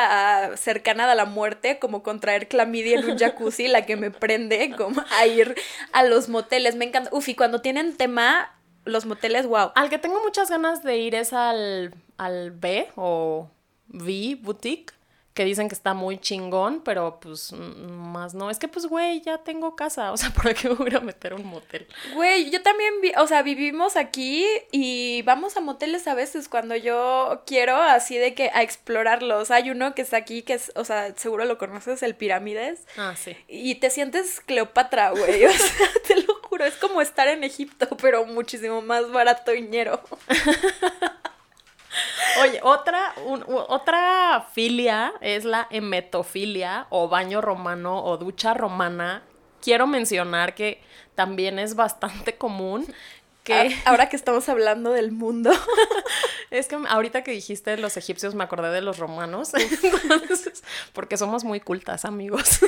ah, 0.46 0.56
cercana 0.56 1.12
a 1.12 1.16
la 1.16 1.26
muerte, 1.26 1.80
como 1.80 2.02
contraer 2.02 2.48
clamidia 2.48 2.98
en 2.98 3.10
un 3.10 3.18
jacuzzi, 3.18 3.68
la 3.68 3.86
que 3.86 3.98
me 3.98 4.10
prende 4.10 4.74
como 4.78 5.04
a 5.20 5.26
ir 5.26 5.54
a 5.92 6.04
los 6.04 6.30
moteles. 6.30 6.78
Me 6.78 6.86
encanta. 6.86 7.10
Uf, 7.12 7.28
y 7.28 7.36
cuando 7.36 7.60
tienen 7.60 7.98
tema, 7.98 8.56
los 8.86 9.06
moteles, 9.06 9.46
wow. 9.46 9.72
Al 9.76 9.90
que 9.90 9.98
tengo 9.98 10.22
muchas 10.24 10.50
ganas 10.50 10.84
de 10.84 10.98
ir 10.98 11.16
es 11.16 11.34
al, 11.34 11.94
al 12.18 12.52
B 12.52 12.88
o 12.96 13.50
V 13.90 14.38
Boutique, 14.42 14.94
que 15.34 15.46
dicen 15.46 15.70
que 15.70 15.76
está 15.76 15.94
muy 15.94 16.18
chingón, 16.18 16.82
pero 16.84 17.22
pues 17.22 17.54
más 17.54 18.34
no. 18.34 18.50
Es 18.50 18.60
que 18.60 18.68
pues, 18.68 18.86
güey, 18.88 19.22
ya 19.22 19.38
tengo 19.38 19.78
casa, 19.78 20.12
o 20.12 20.18
sea, 20.18 20.30
¿por 20.34 20.54
qué 20.54 20.68
voy 20.68 20.94
a 20.94 21.00
meter 21.00 21.34
un 21.34 21.46
motel? 21.46 21.88
Güey, 22.16 22.50
yo 22.52 22.62
también, 22.62 22.94
vi- 23.02 23.14
o 23.18 23.26
sea, 23.28 23.42
vivimos 23.42 23.96
aquí 23.96 24.46
y 24.74 25.22
vamos 25.22 25.56
a 25.56 25.62
moteles 25.62 26.06
a 26.10 26.16
veces 26.16 26.50
cuando 26.50 26.76
yo 26.76 27.44
quiero, 27.46 27.78
así 27.78 28.18
de 28.18 28.34
que 28.34 28.50
a 28.54 28.62
explorarlos. 28.62 29.52
Hay 29.52 29.70
uno 29.72 29.96
que 29.96 30.02
está 30.02 30.18
aquí, 30.18 30.42
que 30.42 30.56
es, 30.56 30.70
o 30.76 30.84
sea, 30.84 31.16
seguro 31.16 31.46
lo 31.46 31.58
conoces, 31.58 32.04
el 32.04 32.14
Pirámides. 32.16 32.82
Ah, 32.98 33.14
sí. 33.16 33.38
Y 33.48 33.76
te 33.76 33.90
sientes 33.90 34.42
Cleopatra, 34.42 35.12
güey. 35.12 35.46
O 35.52 35.52
sea, 35.54 35.88
te 36.08 36.16
lo 36.24 36.31
es 36.66 36.76
como 36.76 37.02
estar 37.02 37.28
en 37.28 37.44
Egipto, 37.44 37.88
pero 38.02 38.26
muchísimo 38.26 38.82
más 38.82 39.12
barato 39.12 39.54
y 39.54 39.62
ñero. 39.64 40.02
Oye, 42.42 42.60
otra, 42.64 43.14
un- 43.26 43.44
otra 43.48 44.48
filia 44.54 45.14
es 45.20 45.44
la 45.44 45.68
emetofilia 45.70 46.88
o 46.90 47.10
baño 47.10 47.42
romano 47.42 48.02
o 48.04 48.18
ducha 48.18 48.54
romana. 48.54 49.24
Quiero 49.62 49.86
mencionar 49.88 50.56
que 50.56 50.82
también 51.16 51.60
es 51.60 51.76
bastante 51.76 52.38
común 52.38 52.86
que... 53.44 53.54
A- 53.54 53.90
Ahora 53.90 54.08
que 54.08 54.16
estamos 54.16 54.48
hablando 54.48 54.92
del 54.92 55.12
mundo. 55.12 55.52
Es 56.50 56.68
que 56.68 56.78
ahorita 56.88 57.24
que 57.24 57.32
dijiste 57.32 57.76
los 57.78 57.98
egipcios 57.98 58.36
me 58.36 58.44
acordé 58.46 58.72
de 58.72 58.82
los 58.82 58.98
romanos, 58.98 59.52
Entonces, 59.54 60.64
porque 60.94 61.18
somos 61.18 61.44
muy 61.44 61.60
cultas, 61.60 62.06
amigos. 62.06 62.60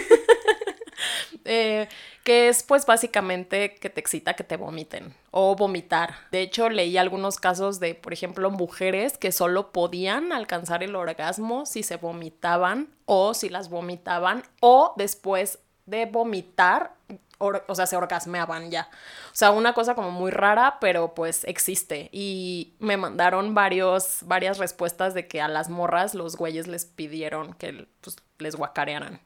Eh, 1.45 1.87
que 2.23 2.47
es 2.49 2.63
pues 2.63 2.85
básicamente 2.85 3.75
que 3.75 3.89
te 3.89 3.99
excita 3.99 4.33
que 4.35 4.43
te 4.43 4.57
vomiten 4.57 5.13
o 5.31 5.55
vomitar. 5.55 6.15
De 6.31 6.41
hecho, 6.41 6.69
leí 6.69 6.97
algunos 6.97 7.37
casos 7.39 7.79
de, 7.79 7.95
por 7.95 8.13
ejemplo, 8.13 8.49
mujeres 8.51 9.17
que 9.17 9.31
solo 9.31 9.71
podían 9.71 10.31
alcanzar 10.31 10.83
el 10.83 10.95
orgasmo 10.95 11.65
si 11.65 11.83
se 11.83 11.97
vomitaban 11.97 12.89
o 13.05 13.33
si 13.33 13.49
las 13.49 13.69
vomitaban 13.69 14.43
o 14.61 14.93
después 14.97 15.59
de 15.85 16.05
vomitar, 16.05 16.93
or- 17.39 17.65
o 17.67 17.75
sea, 17.75 17.85
se 17.87 17.97
orgasmeaban 17.97 18.71
ya. 18.71 18.89
O 19.27 19.35
sea, 19.35 19.51
una 19.51 19.73
cosa 19.73 19.95
como 19.95 20.11
muy 20.11 20.31
rara, 20.31 20.77
pero 20.79 21.13
pues 21.13 21.43
existe. 21.43 22.09
Y 22.13 22.73
me 22.79 22.95
mandaron 22.95 23.53
varios, 23.53 24.19
varias 24.23 24.59
respuestas 24.59 25.13
de 25.13 25.27
que 25.27 25.41
a 25.41 25.47
las 25.49 25.69
morras 25.69 26.15
los 26.15 26.37
güeyes 26.37 26.67
les 26.67 26.85
pidieron 26.85 27.53
que 27.55 27.87
pues, 28.01 28.15
les 28.39 28.55
guacarearan. 28.55 29.19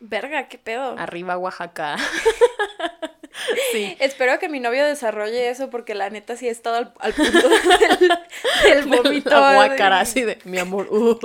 Verga, 0.00 0.48
qué 0.48 0.58
pedo. 0.58 0.96
Arriba 0.98 1.36
Oaxaca. 1.36 1.96
sí. 3.72 3.96
Espero 3.98 4.38
que 4.38 4.48
mi 4.48 4.60
novio 4.60 4.84
desarrolle 4.86 5.50
eso 5.50 5.70
porque 5.70 5.94
la 5.94 6.10
neta 6.10 6.36
sí 6.36 6.48
he 6.48 6.50
estado 6.50 6.76
al, 6.76 6.92
al 7.00 7.12
punto 7.14 7.48
del, 7.48 8.10
del 8.64 8.86
vómito. 8.86 9.30
Guacara 9.30 10.00
así 10.00 10.22
de 10.22 10.38
mi 10.44 10.58
amor. 10.58 10.88
uh". 10.90 11.18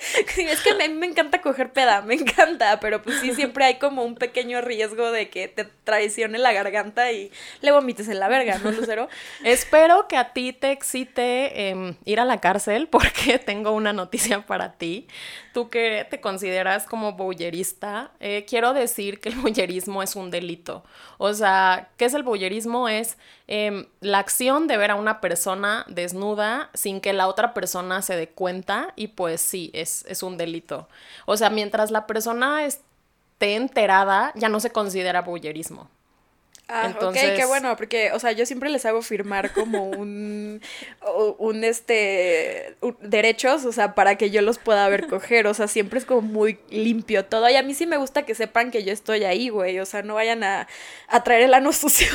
Es 0.00 0.60
que 0.62 0.70
a 0.70 0.88
mí 0.88 0.94
me 0.94 1.06
encanta 1.06 1.42
coger 1.42 1.72
peda, 1.72 2.00
me 2.02 2.14
encanta, 2.14 2.80
pero 2.80 3.02
pues 3.02 3.20
sí, 3.20 3.34
siempre 3.34 3.64
hay 3.64 3.78
como 3.78 4.02
un 4.02 4.14
pequeño 4.14 4.60
riesgo 4.60 5.10
de 5.10 5.28
que 5.28 5.48
te 5.48 5.64
traicione 5.64 6.38
la 6.38 6.52
garganta 6.52 7.12
y 7.12 7.30
le 7.60 7.70
vomites 7.70 8.08
en 8.08 8.18
la 8.18 8.28
verga, 8.28 8.58
¿no, 8.58 8.70
Lucero? 8.70 9.08
Espero 9.44 10.08
que 10.08 10.16
a 10.16 10.32
ti 10.32 10.52
te 10.52 10.72
excite 10.72 11.68
em, 11.68 11.96
ir 12.04 12.20
a 12.20 12.24
la 12.24 12.40
cárcel 12.40 12.88
porque 12.88 13.38
tengo 13.38 13.72
una 13.72 13.92
noticia 13.92 14.46
para 14.46 14.72
ti. 14.72 15.06
Tú 15.52 15.68
que 15.68 16.06
te 16.08 16.20
consideras 16.20 16.86
como 16.86 17.12
boyerista, 17.12 18.12
eh, 18.20 18.44
quiero 18.48 18.72
decir 18.72 19.20
que 19.20 19.30
el 19.30 19.36
boyerismo 19.36 20.02
es 20.02 20.16
un 20.16 20.30
delito. 20.30 20.84
O 21.18 21.32
sea, 21.34 21.90
¿qué 21.96 22.04
es 22.04 22.14
el 22.14 22.22
boyerismo? 22.22 22.88
Es 22.88 23.18
em, 23.48 23.86
la 24.00 24.18
acción 24.18 24.66
de 24.66 24.76
ver 24.76 24.92
a 24.92 24.94
una 24.94 25.20
persona 25.20 25.84
desnuda 25.88 26.70
sin 26.74 27.00
que 27.00 27.12
la 27.12 27.26
otra 27.28 27.52
persona 27.54 28.02
se 28.02 28.16
dé 28.16 28.28
cuenta 28.28 28.92
y 28.96 29.08
pues 29.08 29.40
sí, 29.40 29.70
es, 29.74 30.04
es 30.08 30.22
un 30.22 30.36
delito. 30.36 30.88
O 31.26 31.36
sea, 31.36 31.50
mientras 31.50 31.90
la 31.90 32.06
persona 32.06 32.64
esté 32.64 33.56
enterada, 33.56 34.32
ya 34.36 34.48
no 34.48 34.60
se 34.60 34.70
considera 34.70 35.22
boyerismo. 35.22 35.88
Ah, 36.72 36.86
Entonces- 36.86 37.30
ok, 37.30 37.36
qué 37.36 37.44
bueno, 37.46 37.76
porque, 37.76 38.12
o 38.12 38.18
sea, 38.18 38.32
yo 38.32 38.46
siempre 38.46 38.70
les 38.70 38.84
hago 38.86 39.02
firmar 39.02 39.52
como 39.52 39.84
un, 39.90 40.60
un, 41.38 41.64
este, 41.64 42.76
un- 42.80 42.96
derechos, 43.00 43.64
o 43.64 43.72
sea, 43.72 43.94
para 43.94 44.16
que 44.16 44.30
yo 44.30 44.42
los 44.42 44.58
pueda 44.58 44.88
ver 44.88 45.06
coger, 45.08 45.46
o 45.46 45.54
sea, 45.54 45.66
siempre 45.68 45.98
es 45.98 46.04
como 46.04 46.22
muy 46.22 46.58
limpio 46.70 47.24
todo, 47.24 47.48
y 47.48 47.56
a 47.56 47.62
mí 47.62 47.74
sí 47.74 47.86
me 47.86 47.96
gusta 47.96 48.22
que 48.24 48.34
sepan 48.34 48.70
que 48.70 48.84
yo 48.84 48.92
estoy 48.92 49.24
ahí, 49.24 49.48
güey, 49.48 49.78
o 49.80 49.86
sea, 49.86 50.02
no 50.02 50.14
vayan 50.14 50.44
a, 50.44 50.68
a 51.08 51.24
traer 51.24 51.42
el 51.42 51.54
ano 51.54 51.72
sucio, 51.80 52.08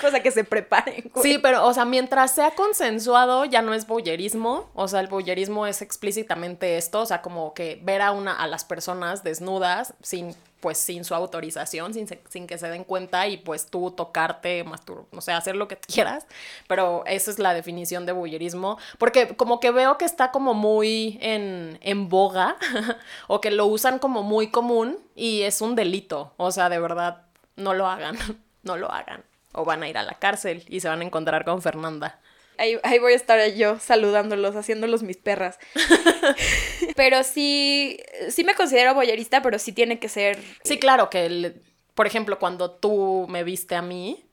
cosa 0.00 0.20
que 0.20 0.30
se 0.30 0.44
preparen, 0.44 1.10
güey. 1.14 1.22
Sí, 1.32 1.38
pero, 1.38 1.64
o 1.66 1.72
sea, 1.74 1.84
mientras 1.84 2.34
sea 2.34 2.50
consensuado, 2.52 3.44
ya 3.44 3.62
no 3.62 3.74
es 3.74 3.86
boyerismo. 3.86 4.70
O 4.74 4.88
sea, 4.88 5.00
el 5.00 5.06
boyerismo 5.08 5.66
es 5.66 5.82
explícitamente 5.82 6.76
esto, 6.76 7.00
o 7.00 7.06
sea, 7.06 7.22
como 7.22 7.54
que 7.54 7.78
ver 7.82 8.02
a 8.02 8.12
una, 8.12 8.34
a 8.36 8.46
las 8.46 8.64
personas 8.64 9.22
desnudas 9.24 9.94
sin, 10.02 10.34
pues, 10.62 10.78
sin 10.78 11.04
su 11.04 11.14
autorización, 11.14 11.92
sin, 11.92 12.06
sin 12.28 12.46
que 12.46 12.56
se 12.56 12.68
den 12.68 12.84
cuenta, 12.84 13.26
y 13.26 13.36
pues 13.36 13.66
tú 13.66 13.90
tocarte, 13.90 14.62
mastur, 14.62 15.06
o 15.10 15.20
sea, 15.20 15.36
hacer 15.36 15.56
lo 15.56 15.66
que 15.66 15.76
quieras. 15.76 16.26
Pero 16.68 17.02
esa 17.06 17.32
es 17.32 17.40
la 17.40 17.52
definición 17.52 18.06
de 18.06 18.12
boyerismo. 18.12 18.78
Porque 18.96 19.36
como 19.36 19.58
que 19.58 19.72
veo 19.72 19.98
que 19.98 20.04
está 20.04 20.30
como 20.30 20.54
muy 20.54 21.18
en, 21.20 21.78
en 21.82 22.08
boga, 22.08 22.56
o 23.26 23.40
que 23.40 23.50
lo 23.50 23.66
usan 23.66 23.98
como 23.98 24.22
muy 24.22 24.50
común, 24.50 24.98
y 25.16 25.42
es 25.42 25.60
un 25.60 25.74
delito. 25.74 26.32
O 26.36 26.52
sea, 26.52 26.68
de 26.68 26.78
verdad, 26.78 27.22
no 27.56 27.74
lo 27.74 27.88
hagan, 27.88 28.16
no 28.62 28.76
lo 28.76 28.90
hagan. 28.90 29.24
O 29.52 29.64
van 29.64 29.82
a 29.82 29.88
ir 29.88 29.98
a 29.98 30.04
la 30.04 30.14
cárcel 30.14 30.64
y 30.68 30.78
se 30.78 30.88
van 30.88 31.00
a 31.00 31.04
encontrar 31.04 31.44
con 31.44 31.60
Fernanda. 31.60 32.20
Ahí, 32.58 32.78
ahí 32.82 32.98
voy 32.98 33.12
a 33.14 33.16
estar 33.16 33.40
yo 33.54 33.78
saludándolos, 33.80 34.54
haciéndolos 34.56 35.02
mis 35.02 35.16
perras. 35.16 35.58
pero 36.96 37.24
sí, 37.24 37.98
sí 38.30 38.44
me 38.44 38.54
considero 38.54 38.94
boyerista, 38.94 39.42
pero 39.42 39.58
sí 39.58 39.72
tiene 39.72 39.98
que 39.98 40.08
ser... 40.08 40.38
Sí, 40.64 40.78
claro 40.78 41.10
que, 41.10 41.26
el- 41.26 41.62
por 41.94 42.06
ejemplo, 42.06 42.38
cuando 42.38 42.70
tú 42.70 43.26
me 43.28 43.44
viste 43.44 43.74
a 43.74 43.82
mí, 43.82 44.24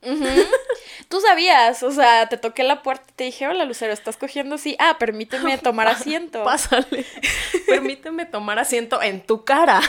Tú 1.09 1.19
sabías, 1.21 1.81
o 1.83 1.91
sea, 1.91 2.27
te 2.29 2.37
toqué 2.37 2.63
la 2.63 2.83
puerta 2.83 3.05
y 3.09 3.13
te 3.13 3.23
dije, 3.25 3.47
hola 3.47 3.65
Lucero, 3.65 3.91
¿estás 3.93 4.15
cogiendo? 4.17 4.57
Sí, 4.57 4.75
ah, 4.79 4.97
permíteme 4.99 5.57
tomar 5.63 5.87
asiento. 5.87 6.43
pásale, 6.43 7.05
permíteme 7.67 8.25
tomar 8.25 8.59
asiento 8.59 9.01
en 9.01 9.21
tu 9.25 9.43
cara. 9.43 9.81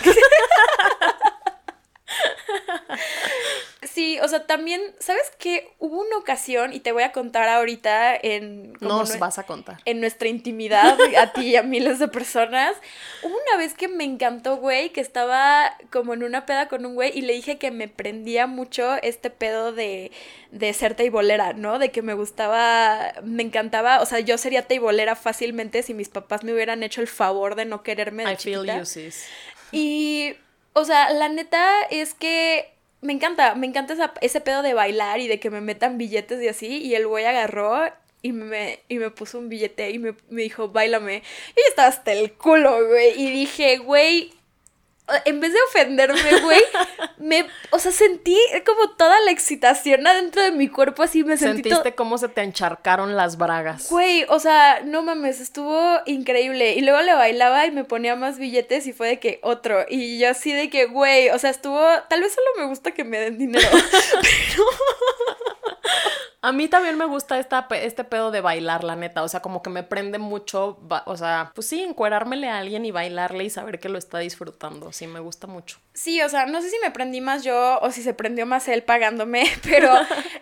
Sí, 3.82 4.18
o 4.20 4.28
sea, 4.28 4.46
también, 4.46 4.82
¿sabes 4.98 5.32
qué? 5.38 5.72
Hubo 5.78 6.02
una 6.02 6.18
ocasión, 6.18 6.74
y 6.74 6.80
te 6.80 6.92
voy 6.92 7.02
a 7.02 7.12
contar 7.12 7.48
ahorita 7.48 8.14
en... 8.14 8.74
Nos 8.80 9.18
vas 9.18 9.38
a 9.38 9.44
contar. 9.44 9.78
en 9.86 10.00
nuestra 10.00 10.28
intimidad, 10.28 10.98
a 11.18 11.32
ti 11.32 11.48
y 11.48 11.56
a 11.56 11.62
miles 11.62 11.98
de 11.98 12.08
personas. 12.08 12.76
Hubo 13.22 13.32
una 13.32 13.56
vez 13.56 13.72
que 13.72 13.88
me 13.88 14.04
encantó, 14.04 14.56
güey, 14.56 14.90
que 14.90 15.00
estaba 15.00 15.74
como 15.90 16.12
en 16.12 16.24
una 16.24 16.44
peda 16.44 16.68
con 16.68 16.84
un 16.84 16.94
güey 16.94 17.10
y 17.16 17.22
le 17.22 17.32
dije 17.32 17.56
que 17.56 17.70
me 17.70 17.88
prendía 17.88 18.46
mucho 18.46 18.96
este 19.02 19.30
pedo 19.30 19.72
de, 19.72 20.12
de 20.50 20.74
ser 20.74 20.94
teibolera, 20.94 21.54
¿no? 21.54 21.78
De 21.78 21.90
que 21.90 22.02
me 22.02 22.12
gustaba, 22.12 23.14
me 23.22 23.42
encantaba, 23.42 24.02
o 24.02 24.06
sea, 24.06 24.20
yo 24.20 24.36
sería 24.36 24.66
teibolera 24.66 25.16
fácilmente 25.16 25.82
si 25.82 25.94
mis 25.94 26.10
papás 26.10 26.44
me 26.44 26.52
hubieran 26.52 26.82
hecho 26.82 27.00
el 27.00 27.08
favor 27.08 27.54
de 27.54 27.64
no 27.64 27.82
quererme 27.82 28.26
de 28.26 28.32
I 28.32 28.36
feel 28.36 28.66
you, 28.66 28.84
sis. 28.84 29.26
Y, 29.72 30.34
o 30.74 30.84
sea, 30.84 31.10
la 31.14 31.30
neta 31.30 31.82
es 31.90 32.12
que 32.12 32.74
me 33.00 33.12
encanta, 33.12 33.54
me 33.54 33.66
encanta 33.66 33.94
esa- 33.94 34.14
ese 34.20 34.40
pedo 34.40 34.62
de 34.62 34.74
bailar 34.74 35.20
y 35.20 35.28
de 35.28 35.40
que 35.40 35.50
me 35.50 35.60
metan 35.60 35.98
billetes 35.98 36.42
y 36.42 36.48
así. 36.48 36.66
Y 36.78 36.94
el 36.94 37.06
güey 37.06 37.24
agarró 37.24 37.80
y 38.22 38.32
me, 38.32 38.80
y 38.88 38.98
me 38.98 39.10
puso 39.10 39.38
un 39.38 39.48
billete 39.48 39.90
y 39.90 39.98
me, 39.98 40.14
me 40.28 40.42
dijo, 40.42 40.68
bailame. 40.68 41.22
Y 41.56 41.60
yo 41.76 41.82
hasta 41.82 42.12
el 42.12 42.32
culo, 42.32 42.86
güey. 42.88 43.20
Y 43.20 43.30
dije, 43.30 43.78
güey, 43.78 44.32
en 45.25 45.40
vez 45.40 45.53
de 45.53 45.59
ofenderme, 45.68 46.40
güey, 46.42 46.61
me, 47.18 47.46
o 47.70 47.79
sea, 47.79 47.92
sentí 47.92 48.37
como 48.64 48.90
toda 48.90 49.20
la 49.20 49.31
excitación 49.31 50.07
adentro 50.07 50.42
de 50.42 50.53
mi 50.53 50.68
cuerpo, 50.68 51.03
así 51.03 51.25
me 51.25 51.37
sentí. 51.37 51.62
Sentiste 51.68 51.94
cómo 51.94 52.18
se 52.18 52.29
te 52.29 52.42
encharcaron 52.42 53.16
las 53.16 53.37
bragas. 53.37 53.88
Güey, 53.90 54.25
o 54.29 54.38
sea, 54.38 54.81
no 54.85 55.03
mames, 55.03 55.40
estuvo 55.40 56.01
increíble. 56.07 56.75
Y 56.75 56.81
luego 56.83 57.01
le 57.03 57.14
bailaba 57.14 57.66
y 57.66 57.70
me 57.70 57.85
ponía 57.85 58.16
más 58.16 58.38
billetes 58.38 58.87
y 58.87 58.92
fue 58.92 59.09
de 59.09 59.18
que 59.18 59.40
otro. 59.42 59.85
Y 59.88 60.18
yo 60.18 60.31
así 60.31 60.53
de 60.53 60.70
que, 60.70 60.87
güey, 60.87 61.31
o 61.31 61.38
sea, 61.38 61.51
estuvo, 61.51 61.81
tal 62.09 62.20
vez 62.20 62.33
solo 62.33 62.46
me 62.59 62.66
gusta 62.66 62.92
que 62.92 63.05
me 63.05 63.18
den 63.18 63.38
dinero, 63.38 63.68
pero... 64.12 64.64
A 66.42 66.53
mí 66.53 66.68
también 66.68 66.96
me 66.96 67.05
gusta 67.05 67.38
esta, 67.38 67.66
este 67.70 68.03
pedo 68.03 68.31
de 68.31 68.40
bailar, 68.40 68.83
la 68.83 68.96
neta. 68.96 69.22
O 69.22 69.29
sea, 69.29 69.40
como 69.40 69.62
que 69.62 69.68
me 69.68 69.83
prende 69.83 70.18
mucho, 70.18 70.81
o 71.05 71.16
sea, 71.16 71.53
pues 71.55 71.66
sí, 71.66 71.83
encuerármele 71.83 72.48
a 72.48 72.59
alguien 72.59 72.87
y 72.87 72.90
bailarle 72.90 73.44
y 73.44 73.50
saber 73.50 73.79
que 73.79 73.90
lo 73.90 73.98
está 73.98 74.20
disfrutando. 74.20 74.90
Sí, 74.92 75.07
me 75.07 75.20
gusta 75.20 75.46
mucho. 75.46 75.79
Sí, 75.92 76.22
o 76.22 76.29
sea, 76.31 76.46
no 76.46 76.62
sé 76.62 76.70
si 76.70 76.79
me 76.83 76.90
prendí 76.90 77.20
más 77.20 77.44
yo 77.44 77.79
o 77.83 77.90
si 77.90 78.03
se 78.03 78.14
prendió 78.14 78.46
más 78.46 78.68
él 78.68 78.83
pagándome, 78.83 79.44
pero 79.62 79.92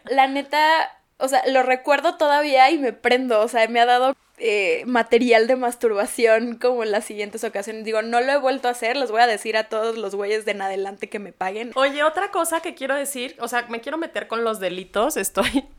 la 0.05 0.29
neta, 0.29 0.98
o 1.19 1.29
sea, 1.29 1.43
lo 1.49 1.63
recuerdo 1.63 2.17
todavía 2.17 2.71
y 2.71 2.79
me 2.79 2.93
prendo. 2.93 3.41
O 3.41 3.49
sea, 3.49 3.67
me 3.69 3.81
ha 3.81 3.87
dado 3.87 4.17
eh, 4.39 4.85
material 4.87 5.47
de 5.47 5.57
masturbación 5.57 6.57
como 6.57 6.85
en 6.85 6.93
las 6.93 7.05
siguientes 7.05 7.43
ocasiones. 7.45 7.85
Digo, 7.85 8.03
no 8.03 8.21
lo 8.21 8.33
he 8.33 8.39
vuelto 8.39 8.69
a 8.69 8.71
hacer, 8.71 8.97
les 8.97 9.11
voy 9.11 9.21
a 9.21 9.27
decir 9.27 9.57
a 9.57 9.65
todos 9.65 9.99
los 9.99 10.15
güeyes 10.15 10.45
de 10.45 10.53
en 10.53 10.63
adelante 10.63 11.09
que 11.09 11.19
me 11.19 11.33
paguen. 11.33 11.73
Oye, 11.75 12.05
otra 12.05 12.31
cosa 12.31 12.61
que 12.61 12.75
quiero 12.75 12.95
decir, 12.95 13.37
o 13.41 13.49
sea, 13.49 13.67
me 13.69 13.81
quiero 13.81 13.99
meter 13.99 14.29
con 14.29 14.45
los 14.45 14.61
delitos, 14.61 15.17
estoy... 15.17 15.67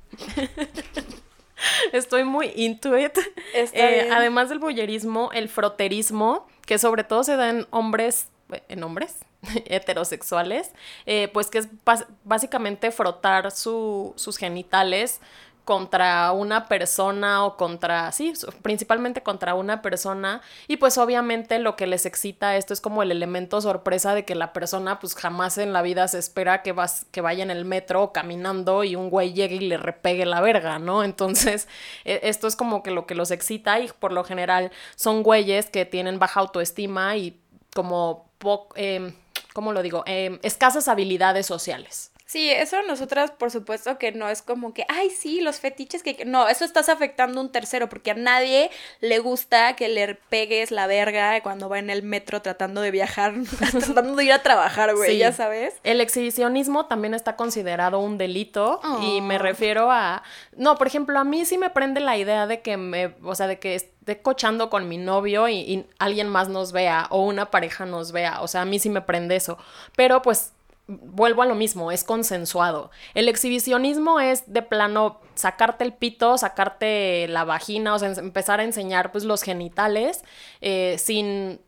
Estoy 1.91 2.23
muy 2.23 2.53
into 2.55 2.97
it. 2.97 3.17
Eh, 3.53 4.09
además 4.13 4.47
del 4.47 4.59
boyerismo, 4.59 5.29
el 5.33 5.49
froterismo, 5.49 6.47
que 6.65 6.79
sobre 6.79 7.03
todo 7.03 7.25
se 7.25 7.35
da 7.35 7.49
en 7.49 7.67
hombres, 7.69 8.29
en 8.69 8.81
hombres 8.81 9.17
heterosexuales, 9.65 10.71
eh, 11.05 11.29
pues 11.33 11.49
que 11.49 11.59
es 11.59 11.69
básicamente 12.23 12.91
frotar 12.91 13.51
sus 13.51 14.37
genitales 14.37 15.21
contra 15.69 16.31
una 16.31 16.67
persona 16.67 17.45
o 17.45 17.55
contra, 17.55 18.11
sí, 18.11 18.33
principalmente 18.63 19.21
contra 19.21 19.53
una 19.53 19.83
persona 19.83 20.41
y 20.67 20.77
pues 20.77 20.97
obviamente 20.97 21.59
lo 21.59 21.75
que 21.75 21.85
les 21.85 22.07
excita 22.07 22.57
esto 22.57 22.73
es 22.73 22.81
como 22.81 23.03
el 23.03 23.11
elemento 23.11 23.61
sorpresa 23.61 24.15
de 24.15 24.25
que 24.25 24.33
la 24.33 24.51
persona 24.51 24.99
pues 24.99 25.13
jamás 25.13 25.59
en 25.59 25.71
la 25.71 25.83
vida 25.83 26.07
se 26.07 26.17
espera 26.17 26.63
que, 26.63 26.71
vas, 26.71 27.05
que 27.11 27.21
vaya 27.21 27.43
en 27.43 27.51
el 27.51 27.65
metro 27.65 28.11
caminando 28.11 28.83
y 28.83 28.95
un 28.95 29.11
güey 29.11 29.33
llegue 29.33 29.57
y 29.57 29.59
le 29.59 29.77
repegue 29.77 30.25
la 30.25 30.41
verga, 30.41 30.79
¿no? 30.79 31.03
Entonces 31.03 31.67
e, 32.03 32.19
esto 32.23 32.47
es 32.47 32.55
como 32.55 32.81
que 32.81 32.89
lo 32.89 33.05
que 33.05 33.13
los 33.13 33.29
excita 33.29 33.79
y 33.79 33.89
por 33.99 34.11
lo 34.11 34.23
general 34.23 34.71
son 34.95 35.21
güeyes 35.21 35.69
que 35.69 35.85
tienen 35.85 36.17
baja 36.17 36.39
autoestima 36.39 37.15
y 37.15 37.39
como, 37.75 38.31
eh, 38.75 39.13
¿cómo 39.53 39.73
lo 39.73 39.81
digo? 39.81 40.03
Em, 40.05 40.39
escasas 40.43 40.87
habilidades 40.87 41.45
sociales. 41.45 42.11
Sí, 42.29 42.51
eso 42.51 42.77
nosotras 42.83 43.31
por 43.31 43.49
supuesto 43.49 43.97
que 43.97 44.11
no 44.11 44.29
es 44.29 44.43
como 44.43 44.71
que, 44.71 44.85
ay, 44.87 45.09
sí, 45.09 45.41
los 45.41 45.59
fetiches 45.59 46.03
que... 46.03 46.25
No, 46.25 46.47
eso 46.47 46.63
estás 46.63 46.87
afectando 46.87 47.39
a 47.39 47.43
un 47.43 47.51
tercero 47.51 47.89
porque 47.89 48.11
a 48.11 48.13
nadie 48.13 48.69
le 49.01 49.17
gusta 49.17 49.75
que 49.75 49.87
le 49.87 50.13
pegues 50.13 50.69
la 50.69 50.85
verga 50.85 51.41
cuando 51.41 51.69
va 51.69 51.79
en 51.79 51.89
el 51.89 52.03
metro 52.03 52.43
tratando 52.43 52.81
de 52.81 52.91
viajar, 52.91 53.33
tratando 53.57 54.15
de 54.15 54.25
ir 54.25 54.31
a 54.31 54.43
trabajar, 54.43 54.95
güey, 54.95 55.17
ya 55.17 55.31
sabes. 55.31 55.73
El 55.83 56.01
exhibicionismo 56.01 56.85
también 56.85 57.15
está 57.15 57.35
considerado 57.35 57.97
un 57.97 58.19
delito 58.19 58.79
y 59.01 59.21
me 59.21 59.37
oh. 59.37 59.39
refiero 59.39 59.91
a... 59.91 60.21
No, 60.55 60.75
por 60.75 60.85
ejemplo, 60.85 61.17
a 61.17 61.23
mí 61.23 61.45
sí 61.45 61.57
me 61.57 61.71
prende 61.71 61.99
la 61.99 62.15
idea 62.15 62.45
de 62.45 62.61
que 62.61 62.77
me... 62.77 63.15
O 63.23 63.33
sea, 63.33 63.47
de 63.47 63.57
que 63.57 63.73
esté 63.73 64.21
cochando 64.21 64.69
con 64.69 64.87
mi 64.87 64.99
novio 64.99 65.47
y, 65.47 65.61
y 65.61 65.87
alguien 65.97 66.29
más 66.29 66.47
nos 66.47 66.73
vea 66.73 67.07
o 67.09 67.25
una 67.25 67.49
pareja 67.49 67.87
nos 67.87 68.11
vea. 68.11 68.41
O 68.41 68.47
sea, 68.47 68.61
a 68.61 68.65
mí 68.65 68.77
sí 68.77 68.91
me 68.91 69.01
prende 69.01 69.35
eso. 69.35 69.57
Pero 69.95 70.21
pues 70.21 70.53
vuelvo 70.89 71.43
a 71.43 71.45
lo 71.45 71.55
mismo, 71.55 71.91
es 71.91 72.03
consensuado. 72.03 72.89
El 73.13 73.29
exhibicionismo 73.29 74.19
es 74.19 74.51
de 74.51 74.63
plano 74.63 75.21
sacarte 75.35 75.83
el 75.83 75.93
pito, 75.93 76.37
sacarte 76.37 77.27
la 77.27 77.45
vagina, 77.45 77.93
o 77.93 77.99
sea, 77.99 78.09
empezar 78.09 78.59
a 78.59 78.63
enseñar 78.63 79.11
pues 79.11 79.23
los 79.23 79.43
genitales 79.43 80.23
eh, 80.61 80.95
sin 80.97 81.61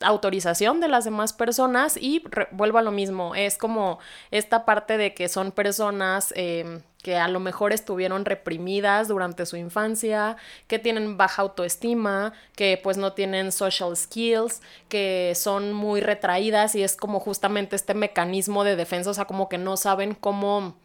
autorización 0.00 0.80
de 0.80 0.88
las 0.88 1.04
demás 1.04 1.32
personas 1.32 1.96
y 1.96 2.22
vuelvo 2.52 2.78
a 2.78 2.82
lo 2.82 2.92
mismo, 2.92 3.34
es 3.34 3.58
como 3.58 3.98
esta 4.30 4.64
parte 4.64 4.96
de 4.96 5.12
que 5.12 5.28
son 5.28 5.50
personas 5.50 6.32
em, 6.36 6.82
que 7.02 7.16
a 7.16 7.28
lo 7.28 7.40
mejor 7.40 7.72
estuvieron 7.72 8.24
reprimidas 8.24 9.08
durante 9.08 9.44
su 9.46 9.56
infancia, 9.56 10.36
que 10.68 10.78
tienen 10.78 11.16
baja 11.16 11.42
autoestima, 11.42 12.32
que 12.54 12.80
pues 12.82 12.96
no 12.96 13.12
tienen 13.12 13.50
social 13.50 13.96
skills, 13.96 14.62
que 14.88 15.32
son 15.34 15.72
muy 15.72 16.00
retraídas 16.00 16.74
y 16.74 16.82
es 16.82 16.96
como 16.96 17.18
justamente 17.18 17.74
este 17.74 17.94
mecanismo 17.94 18.64
de 18.64 18.76
defensa, 18.76 19.10
o 19.10 19.14
sea, 19.14 19.24
como 19.24 19.48
que 19.48 19.58
no 19.58 19.76
saben 19.76 20.14
cómo 20.14 20.76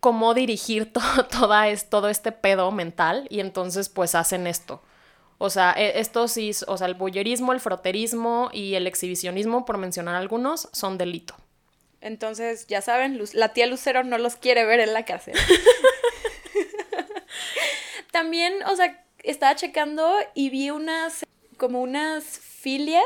cómo 0.00 0.34
dirigir 0.34 0.92
toda 1.30 1.68
es, 1.68 1.90
todo 1.90 2.08
este 2.08 2.32
pedo 2.32 2.70
mental 2.70 3.26
y 3.30 3.40
entonces 3.40 3.88
pues 3.88 4.14
hacen 4.14 4.46
esto. 4.46 4.80
O 5.38 5.50
sea, 5.50 5.74
e, 5.76 6.00
estos 6.00 6.32
sí, 6.32 6.50
o 6.66 6.76
sea, 6.76 6.86
el 6.86 6.94
bullerismo, 6.94 7.52
el 7.52 7.60
froterismo 7.60 8.50
y 8.52 8.74
el 8.74 8.86
exhibicionismo, 8.86 9.64
por 9.64 9.78
mencionar 9.78 10.14
algunos, 10.14 10.68
son 10.72 10.98
delito. 10.98 11.36
Entonces, 12.00 12.66
ya 12.66 12.82
saben, 12.82 13.20
la 13.32 13.52
tía 13.52 13.66
Lucero 13.66 14.04
no 14.04 14.18
los 14.18 14.36
quiere 14.36 14.64
ver 14.64 14.80
en 14.80 14.92
la 14.92 15.04
cárcel. 15.04 15.34
También, 18.12 18.54
o 18.66 18.76
sea, 18.76 19.04
estaba 19.22 19.56
checando 19.56 20.10
y 20.34 20.50
vi 20.50 20.70
unas, 20.70 21.24
como 21.56 21.82
unas 21.82 22.24
filias 22.24 23.04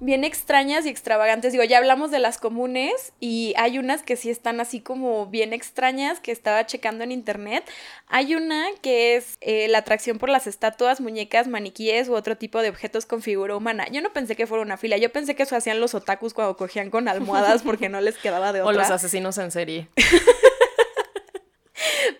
bien 0.00 0.24
extrañas 0.24 0.86
y 0.86 0.88
extravagantes. 0.88 1.52
Digo, 1.52 1.64
ya 1.64 1.78
hablamos 1.78 2.10
de 2.10 2.18
las 2.18 2.38
comunes 2.38 3.12
y 3.20 3.54
hay 3.56 3.78
unas 3.78 4.02
que 4.02 4.16
sí 4.16 4.30
están 4.30 4.60
así 4.60 4.80
como 4.80 5.26
bien 5.26 5.52
extrañas 5.52 6.20
que 6.20 6.32
estaba 6.32 6.66
checando 6.66 7.04
en 7.04 7.12
internet. 7.12 7.64
Hay 8.06 8.34
una 8.34 8.66
que 8.80 9.16
es 9.16 9.38
eh, 9.40 9.68
la 9.68 9.78
atracción 9.78 10.18
por 10.18 10.28
las 10.28 10.46
estatuas, 10.46 11.00
muñecas, 11.00 11.48
maniquíes 11.48 12.08
u 12.08 12.14
otro 12.14 12.36
tipo 12.36 12.62
de 12.62 12.68
objetos 12.68 13.06
con 13.06 13.22
figura 13.22 13.56
humana. 13.56 13.86
Yo 13.90 14.00
no 14.00 14.12
pensé 14.12 14.36
que 14.36 14.46
fuera 14.46 14.62
una 14.62 14.76
fila, 14.76 14.96
yo 14.96 15.10
pensé 15.10 15.34
que 15.34 15.42
eso 15.42 15.56
hacían 15.56 15.80
los 15.80 15.94
otakus 15.94 16.34
cuando 16.34 16.56
cogían 16.56 16.90
con 16.90 17.08
almohadas 17.08 17.62
porque 17.62 17.88
no 17.88 18.00
les 18.00 18.16
quedaba 18.16 18.52
de 18.52 18.62
otra. 18.62 18.68
O 18.68 18.72
los 18.72 18.90
asesinos 18.90 19.38
en 19.38 19.50
serie. 19.50 19.88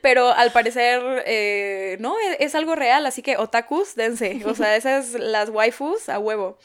Pero 0.09 0.33
al 0.33 0.53
parecer, 0.53 1.03
eh, 1.27 1.99
no, 2.01 2.19
e, 2.19 2.43
es, 2.43 2.55
algo 2.55 2.75
real, 2.75 3.05
así 3.05 3.21
que 3.21 3.37
otakus, 3.37 3.95
dense. 3.95 4.41
O 4.47 4.55
sea, 4.55 4.75
esas 4.81 5.13
las 5.13 5.51
waifus 5.51 6.09
a 6.09 6.19
huevo. 6.19 6.57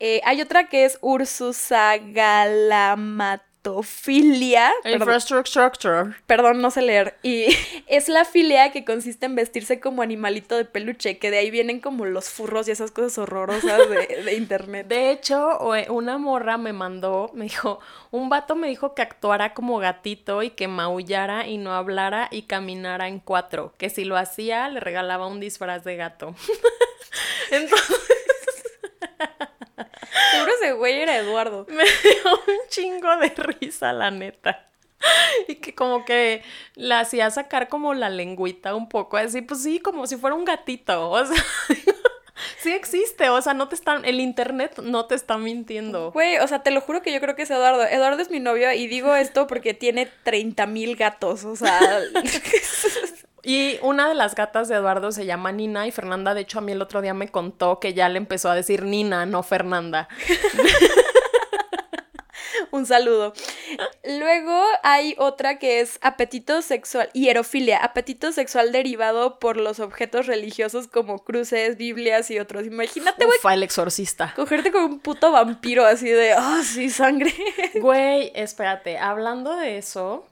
Eh, 0.00 0.20
hay 0.24 0.42
otra 0.42 0.68
que 0.68 0.84
es 0.84 0.98
Ursusagalamat 1.00 3.42
filia. 3.82 4.72
Infrastructure. 4.84 6.14
Perdón, 6.26 6.60
no 6.60 6.70
sé 6.70 6.82
leer. 6.82 7.18
Y 7.22 7.46
es 7.86 8.08
la 8.08 8.24
filia 8.24 8.72
que 8.72 8.84
consiste 8.84 9.26
en 9.26 9.34
vestirse 9.34 9.80
como 9.80 10.02
animalito 10.02 10.56
de 10.56 10.64
peluche, 10.64 11.18
que 11.18 11.30
de 11.30 11.38
ahí 11.38 11.50
vienen 11.50 11.80
como 11.80 12.06
los 12.06 12.30
furros 12.30 12.68
y 12.68 12.70
esas 12.70 12.90
cosas 12.90 13.18
horrorosas 13.18 13.88
de, 13.88 14.34
internet. 14.36 14.86
De 14.88 15.10
hecho, 15.10 15.58
una 15.88 16.18
morra 16.18 16.56
me 16.56 16.72
mandó, 16.72 17.30
me 17.34 17.44
dijo, 17.44 17.80
un 18.10 18.28
vato 18.28 18.56
me 18.56 18.68
dijo 18.68 18.94
que 18.94 19.02
actuara 19.02 19.54
como 19.54 19.78
gatito 19.78 20.42
y 20.42 20.50
que 20.50 20.68
maullara 20.68 21.46
y 21.46 21.58
no 21.58 21.74
hablara 21.74 22.28
y 22.30 22.42
caminara 22.42 23.08
en 23.08 23.20
cuatro, 23.20 23.74
que 23.78 23.90
si 23.90 24.04
lo 24.04 24.16
hacía 24.16 24.68
le 24.68 24.80
regalaba 24.80 25.26
un 25.26 25.40
disfraz 25.40 25.84
de 25.84 25.96
gato. 25.96 26.34
Entonces... 27.50 27.96
Seguro 30.32 30.52
ese 30.60 30.72
güey 30.72 31.00
era 31.00 31.16
Eduardo. 31.16 31.66
Me 31.68 31.84
dio 31.84 32.32
un 32.46 32.68
chingo 32.68 33.16
de 33.16 33.28
risa, 33.28 33.92
la 33.92 34.10
neta. 34.10 34.66
Y 35.48 35.56
que 35.56 35.74
como 35.74 36.04
que 36.04 36.42
la 36.74 37.00
hacía 37.00 37.30
sacar 37.30 37.68
como 37.68 37.94
la 37.94 38.10
lengüita 38.10 38.74
un 38.74 38.88
poco, 38.88 39.16
así, 39.16 39.40
pues 39.40 39.62
sí, 39.62 39.80
como 39.80 40.06
si 40.06 40.16
fuera 40.16 40.36
un 40.36 40.44
gatito. 40.44 41.10
O 41.10 41.24
sea, 41.24 41.42
sí 42.58 42.72
existe, 42.72 43.30
o 43.30 43.40
sea, 43.40 43.54
no 43.54 43.68
te 43.68 43.76
están, 43.76 44.04
el 44.04 44.20
internet 44.20 44.78
no 44.82 45.06
te 45.06 45.14
está 45.14 45.38
mintiendo. 45.38 46.12
Güey, 46.12 46.38
o 46.38 46.46
sea, 46.46 46.62
te 46.62 46.70
lo 46.70 46.82
juro 46.82 47.00
que 47.00 47.12
yo 47.12 47.20
creo 47.20 47.34
que 47.34 47.42
es 47.42 47.50
Eduardo. 47.50 47.84
Eduardo 47.84 48.20
es 48.20 48.30
mi 48.30 48.40
novio 48.40 48.70
y 48.72 48.86
digo 48.88 49.14
esto 49.14 49.46
porque 49.46 49.72
tiene 49.72 50.06
30 50.24 50.66
mil 50.66 50.96
gatos, 50.96 51.44
o 51.44 51.56
sea. 51.56 51.80
Y 53.42 53.78
una 53.82 54.08
de 54.08 54.14
las 54.14 54.34
gatas 54.34 54.68
de 54.68 54.76
Eduardo 54.76 55.12
se 55.12 55.26
llama 55.26 55.52
Nina 55.52 55.86
y 55.86 55.90
Fernanda, 55.90 56.34
de 56.34 56.42
hecho, 56.42 56.58
a 56.58 56.62
mí 56.62 56.72
el 56.72 56.82
otro 56.82 57.00
día 57.00 57.14
me 57.14 57.28
contó 57.28 57.80
que 57.80 57.94
ya 57.94 58.08
le 58.08 58.18
empezó 58.18 58.50
a 58.50 58.54
decir 58.54 58.84
Nina, 58.84 59.26
no 59.26 59.42
Fernanda. 59.42 60.08
Un 62.70 62.86
saludo. 62.86 63.32
Luego 64.04 64.62
hay 64.82 65.14
otra 65.18 65.58
que 65.58 65.80
es 65.80 65.98
apetito 66.02 66.62
sexual, 66.62 67.10
hierofilia, 67.12 67.78
apetito 67.78 68.32
sexual 68.32 68.70
derivado 68.70 69.38
por 69.38 69.56
los 69.56 69.80
objetos 69.80 70.26
religiosos 70.26 70.86
como 70.86 71.24
cruces, 71.24 71.76
Biblias 71.76 72.30
y 72.30 72.38
otros. 72.38 72.66
Imagínate, 72.66 73.24
güey. 73.24 73.38
El 73.54 73.62
exorcista. 73.62 74.32
Cogerte 74.36 74.70
con 74.70 74.84
un 74.84 75.00
puto 75.00 75.32
vampiro 75.32 75.84
así 75.84 76.08
de, 76.08 76.32
ah, 76.32 76.62
sí, 76.64 76.90
sangre. 76.90 77.34
Güey, 77.74 78.30
espérate, 78.34 78.98
hablando 78.98 79.56
de 79.56 79.78
eso, 79.78 80.26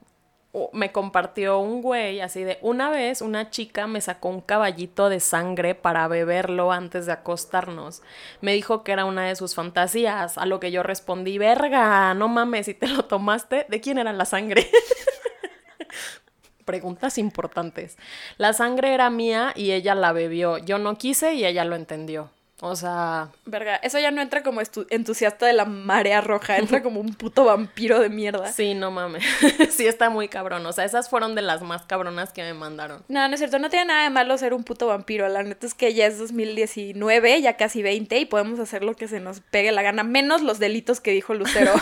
me 0.73 0.91
compartió 0.91 1.59
un 1.59 1.81
güey 1.81 2.21
así 2.21 2.43
de 2.43 2.57
una 2.61 2.89
vez 2.89 3.21
una 3.21 3.51
chica 3.51 3.85
me 3.85 4.01
sacó 4.01 4.29
un 4.29 4.41
caballito 4.41 5.07
de 5.09 5.19
sangre 5.19 5.75
para 5.75 6.07
beberlo 6.07 6.71
antes 6.71 7.05
de 7.05 7.11
acostarnos. 7.11 8.01
Me 8.41 8.53
dijo 8.53 8.83
que 8.83 8.91
era 8.91 9.05
una 9.05 9.27
de 9.27 9.35
sus 9.35 9.53
fantasías, 9.53 10.37
a 10.37 10.45
lo 10.45 10.59
que 10.59 10.71
yo 10.71 10.81
respondí, 10.81 11.37
verga, 11.37 12.13
no 12.15 12.27
mames, 12.27 12.65
si 12.65 12.73
te 12.73 12.87
lo 12.87 13.05
tomaste, 13.05 13.67
¿de 13.69 13.81
quién 13.81 13.99
era 13.99 14.11
la 14.11 14.25
sangre? 14.25 14.69
Preguntas 16.65 17.17
importantes. 17.17 17.97
La 18.37 18.53
sangre 18.53 18.93
era 18.93 19.09
mía 19.09 19.53
y 19.55 19.71
ella 19.71 19.95
la 19.95 20.13
bebió. 20.13 20.59
Yo 20.59 20.77
no 20.77 20.97
quise 20.97 21.33
y 21.33 21.45
ella 21.45 21.65
lo 21.65 21.75
entendió. 21.75 22.29
O 22.61 22.75
sea, 22.75 23.29
Verga, 23.45 23.77
eso 23.77 23.99
ya 23.99 24.11
no 24.11 24.21
entra 24.21 24.43
como 24.43 24.61
entusiasta 24.89 25.45
de 25.45 25.53
la 25.53 25.65
marea 25.65 26.19
roja, 26.19 26.57
entra 26.57 26.83
como 26.83 26.99
un 26.99 27.13
puto 27.13 27.45
vampiro 27.45 27.99
de 27.99 28.09
mierda. 28.09 28.51
sí, 28.51 28.73
no 28.73 28.91
mames. 28.91 29.23
sí 29.69 29.87
está 29.87 30.09
muy 30.09 30.27
cabrón. 30.27 30.65
O 30.65 30.73
sea, 30.73 30.83
esas 30.83 31.09
fueron 31.09 31.35
de 31.35 31.41
las 31.41 31.61
más 31.61 31.83
cabronas 31.83 32.33
que 32.33 32.41
me 32.41 32.53
mandaron. 32.53 33.03
No, 33.07 33.27
no 33.27 33.33
es 33.33 33.39
cierto, 33.39 33.59
no 33.59 33.69
tiene 33.69 33.85
nada 33.85 34.03
de 34.03 34.09
malo 34.09 34.37
ser 34.37 34.53
un 34.53 34.63
puto 34.63 34.87
vampiro. 34.87 35.27
La 35.29 35.43
neta 35.43 35.65
es 35.65 35.73
que 35.73 35.93
ya 35.93 36.05
es 36.05 36.17
2019, 36.19 37.41
ya 37.41 37.55
casi 37.55 37.81
20, 37.81 38.19
y 38.19 38.25
podemos 38.25 38.59
hacer 38.59 38.83
lo 38.83 38.95
que 38.95 39.07
se 39.07 39.19
nos 39.19 39.39
pegue 39.39 39.71
la 39.71 39.81
gana, 39.81 40.03
menos 40.03 40.41
los 40.41 40.59
delitos 40.59 40.99
que 40.99 41.11
dijo 41.11 41.33
Lucero. 41.33 41.73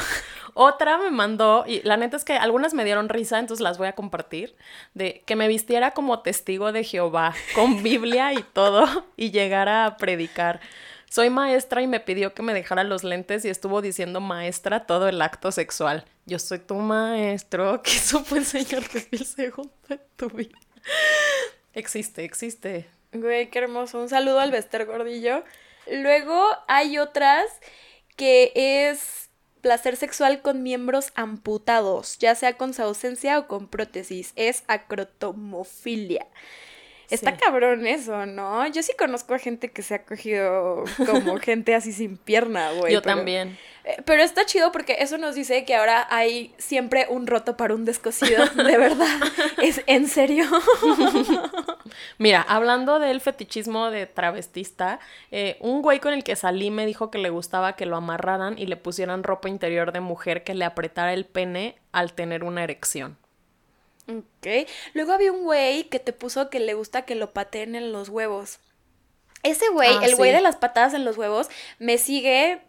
Otra 0.59 0.97
me 0.97 1.11
mandó, 1.11 1.65
y 1.67 1.81
la 1.83 1.97
neta 1.97 2.17
es 2.17 2.23
que 2.25 2.33
algunas 2.33 2.73
me 2.73 2.83
dieron 2.83 3.09
risa, 3.09 3.37
entonces 3.37 3.63
las 3.63 3.77
voy 3.77 3.89
a 3.89 3.93
compartir, 3.93 4.55
de 4.95 5.21
que 5.27 5.35
me 5.35 5.47
vistiera 5.47 5.91
como 5.91 6.21
testigo 6.21 6.71
de 6.71 6.83
Jehová, 6.83 7.35
con 7.53 7.83
Biblia 7.83 8.33
y 8.33 8.41
todo, 8.53 9.05
y 9.17 9.29
llegara 9.29 9.85
a 9.85 9.97
predicar. 9.97 10.59
Soy 11.09 11.29
maestra 11.29 11.81
y 11.81 11.87
me 11.87 11.99
pidió 11.99 12.33
que 12.33 12.43
me 12.43 12.53
dejara 12.53 12.83
los 12.83 13.03
lentes 13.03 13.45
y 13.45 13.49
estuvo 13.49 13.81
diciendo 13.81 14.19
maestra 14.19 14.85
todo 14.85 15.07
el 15.07 15.21
acto 15.21 15.51
sexual. 15.51 16.05
Yo 16.25 16.37
soy 16.39 16.59
tu 16.59 16.75
maestro, 16.75 17.81
que 17.83 17.91
supo 17.91 18.35
enseñarte 18.35 19.07
el 19.11 19.25
segundo 19.25 19.73
de 19.87 19.99
tu 20.15 20.29
vida. 20.29 20.57
Existe, 21.73 22.23
existe. 22.23 22.87
Güey, 23.13 23.49
qué 23.49 23.59
hermoso. 23.59 23.99
Un 23.99 24.09
saludo 24.09 24.39
al 24.39 24.51
Bester 24.51 24.85
Gordillo. 24.85 25.43
Luego 25.89 26.45
hay 26.67 26.97
otras 26.97 27.45
que 28.17 28.51
es 28.55 29.29
placer 29.61 29.95
sexual 29.95 30.41
con 30.41 30.63
miembros 30.63 31.11
amputados, 31.15 32.17
ya 32.19 32.35
sea 32.35 32.57
con 32.57 32.73
su 32.73 32.81
ausencia 32.81 33.39
o 33.39 33.47
con 33.47 33.67
prótesis. 33.67 34.33
Es 34.35 34.63
acrotomofilia. 34.67 36.27
Está 37.09 37.31
Sí. 37.31 37.37
cabrón 37.37 37.87
eso, 37.87 38.25
¿no? 38.25 38.67
Yo 38.67 38.83
sí 38.83 38.91
conozco 38.97 39.33
a 39.33 39.39
gente 39.39 39.71
que 39.71 39.81
se 39.81 39.95
ha 39.95 40.03
cogido 40.03 40.83
como 41.05 41.37
gente 41.39 41.73
así 41.75 41.93
sin 41.93 42.17
pierna, 42.17 42.71
güey. 42.73 42.93
Yo 42.93 43.01
pero- 43.01 43.15
también. 43.15 43.57
eh, 43.85 44.01
Pero 44.05 44.23
está 44.23 44.45
chido 44.45 44.71
porque 44.73 44.97
eso 44.99 45.17
nos 45.17 45.33
dice 45.35 45.63
que 45.63 45.75
ahora 45.75 46.05
hay 46.09 46.53
siempre 46.57 47.05
un 47.09 47.25
roto 47.25 47.55
para 47.55 47.73
un 47.75 47.85
descosido, 47.85 48.45
de 48.55 48.77
verdad. 48.77 49.07
Es 49.61 49.81
en 49.87 50.07
serio. 50.09 50.45
Mira, 52.17 52.41
hablando 52.41 52.99
del 52.99 53.21
fetichismo 53.21 53.89
de 53.89 54.05
travestista, 54.05 54.99
eh, 55.31 55.57
un 55.61 55.81
güey 55.81 55.99
con 55.99 56.13
el 56.13 56.23
que 56.23 56.35
salí 56.35 56.71
me 56.71 56.85
dijo 56.85 57.09
que 57.11 57.17
le 57.19 57.29
gustaba 57.29 57.75
que 57.75 57.85
lo 57.85 57.95
amarraran 57.95 58.57
y 58.57 58.65
le 58.65 58.77
pusieran 58.77 59.23
ropa 59.23 59.49
interior 59.49 59.91
de 59.91 59.99
mujer 60.01 60.43
que 60.43 60.53
le 60.55 60.65
apretara 60.65 61.13
el 61.13 61.25
pene 61.25 61.77
al 61.91 62.13
tener 62.13 62.43
una 62.43 62.63
erección. 62.63 63.17
Ok. 64.07 64.67
Luego 64.93 65.11
había 65.13 65.31
un 65.31 65.43
güey 65.43 65.85
que 65.85 65.99
te 65.99 66.13
puso 66.13 66.49
que 66.49 66.59
le 66.59 66.73
gusta 66.73 67.03
que 67.03 67.15
lo 67.15 67.31
pateen 67.33 67.75
en 67.75 67.91
los 67.91 68.09
huevos. 68.09 68.59
Ese 69.43 69.69
güey, 69.69 69.89
Ah, 69.93 70.05
el 70.05 70.15
güey 70.15 70.31
sí. 70.31 70.35
de 70.35 70.41
las 70.41 70.55
patadas 70.55 70.93
en 70.93 71.05
los 71.05 71.17
huevos, 71.17 71.49
me 71.79 71.97
sigue 71.97 72.61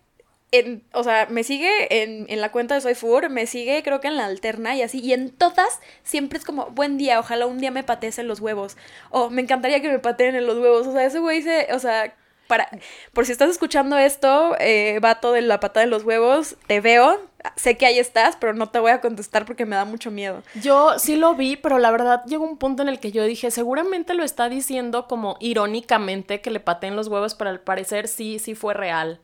en, 0.50 0.82
o 0.92 1.02
sea, 1.04 1.26
me 1.30 1.44
sigue 1.44 2.02
en, 2.02 2.26
en 2.28 2.40
la 2.40 2.50
cuenta 2.52 2.74
de 2.74 2.80
Soy 2.80 2.94
Fur, 2.94 3.28
me 3.30 3.46
sigue 3.46 3.82
creo 3.82 4.00
que 4.00 4.08
en 4.08 4.16
la 4.16 4.24
alterna 4.26 4.74
y 4.76 4.82
así, 4.82 5.00
y 5.00 5.12
en 5.12 5.30
todas 5.30 5.80
siempre 6.02 6.38
es 6.38 6.44
como, 6.44 6.66
buen 6.70 6.96
día, 6.96 7.20
ojalá 7.20 7.46
un 7.46 7.58
día 7.58 7.70
me 7.70 7.82
patees 7.84 8.18
en 8.18 8.28
los 8.28 8.40
huevos, 8.40 8.76
o 9.10 9.28
me 9.30 9.42
encantaría 9.42 9.80
que 9.82 9.90
me 9.90 9.98
pateen 9.98 10.36
en 10.36 10.46
los 10.46 10.58
huevos, 10.58 10.86
o 10.86 10.92
sea, 10.92 11.04
ese 11.04 11.18
güey 11.18 11.42
se, 11.42 11.68
o 11.72 11.78
sea, 11.78 12.14
para, 12.48 12.68
por 13.12 13.26
si 13.26 13.32
estás 13.32 13.50
escuchando 13.50 13.96
esto, 13.96 14.56
eh, 14.58 14.98
vato 15.00 15.32
de 15.32 15.42
la 15.42 15.60
patada 15.60 15.84
en 15.84 15.90
los 15.90 16.02
huevos, 16.02 16.56
te 16.66 16.80
veo, 16.80 17.20
sé 17.56 17.76
que 17.76 17.86
ahí 17.86 17.98
estás, 17.98 18.36
pero 18.36 18.54
no 18.54 18.70
te 18.70 18.78
voy 18.80 18.90
a 18.90 19.00
contestar 19.00 19.44
porque 19.44 19.66
me 19.66 19.76
da 19.76 19.84
mucho 19.84 20.10
miedo. 20.10 20.42
Yo 20.60 20.98
sí 20.98 21.16
lo 21.16 21.34
vi, 21.34 21.56
pero 21.56 21.78
la 21.78 21.90
verdad 21.90 22.24
llegó 22.26 22.44
un 22.44 22.56
punto 22.56 22.82
en 22.82 22.88
el 22.88 22.98
que 22.98 23.12
yo 23.12 23.22
dije, 23.24 23.50
seguramente 23.50 24.14
lo 24.14 24.24
está 24.24 24.48
diciendo 24.48 25.06
como 25.06 25.36
irónicamente 25.40 26.40
que 26.40 26.50
le 26.50 26.58
pateen 26.58 26.96
los 26.96 27.08
huevos, 27.08 27.34
pero 27.34 27.50
al 27.50 27.60
parecer 27.60 28.08
sí, 28.08 28.38
sí 28.38 28.54
fue 28.54 28.72
real. 28.72 29.20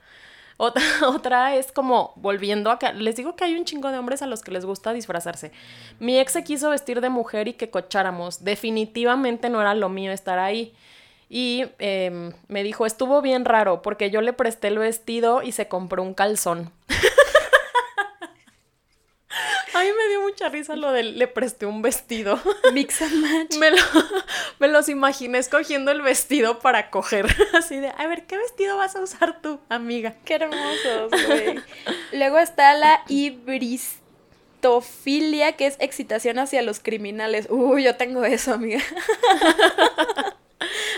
Otra, 0.58 0.82
otra 1.08 1.56
es 1.56 1.72
como 1.72 2.12
volviendo 2.16 2.70
a 2.70 2.78
les 2.92 3.16
digo 3.16 3.36
que 3.36 3.44
hay 3.44 3.54
un 3.56 3.64
chingo 3.64 3.90
de 3.90 3.98
hombres 3.98 4.20
a 4.20 4.26
los 4.26 4.42
que 4.42 4.52
les 4.52 4.66
gusta 4.66 4.92
disfrazarse. 4.92 5.50
Mi 5.98 6.18
ex 6.20 6.32
se 6.32 6.44
quiso 6.44 6.70
vestir 6.70 7.00
de 7.00 7.08
mujer 7.08 7.48
y 7.48 7.54
que 7.54 7.70
cocháramos. 7.70 8.44
Definitivamente 8.44 9.48
no 9.48 9.62
era 9.62 9.74
lo 9.74 9.88
mío 9.88 10.12
estar 10.12 10.38
ahí. 10.38 10.74
Y 11.36 11.64
em, 11.80 12.32
me 12.46 12.62
dijo, 12.62 12.86
estuvo 12.86 13.20
bien 13.20 13.44
raro 13.44 13.82
porque 13.82 14.08
yo 14.08 14.20
le 14.20 14.32
presté 14.32 14.68
el 14.68 14.78
vestido 14.78 15.42
y 15.42 15.50
se 15.50 15.66
compró 15.66 16.00
un 16.00 16.14
calzón. 16.14 16.70
A 19.74 19.80
mí 19.80 19.88
me 19.98 20.08
dio 20.08 20.20
mucha 20.22 20.48
risa 20.48 20.76
lo 20.76 20.92
de 20.92 21.02
le 21.02 21.26
presté 21.26 21.66
un 21.66 21.82
vestido. 21.82 22.38
Mix 22.72 23.02
and 23.02 23.16
match. 23.16 23.56
Me, 23.56 23.72
lo- 23.72 23.76
me 24.60 24.68
los 24.68 24.88
imaginé 24.88 25.38
escogiendo 25.38 25.90
el 25.90 26.02
vestido 26.02 26.60
para 26.60 26.88
coger. 26.90 27.26
Así 27.52 27.80
de, 27.80 27.88
a 27.88 28.06
ver, 28.06 28.26
¿qué 28.26 28.36
vestido 28.38 28.76
vas 28.76 28.94
a 28.94 29.00
usar 29.00 29.42
tú, 29.42 29.58
amiga? 29.68 30.14
Qué 30.24 30.34
hermosos, 30.36 31.10
güey. 31.26 31.58
Luego 32.12 32.38
está 32.38 32.74
la 32.74 33.02
ibristofilia, 33.08 35.56
que 35.56 35.66
es 35.66 35.76
excitación 35.80 36.38
hacia 36.38 36.62
los 36.62 36.78
criminales. 36.78 37.48
Uy, 37.50 37.82
yo 37.82 37.96
tengo 37.96 38.24
eso, 38.24 38.52
amiga. 38.54 38.78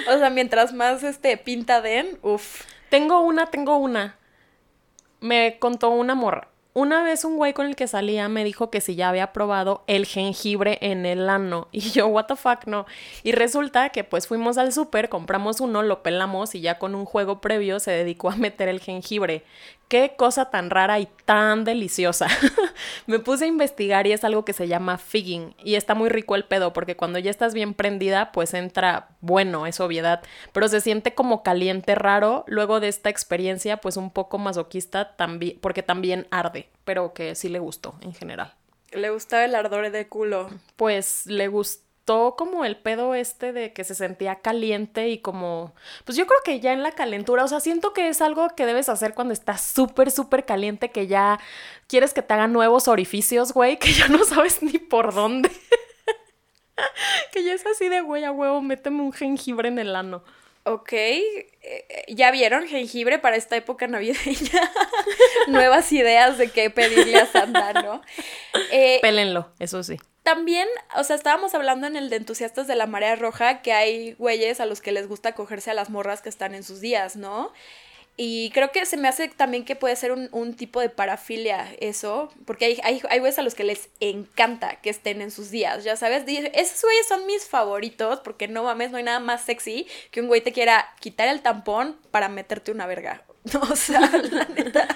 O 0.09 0.19
sea, 0.19 0.31
mientras 0.31 0.73
más 0.73 1.03
este 1.03 1.37
pinta 1.37 1.81
den, 1.81 2.19
uff. 2.23 2.63
Tengo 2.89 3.21
una, 3.21 3.47
tengo 3.47 3.77
una. 3.77 4.17
Me 5.21 5.59
contó 5.59 5.91
una 5.91 6.15
morra. 6.15 6.49
Una 6.77 7.03
vez 7.03 7.25
un 7.25 7.37
güey 7.37 7.55
con 7.55 7.69
el 7.69 7.75
que 7.75 7.89
salía 7.89 8.29
me 8.29 8.45
dijo 8.45 8.69
que 8.69 8.83
si 8.83 8.97
ya 8.97 9.09
había 9.09 9.33
probado 9.33 9.83
el 9.87 10.05
jengibre 10.05 10.77
en 10.83 11.07
el 11.07 11.31
ano. 11.31 11.69
Y 11.77 11.81
yo, 11.81 12.07
what 12.07 12.27
the 12.27 12.37
fuck, 12.37 12.67
no. 12.67 12.85
Y 13.23 13.33
resulta 13.33 13.89
que 13.89 14.05
pues 14.05 14.27
fuimos 14.27 14.59
al 14.59 14.75
súper, 14.75 15.09
compramos 15.09 15.63
uno, 15.63 15.83
lo 15.83 16.03
pelamos 16.03 16.55
y 16.55 16.61
ya 16.61 16.79
con 16.79 16.95
un 16.95 17.07
juego 17.07 17.41
previo 17.41 17.81
se 17.81 17.93
dedicó 17.93 18.29
a 18.29 18.37
meter 18.37 18.69
el 18.69 18.81
jengibre. 18.81 19.43
Qué 19.89 20.15
cosa 20.17 20.51
tan 20.51 20.69
rara 20.69 20.99
y 20.99 21.09
tan 21.25 21.65
deliciosa. 21.65 22.27
me 23.07 23.21
puse 23.21 23.45
a 23.45 23.49
investigar 23.49 24.07
y 24.07 24.13
es 24.13 24.25
algo 24.25 24.45
que 24.45 24.53
se 24.53 24.67
llama 24.67 24.99
figging. 24.99 25.55
Y 25.63 25.77
está 25.77 25.95
muy 25.95 26.09
rico 26.09 26.35
el 26.35 26.45
pedo 26.45 26.73
porque 26.73 26.97
cuando 26.97 27.21
ya 27.21 27.31
estás 27.31 27.55
bien 27.55 27.73
prendida, 27.73 28.33
pues 28.33 28.53
entra 28.53 29.11
bueno, 29.21 29.65
es 29.67 29.79
obviedad. 29.79 30.23
Pero 30.53 30.67
se 30.67 30.81
siente 30.81 31.15
como 31.15 31.45
caliente 31.45 31.95
raro. 31.95 32.45
Luego 32.49 32.81
de 32.81 32.89
esta 32.89 33.11
experiencia, 33.11 33.77
pues 33.77 33.97
un 33.97 34.11
poco 34.11 34.39
masoquista 34.39 35.17
también, 35.17 35.59
porque 35.61 35.85
también 35.85 36.27
arde. 36.33 36.66
Pero 36.85 37.13
que 37.13 37.35
sí 37.35 37.49
le 37.49 37.59
gustó 37.59 37.97
en 38.01 38.15
general. 38.15 38.55
Le 38.93 39.11
gustaba 39.11 39.45
el 39.45 39.55
ardor 39.55 39.91
de 39.91 40.09
culo. 40.09 40.49
Pues 40.77 41.27
le 41.27 41.49
gustó 41.49 41.87
como 42.37 42.65
el 42.65 42.77
pedo 42.77 43.15
este 43.15 43.53
de 43.53 43.73
que 43.73 43.83
se 43.83 43.95
sentía 43.95 44.37
caliente 44.37 45.09
y 45.09 45.19
como, 45.19 45.75
pues 46.05 46.17
yo 46.17 46.27
creo 46.27 46.39
que 46.45 46.61
ya 46.61 46.73
en 46.73 46.85
la 46.85 46.93
calentura, 46.93 47.43
o 47.43 47.49
sea, 47.49 47.59
siento 47.59 47.93
que 47.93 48.09
es 48.09 48.21
algo 48.21 48.49
que 48.51 48.65
debes 48.65 48.89
hacer 48.89 49.15
cuando 49.15 49.35
estás 49.35 49.63
súper, 49.63 50.13
súper 50.13 50.45
caliente, 50.45 50.91
que 50.93 51.09
ya 51.09 51.41
quieres 51.89 52.15
que 52.15 52.23
te 52.23 52.35
hagan 52.35 52.53
nuevos 52.53 52.87
orificios, 52.87 53.53
güey, 53.53 53.79
que 53.79 53.93
ya 53.93 54.07
no 54.09 54.23
sabes 54.25 54.63
ni 54.63 54.79
por 54.79 55.15
dónde. 55.15 55.51
que 57.33 57.43
ya 57.43 57.55
es 57.55 57.67
así 57.67 57.89
de, 57.89 58.03
güey, 58.03 58.25
a 58.25 58.31
huevo, 58.31 58.61
méteme 58.63 59.03
un 59.03 59.13
jengibre 59.13 59.69
en 59.69 59.81
el 59.81 59.97
ano. 59.97 60.23
Ok, 60.69 60.93
eh, 60.95 61.47
eh, 61.63 62.05
ya 62.09 62.33
vieron 62.33 62.67
jengibre 62.67 63.21
para 63.21 63.37
esta 63.37 63.55
época 63.55 63.87
navideña. 63.87 64.73
Nuevas 65.47 65.93
ideas 65.93 66.39
de 66.39 66.51
qué 66.51 66.71
pedirle 66.71 67.19
a 67.19 67.27
Santa, 67.27 67.73
¿no? 67.73 68.03
Eh, 68.73 68.99
Pélenlo, 69.01 69.53
eso 69.61 69.85
sí. 69.85 69.97
También, 70.25 70.67
o 70.97 71.05
sea, 71.05 71.15
estábamos 71.15 71.55
hablando 71.55 71.87
en 71.87 71.95
el 71.95 72.11
de 72.11 72.17
entusiastas 72.17 72.67
de 72.67 72.75
la 72.75 72.89
marea 72.89 73.15
roja 73.15 73.63
que 73.63 73.73
hay 73.73 74.15
güeyes 74.15 74.59
a 74.59 74.67
los 74.67 74.81
que 74.81 74.91
les 74.91 75.07
gusta 75.07 75.37
cogerse 75.37 75.71
a 75.71 75.75
las 75.75 75.89
morras 75.89 76.21
que 76.21 76.31
están 76.31 76.53
en 76.53 76.65
sus 76.65 76.81
días, 76.81 77.15
¿no? 77.15 77.53
Y 78.19 78.51
creo 78.55 78.73
que 78.73 78.87
se 78.87 78.97
me 78.97 79.09
hace 79.09 79.29
también 79.29 79.65
que 79.67 79.77
puede 79.77 79.95
ser 79.95 80.11
un, 80.13 80.31
un 80.33 80.55
tipo 80.55 80.81
de 80.81 80.89
parafilia 80.89 81.69
eso, 81.81 82.31
porque 82.47 82.65
hay, 82.65 82.81
hay, 82.83 83.03
hay 83.11 83.19
güeyes 83.19 83.39
a 83.39 83.43
los 83.43 83.55
que 83.55 83.65
les 83.65 83.91
encanta 84.01 84.77
que 84.77 84.89
estén 84.89 85.21
en 85.21 85.31
sus 85.31 85.51
días, 85.51 85.85
ya 85.85 85.97
sabes. 85.97 86.25
Esos 86.27 86.83
güeyes 86.83 87.07
son 87.09 87.27
mis 87.27 87.45
favoritos, 87.47 88.21
porque 88.21 88.49
no 88.49 88.63
mames, 88.63 88.91
no 88.91 88.97
hay 88.97 89.03
nada 89.05 89.21
más 89.21 89.43
sexy 89.43 89.87
que 90.11 90.23
un 90.23 90.29
güey 90.29 90.41
te 90.41 90.53
quiera 90.53 90.89
quitar 91.01 91.29
el 91.29 91.43
tampón 91.43 91.99
para 92.11 92.29
meterte 92.29 92.73
una 92.73 92.87
verga. 92.87 93.23
O 93.71 93.77
sea, 93.77 94.01
la 94.01 94.45
neta. 94.47 94.89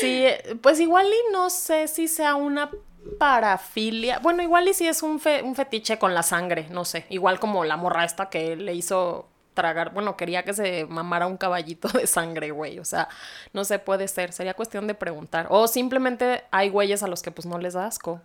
Sí, 0.00 0.24
pues 0.62 0.78
igual 0.80 1.06
y 1.08 1.32
no 1.32 1.50
sé 1.50 1.88
si 1.88 2.06
sea 2.08 2.34
una 2.36 2.70
parafilia. 3.18 4.18
Bueno, 4.18 4.42
igual 4.42 4.68
y 4.68 4.74
si 4.74 4.86
es 4.86 5.02
un, 5.02 5.20
fe- 5.20 5.42
un 5.42 5.54
fetiche 5.54 5.98
con 5.98 6.14
la 6.14 6.22
sangre, 6.22 6.66
no 6.70 6.84
sé. 6.84 7.06
Igual 7.10 7.40
como 7.40 7.64
la 7.64 7.76
morra 7.76 8.04
esta 8.04 8.28
que 8.30 8.56
le 8.56 8.74
hizo 8.74 9.29
tragar, 9.54 9.92
bueno, 9.92 10.16
quería 10.16 10.44
que 10.44 10.54
se 10.54 10.86
mamara 10.86 11.26
un 11.26 11.36
caballito 11.36 11.88
de 11.88 12.06
sangre, 12.06 12.50
güey. 12.50 12.78
O 12.78 12.84
sea, 12.84 13.08
no 13.52 13.64
sé, 13.64 13.78
puede 13.78 14.08
ser. 14.08 14.32
Sería 14.32 14.54
cuestión 14.54 14.86
de 14.86 14.94
preguntar. 14.94 15.46
O 15.50 15.68
simplemente 15.68 16.44
hay 16.50 16.68
güeyes 16.68 17.02
a 17.02 17.08
los 17.08 17.22
que 17.22 17.30
pues 17.30 17.46
no 17.46 17.58
les 17.58 17.74
da 17.74 17.86
asco. 17.86 18.20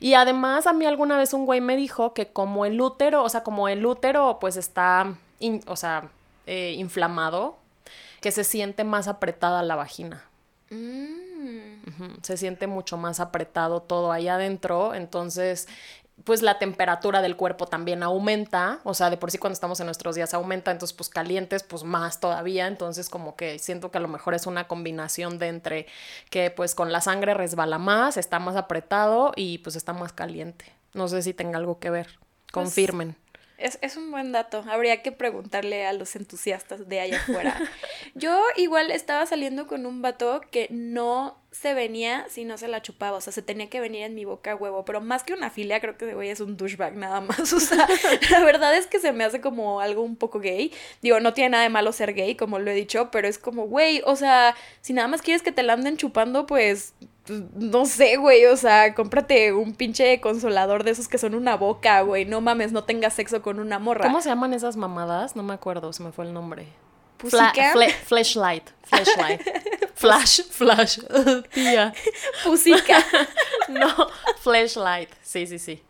Y 0.00 0.14
además 0.14 0.66
a 0.66 0.72
mí 0.72 0.86
alguna 0.86 1.16
vez 1.16 1.32
un 1.32 1.46
güey 1.46 1.60
me 1.60 1.76
dijo 1.76 2.14
que 2.14 2.32
como 2.32 2.66
el 2.66 2.80
útero, 2.80 3.22
o 3.22 3.28
sea, 3.28 3.42
como 3.42 3.68
el 3.68 3.84
útero 3.84 4.38
pues 4.40 4.56
está, 4.56 5.14
o 5.66 5.76
sea, 5.76 6.08
eh, 6.46 6.74
inflamado, 6.76 7.56
que 8.20 8.30
se 8.30 8.44
siente 8.44 8.84
más 8.84 9.08
apretada 9.08 9.62
la 9.62 9.76
vagina. 9.76 10.24
Mm. 10.70 12.22
Se 12.22 12.36
siente 12.36 12.66
mucho 12.66 12.96
más 12.96 13.20
apretado 13.20 13.82
todo 13.82 14.12
ahí 14.12 14.28
adentro, 14.28 14.94
entonces 14.94 15.68
pues 16.24 16.42
la 16.42 16.58
temperatura 16.58 17.22
del 17.22 17.36
cuerpo 17.36 17.66
también 17.66 18.02
aumenta, 18.02 18.80
o 18.84 18.94
sea, 18.94 19.10
de 19.10 19.16
por 19.16 19.30
sí 19.30 19.38
cuando 19.38 19.54
estamos 19.54 19.80
en 19.80 19.86
nuestros 19.86 20.14
días 20.14 20.34
aumenta, 20.34 20.70
entonces 20.70 20.96
pues 20.96 21.08
calientes 21.08 21.62
pues 21.62 21.84
más 21.84 22.20
todavía, 22.20 22.66
entonces 22.66 23.08
como 23.08 23.34
que 23.34 23.58
siento 23.58 23.90
que 23.90 23.98
a 23.98 24.00
lo 24.00 24.08
mejor 24.08 24.34
es 24.34 24.46
una 24.46 24.68
combinación 24.68 25.38
de 25.38 25.48
entre 25.48 25.86
que 26.30 26.50
pues 26.50 26.74
con 26.74 26.92
la 26.92 27.00
sangre 27.00 27.34
resbala 27.34 27.78
más, 27.78 28.16
está 28.16 28.38
más 28.38 28.56
apretado 28.56 29.32
y 29.36 29.58
pues 29.58 29.76
está 29.76 29.92
más 29.92 30.12
caliente. 30.12 30.66
No 30.94 31.08
sé 31.08 31.22
si 31.22 31.34
tenga 31.34 31.58
algo 31.58 31.78
que 31.78 31.90
ver. 31.90 32.06
Pues, 32.06 32.52
Confirmen. 32.52 33.16
Es, 33.58 33.78
es, 33.80 33.96
un 33.96 34.10
buen 34.10 34.32
dato. 34.32 34.64
Habría 34.68 35.02
que 35.02 35.12
preguntarle 35.12 35.86
a 35.86 35.92
los 35.92 36.16
entusiastas 36.16 36.88
de 36.88 37.00
allá 37.00 37.18
afuera. 37.18 37.56
Yo 38.14 38.42
igual 38.56 38.90
estaba 38.90 39.24
saliendo 39.24 39.66
con 39.66 39.86
un 39.86 40.02
vato 40.02 40.40
que 40.50 40.66
no 40.70 41.41
se 41.52 41.74
venía 41.74 42.26
si 42.28 42.44
no 42.44 42.58
se 42.58 42.66
la 42.66 42.82
chupaba. 42.82 43.18
O 43.18 43.20
sea, 43.20 43.32
se 43.32 43.42
tenía 43.42 43.68
que 43.68 43.80
venir 43.80 44.02
en 44.02 44.14
mi 44.14 44.24
boca 44.24 44.56
huevo. 44.56 44.84
Pero 44.84 45.00
más 45.00 45.22
que 45.22 45.34
una 45.34 45.50
filia, 45.50 45.80
creo 45.80 45.96
que 45.96 46.06
de 46.06 46.14
güey 46.14 46.30
es 46.30 46.40
un 46.40 46.56
douchebag 46.56 46.96
nada 46.96 47.20
más. 47.20 47.52
O 47.52 47.60
sea, 47.60 47.86
la 48.30 48.44
verdad 48.44 48.76
es 48.76 48.86
que 48.86 48.98
se 48.98 49.12
me 49.12 49.24
hace 49.24 49.40
como 49.40 49.80
algo 49.80 50.02
un 50.02 50.16
poco 50.16 50.40
gay. 50.40 50.72
Digo, 51.02 51.20
no 51.20 51.34
tiene 51.34 51.50
nada 51.50 51.62
de 51.62 51.70
malo 51.70 51.92
ser 51.92 52.14
gay, 52.14 52.34
como 52.34 52.58
lo 52.58 52.70
he 52.70 52.74
dicho, 52.74 53.10
pero 53.12 53.28
es 53.28 53.38
como, 53.38 53.66
güey, 53.66 54.02
o 54.04 54.16
sea, 54.16 54.56
si 54.80 54.92
nada 54.92 55.08
más 55.08 55.22
quieres 55.22 55.42
que 55.42 55.52
te 55.52 55.62
la 55.62 55.74
anden 55.74 55.96
chupando, 55.96 56.46
pues 56.46 56.94
pues, 57.26 57.42
no 57.54 57.86
sé, 57.86 58.16
güey, 58.16 58.46
o 58.46 58.56
sea, 58.56 58.94
cómprate 58.94 59.52
un 59.52 59.74
pinche 59.74 60.20
consolador 60.20 60.82
de 60.82 60.90
esos 60.90 61.06
que 61.06 61.18
son 61.18 61.34
una 61.34 61.56
boca, 61.56 62.00
güey. 62.02 62.24
No 62.24 62.40
mames, 62.40 62.72
no 62.72 62.84
tengas 62.84 63.14
sexo 63.14 63.42
con 63.42 63.60
una 63.60 63.78
morra. 63.78 64.06
¿Cómo 64.06 64.20
se 64.20 64.28
llaman 64.28 64.54
esas 64.54 64.76
mamadas? 64.76 65.36
No 65.36 65.42
me 65.42 65.54
acuerdo, 65.54 65.92
se 65.92 66.02
me 66.02 66.12
fue 66.12 66.24
el 66.24 66.32
nombre. 66.32 66.66
Flashlight, 67.30 68.70
flashlight. 68.88 69.42
Flash, 70.02 70.40
flash. 70.50 70.98
Tía. 71.54 71.92
Pusica. 72.42 73.04
no, 73.68 74.08
flashlight. 74.40 75.08
Sí, 75.22 75.46
sí, 75.46 75.60
sí. 75.60 75.80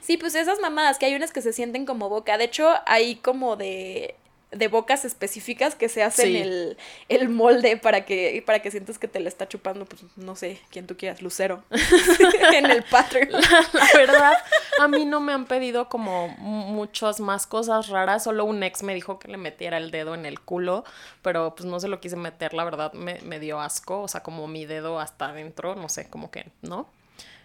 Sí, 0.00 0.16
pues 0.16 0.34
esas 0.34 0.58
mamadas, 0.58 0.96
que 0.98 1.04
hay 1.04 1.14
unas 1.14 1.32
que 1.32 1.42
se 1.42 1.52
sienten 1.52 1.84
como 1.84 2.08
boca. 2.08 2.38
De 2.38 2.44
hecho, 2.44 2.72
hay 2.86 3.16
como 3.16 3.56
de 3.56 4.14
de 4.52 4.68
bocas 4.68 5.04
específicas 5.04 5.74
que 5.74 5.88
se 5.88 6.02
hacen 6.02 6.36
el, 6.36 6.76
el, 7.08 7.28
molde 7.28 7.76
para 7.78 8.04
que, 8.04 8.42
para 8.46 8.60
que 8.60 8.70
sientas 8.70 8.98
que 8.98 9.08
te 9.08 9.18
la 9.18 9.28
está 9.28 9.48
chupando, 9.48 9.86
pues 9.86 10.02
no 10.16 10.36
sé, 10.36 10.60
quien 10.70 10.86
tú 10.86 10.96
quieras, 10.96 11.22
Lucero, 11.22 11.62
en 12.52 12.70
el 12.70 12.82
pattern. 12.84 13.32
La, 13.32 13.88
verdad, 13.94 14.34
a 14.78 14.88
mí 14.88 15.04
no 15.06 15.20
me 15.20 15.32
han 15.32 15.46
pedido 15.46 15.88
como 15.88 16.28
muchas 16.28 17.18
más 17.20 17.46
cosas 17.46 17.88
raras, 17.88 18.24
solo 18.24 18.44
un 18.44 18.62
ex 18.62 18.82
me 18.82 18.94
dijo 18.94 19.18
que 19.18 19.28
le 19.28 19.38
metiera 19.38 19.78
el 19.78 19.90
dedo 19.90 20.14
en 20.14 20.26
el 20.26 20.40
culo, 20.40 20.84
pero 21.22 21.54
pues 21.54 21.66
no 21.66 21.80
se 21.80 21.88
lo 21.88 22.00
quise 22.00 22.16
meter, 22.16 22.52
la 22.52 22.64
verdad 22.64 22.92
me, 22.92 23.20
me 23.22 23.40
dio 23.40 23.60
asco, 23.60 24.02
o 24.02 24.08
sea, 24.08 24.22
como 24.22 24.46
mi 24.48 24.66
dedo 24.66 25.00
hasta 25.00 25.30
adentro, 25.30 25.74
no 25.74 25.88
sé, 25.88 26.08
como 26.08 26.30
que, 26.30 26.46
¿no? 26.60 26.88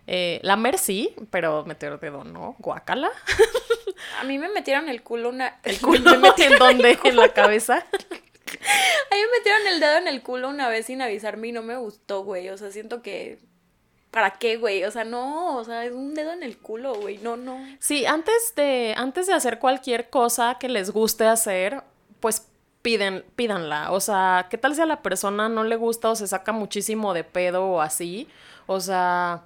Eh, 0.09 0.39
la 0.41 0.55
Mercy, 0.55 1.13
pero 1.29 1.65
meter 1.65 1.91
el 1.91 1.99
dedo 1.99 2.23
no, 2.23 2.55
guacala. 2.59 3.11
A 4.19 4.23
mí 4.23 4.39
me 4.39 4.47
metieron 4.47 4.87
el 4.87 5.03
culo 5.03 5.29
una... 5.29 5.59
¿El 5.63 5.79
culo? 5.81 6.13
¿En 6.37 6.57
dónde? 6.57 6.97
¿En 7.03 7.15
la 7.17 7.33
cabeza? 7.33 7.75
A 7.75 9.15
mí 9.15 9.21
me 9.21 9.37
metieron 9.37 9.67
el 9.67 9.79
dedo 9.81 9.97
en 9.97 10.07
el 10.07 10.21
culo 10.21 10.47
una 10.49 10.69
vez 10.69 10.85
sin 10.85 11.01
avisarme 11.01 11.49
y 11.49 11.51
no 11.51 11.61
me 11.61 11.75
gustó, 11.75 12.23
güey. 12.23 12.49
O 12.49 12.57
sea, 12.57 12.71
siento 12.71 13.01
que... 13.01 13.39
¿Para 14.09 14.31
qué, 14.31 14.55
güey? 14.55 14.85
O 14.85 14.91
sea, 14.91 15.03
no, 15.03 15.57
o 15.57 15.65
sea, 15.65 15.83
es 15.83 15.91
un 15.91 16.13
dedo 16.13 16.31
en 16.31 16.41
el 16.41 16.57
culo, 16.57 16.95
güey. 16.95 17.17
No, 17.17 17.35
no. 17.35 17.59
Sí, 17.79 18.05
antes 18.05 18.53
de, 18.55 18.93
antes 18.97 19.27
de 19.27 19.33
hacer 19.33 19.59
cualquier 19.59 20.09
cosa 20.09 20.57
que 20.57 20.69
les 20.69 20.91
guste 20.91 21.25
hacer, 21.25 21.83
pues 22.21 22.47
piden, 22.81 23.25
pídanla. 23.35 23.91
O 23.91 23.99
sea, 23.99 24.47
¿qué 24.49 24.57
tal 24.57 24.73
si 24.73 24.81
a 24.81 24.85
la 24.85 25.01
persona 25.01 25.49
no 25.49 25.65
le 25.65 25.75
gusta 25.75 26.09
o 26.09 26.15
se 26.15 26.25
saca 26.25 26.53
muchísimo 26.53 27.13
de 27.13 27.25
pedo 27.25 27.65
o 27.65 27.81
así? 27.81 28.29
O 28.65 28.79
sea, 28.79 29.43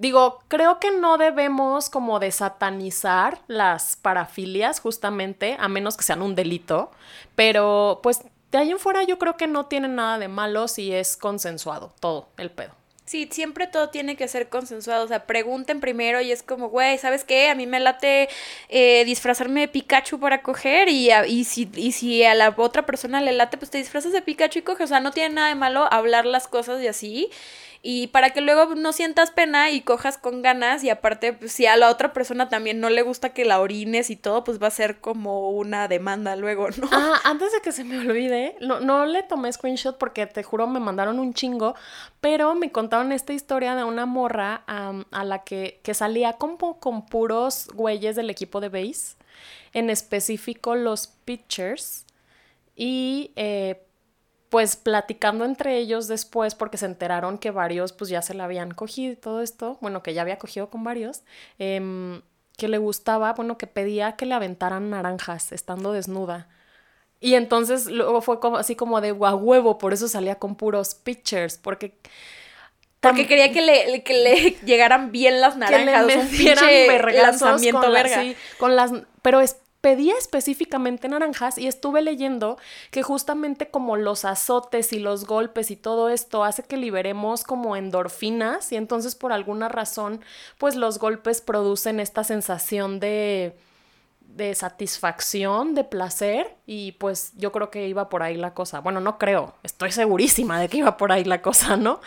digo, 0.00 0.42
creo 0.48 0.80
que 0.80 0.90
no 0.90 1.18
debemos 1.18 1.90
como 1.90 2.18
de 2.18 2.32
satanizar 2.32 3.38
las 3.48 3.96
parafilias 3.96 4.80
justamente, 4.80 5.56
a 5.60 5.68
menos 5.68 5.96
que 5.96 6.04
sean 6.04 6.22
un 6.22 6.34
delito, 6.34 6.90
pero 7.34 8.00
pues 8.02 8.22
de 8.50 8.58
ahí 8.58 8.70
en 8.70 8.78
fuera 8.78 9.04
yo 9.04 9.18
creo 9.18 9.36
que 9.36 9.46
no 9.46 9.66
tiene 9.66 9.88
nada 9.88 10.18
de 10.18 10.28
malo 10.28 10.68
si 10.68 10.92
es 10.92 11.18
consensuado 11.18 11.92
todo 12.00 12.28
el 12.38 12.50
pedo. 12.50 12.74
Sí, 13.04 13.28
siempre 13.30 13.66
todo 13.66 13.90
tiene 13.90 14.14
que 14.16 14.28
ser 14.28 14.48
consensuado. 14.48 15.04
O 15.04 15.08
sea, 15.08 15.26
pregunten 15.26 15.80
primero 15.80 16.20
y 16.20 16.30
es 16.30 16.44
como, 16.44 16.68
güey, 16.68 16.96
¿sabes 16.96 17.24
qué? 17.24 17.48
A 17.48 17.56
mí 17.56 17.66
me 17.66 17.80
late 17.80 18.28
eh, 18.68 19.04
disfrazarme 19.04 19.62
de 19.62 19.68
Pikachu 19.68 20.20
para 20.20 20.42
coger 20.42 20.88
y, 20.88 21.10
y, 21.26 21.42
si, 21.42 21.68
y 21.74 21.90
si 21.90 22.22
a 22.22 22.36
la 22.36 22.54
otra 22.56 22.86
persona 22.86 23.20
le 23.20 23.32
late, 23.32 23.58
pues 23.58 23.68
te 23.68 23.78
disfrazas 23.78 24.12
de 24.12 24.22
Pikachu 24.22 24.60
y 24.60 24.62
coges. 24.62 24.84
O 24.84 24.86
sea, 24.86 25.00
no 25.00 25.10
tiene 25.10 25.34
nada 25.34 25.48
de 25.48 25.56
malo 25.56 25.92
hablar 25.92 26.24
las 26.24 26.46
cosas 26.46 26.80
y 26.80 26.86
así 26.86 27.30
y 27.82 28.08
para 28.08 28.30
que 28.30 28.42
luego 28.42 28.74
no 28.74 28.92
sientas 28.92 29.30
pena 29.30 29.70
y 29.70 29.80
cojas 29.80 30.18
con 30.18 30.42
ganas 30.42 30.84
y 30.84 30.90
aparte 30.90 31.32
pues, 31.32 31.52
si 31.52 31.66
a 31.66 31.76
la 31.76 31.88
otra 31.88 32.12
persona 32.12 32.50
también 32.50 32.78
no 32.78 32.90
le 32.90 33.00
gusta 33.00 33.30
que 33.30 33.46
la 33.46 33.60
orines 33.60 34.10
y 34.10 34.16
todo, 34.16 34.44
pues 34.44 34.62
va 34.62 34.66
a 34.66 34.70
ser 34.70 35.00
como 35.00 35.50
una 35.50 35.88
demanda 35.88 36.36
luego, 36.36 36.68
¿no? 36.70 36.88
Ah, 36.92 37.18
antes 37.24 37.52
de 37.52 37.60
que 37.62 37.72
se 37.72 37.84
me 37.84 37.98
olvide, 37.98 38.56
no, 38.60 38.80
no 38.80 39.06
le 39.06 39.22
tomé 39.22 39.50
screenshot 39.50 39.96
porque 39.96 40.26
te 40.26 40.42
juro 40.42 40.66
me 40.66 40.78
mandaron 40.78 41.18
un 41.18 41.32
chingo, 41.32 41.74
pero 42.20 42.54
me 42.54 42.70
contaron 42.70 43.12
esta 43.12 43.32
historia 43.32 43.74
de 43.74 43.84
una 43.84 44.04
morra 44.04 44.62
a 44.66 45.24
la 45.24 45.44
que, 45.44 45.80
que 45.82 45.94
salía 45.94 46.34
como 46.34 46.78
con 46.80 47.06
puros 47.06 47.68
güeyes 47.72 48.14
del 48.14 48.28
equipo 48.28 48.60
de 48.60 48.68
base, 48.68 49.16
en 49.72 49.88
específico 49.88 50.74
los 50.74 51.06
pitchers 51.24 52.04
y 52.76 53.32
eh, 53.36 53.82
pues 54.50 54.74
platicando 54.74 55.44
entre 55.44 55.78
ellos 55.78 56.08
después, 56.08 56.56
porque 56.56 56.76
se 56.76 56.86
enteraron 56.86 57.38
que 57.38 57.52
varios 57.52 57.92
pues 57.92 58.10
ya 58.10 58.20
se 58.20 58.34
la 58.34 58.44
habían 58.44 58.72
cogido 58.72 59.12
y 59.12 59.16
todo 59.16 59.42
esto, 59.42 59.78
bueno, 59.80 60.02
que 60.02 60.12
ya 60.12 60.22
había 60.22 60.38
cogido 60.38 60.68
con 60.70 60.82
varios, 60.82 61.22
em, 61.58 62.20
que 62.58 62.68
le 62.68 62.78
gustaba, 62.78 63.32
bueno, 63.32 63.56
que 63.56 63.68
pedía 63.68 64.16
que 64.16 64.26
le 64.26 64.34
aventaran 64.34 64.90
naranjas 64.90 65.52
estando 65.52 65.92
desnuda. 65.92 66.48
Y 67.20 67.34
entonces 67.34 67.86
luego 67.86 68.22
fue 68.22 68.40
como, 68.40 68.56
así 68.56 68.74
como 68.74 69.00
de 69.00 69.10
a 69.10 69.34
huevo, 69.34 69.78
por 69.78 69.92
eso 69.92 70.08
salía 70.08 70.34
con 70.34 70.56
puros 70.56 70.94
pictures, 70.96 71.56
porque... 71.56 71.96
Porque 72.98 73.26
quería 73.26 73.50
que 73.50 73.62
le, 73.62 74.02
que 74.02 74.12
le 74.12 74.50
llegaran 74.66 75.10
bien 75.10 75.40
las 75.40 75.56
naranjas, 75.56 76.06
que 76.06 76.12
le 76.12 76.18
un 76.18 76.28
pinche 76.28 77.12
lanzamiento 77.22 77.90
verga. 77.90 78.20
sí, 78.20 78.36
con 78.58 78.76
las, 78.76 78.92
pero 79.22 79.40
es, 79.40 79.56
pedía 79.80 80.14
específicamente 80.18 81.08
naranjas 81.08 81.58
y 81.58 81.66
estuve 81.66 82.02
leyendo 82.02 82.58
que 82.90 83.02
justamente 83.02 83.68
como 83.68 83.96
los 83.96 84.24
azotes 84.24 84.92
y 84.92 84.98
los 84.98 85.26
golpes 85.26 85.70
y 85.70 85.76
todo 85.76 86.08
esto 86.08 86.44
hace 86.44 86.62
que 86.62 86.76
liberemos 86.76 87.44
como 87.44 87.76
endorfinas 87.76 88.72
y 88.72 88.76
entonces 88.76 89.14
por 89.14 89.32
alguna 89.32 89.68
razón 89.68 90.20
pues 90.58 90.76
los 90.76 90.98
golpes 90.98 91.40
producen 91.40 92.00
esta 92.00 92.24
sensación 92.24 93.00
de 93.00 93.54
de 94.36 94.54
satisfacción, 94.54 95.74
de 95.74 95.84
placer 95.84 96.54
y 96.66 96.92
pues 96.92 97.32
yo 97.36 97.52
creo 97.52 97.70
que 97.70 97.88
iba 97.88 98.08
por 98.08 98.22
ahí 98.22 98.36
la 98.36 98.54
cosa. 98.54 98.80
Bueno, 98.80 99.00
no 99.00 99.18
creo, 99.18 99.54
estoy 99.62 99.92
segurísima 99.92 100.60
de 100.60 100.68
que 100.68 100.78
iba 100.78 100.96
por 100.96 101.12
ahí 101.12 101.24
la 101.24 101.42
cosa, 101.42 101.76
¿no? 101.76 102.00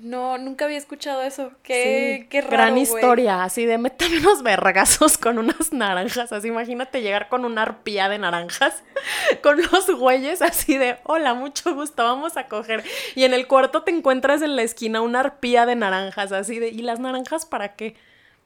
No, 0.00 0.38
nunca 0.38 0.64
había 0.64 0.78
escuchado 0.78 1.22
eso. 1.22 1.52
Qué, 1.62 2.26
qué 2.30 2.40
raro. 2.40 2.52
Gran 2.52 2.78
historia, 2.78 3.44
así 3.44 3.64
de 3.64 3.78
métame 3.78 4.18
unos 4.18 4.42
vergazos 4.42 5.18
con 5.18 5.38
unas 5.38 5.72
naranjas. 5.72 6.32
Así, 6.32 6.48
imagínate 6.48 7.02
llegar 7.02 7.28
con 7.28 7.44
una 7.44 7.62
arpía 7.62 8.08
de 8.08 8.18
naranjas, 8.18 8.82
con 9.42 9.60
los 9.60 9.90
güeyes 9.90 10.42
así 10.42 10.78
de, 10.78 10.98
hola, 11.04 11.34
mucho 11.34 11.74
gusto, 11.74 12.02
vamos 12.02 12.36
a 12.36 12.46
coger. 12.46 12.84
Y 13.14 13.24
en 13.24 13.34
el 13.34 13.46
cuarto 13.46 13.82
te 13.82 13.90
encuentras 13.90 14.42
en 14.42 14.56
la 14.56 14.62
esquina 14.62 15.00
una 15.00 15.20
arpía 15.20 15.66
de 15.66 15.76
naranjas, 15.76 16.32
así 16.32 16.58
de, 16.58 16.68
¿y 16.68 16.78
las 16.78 17.00
naranjas 17.00 17.46
para 17.46 17.74
qué? 17.76 17.94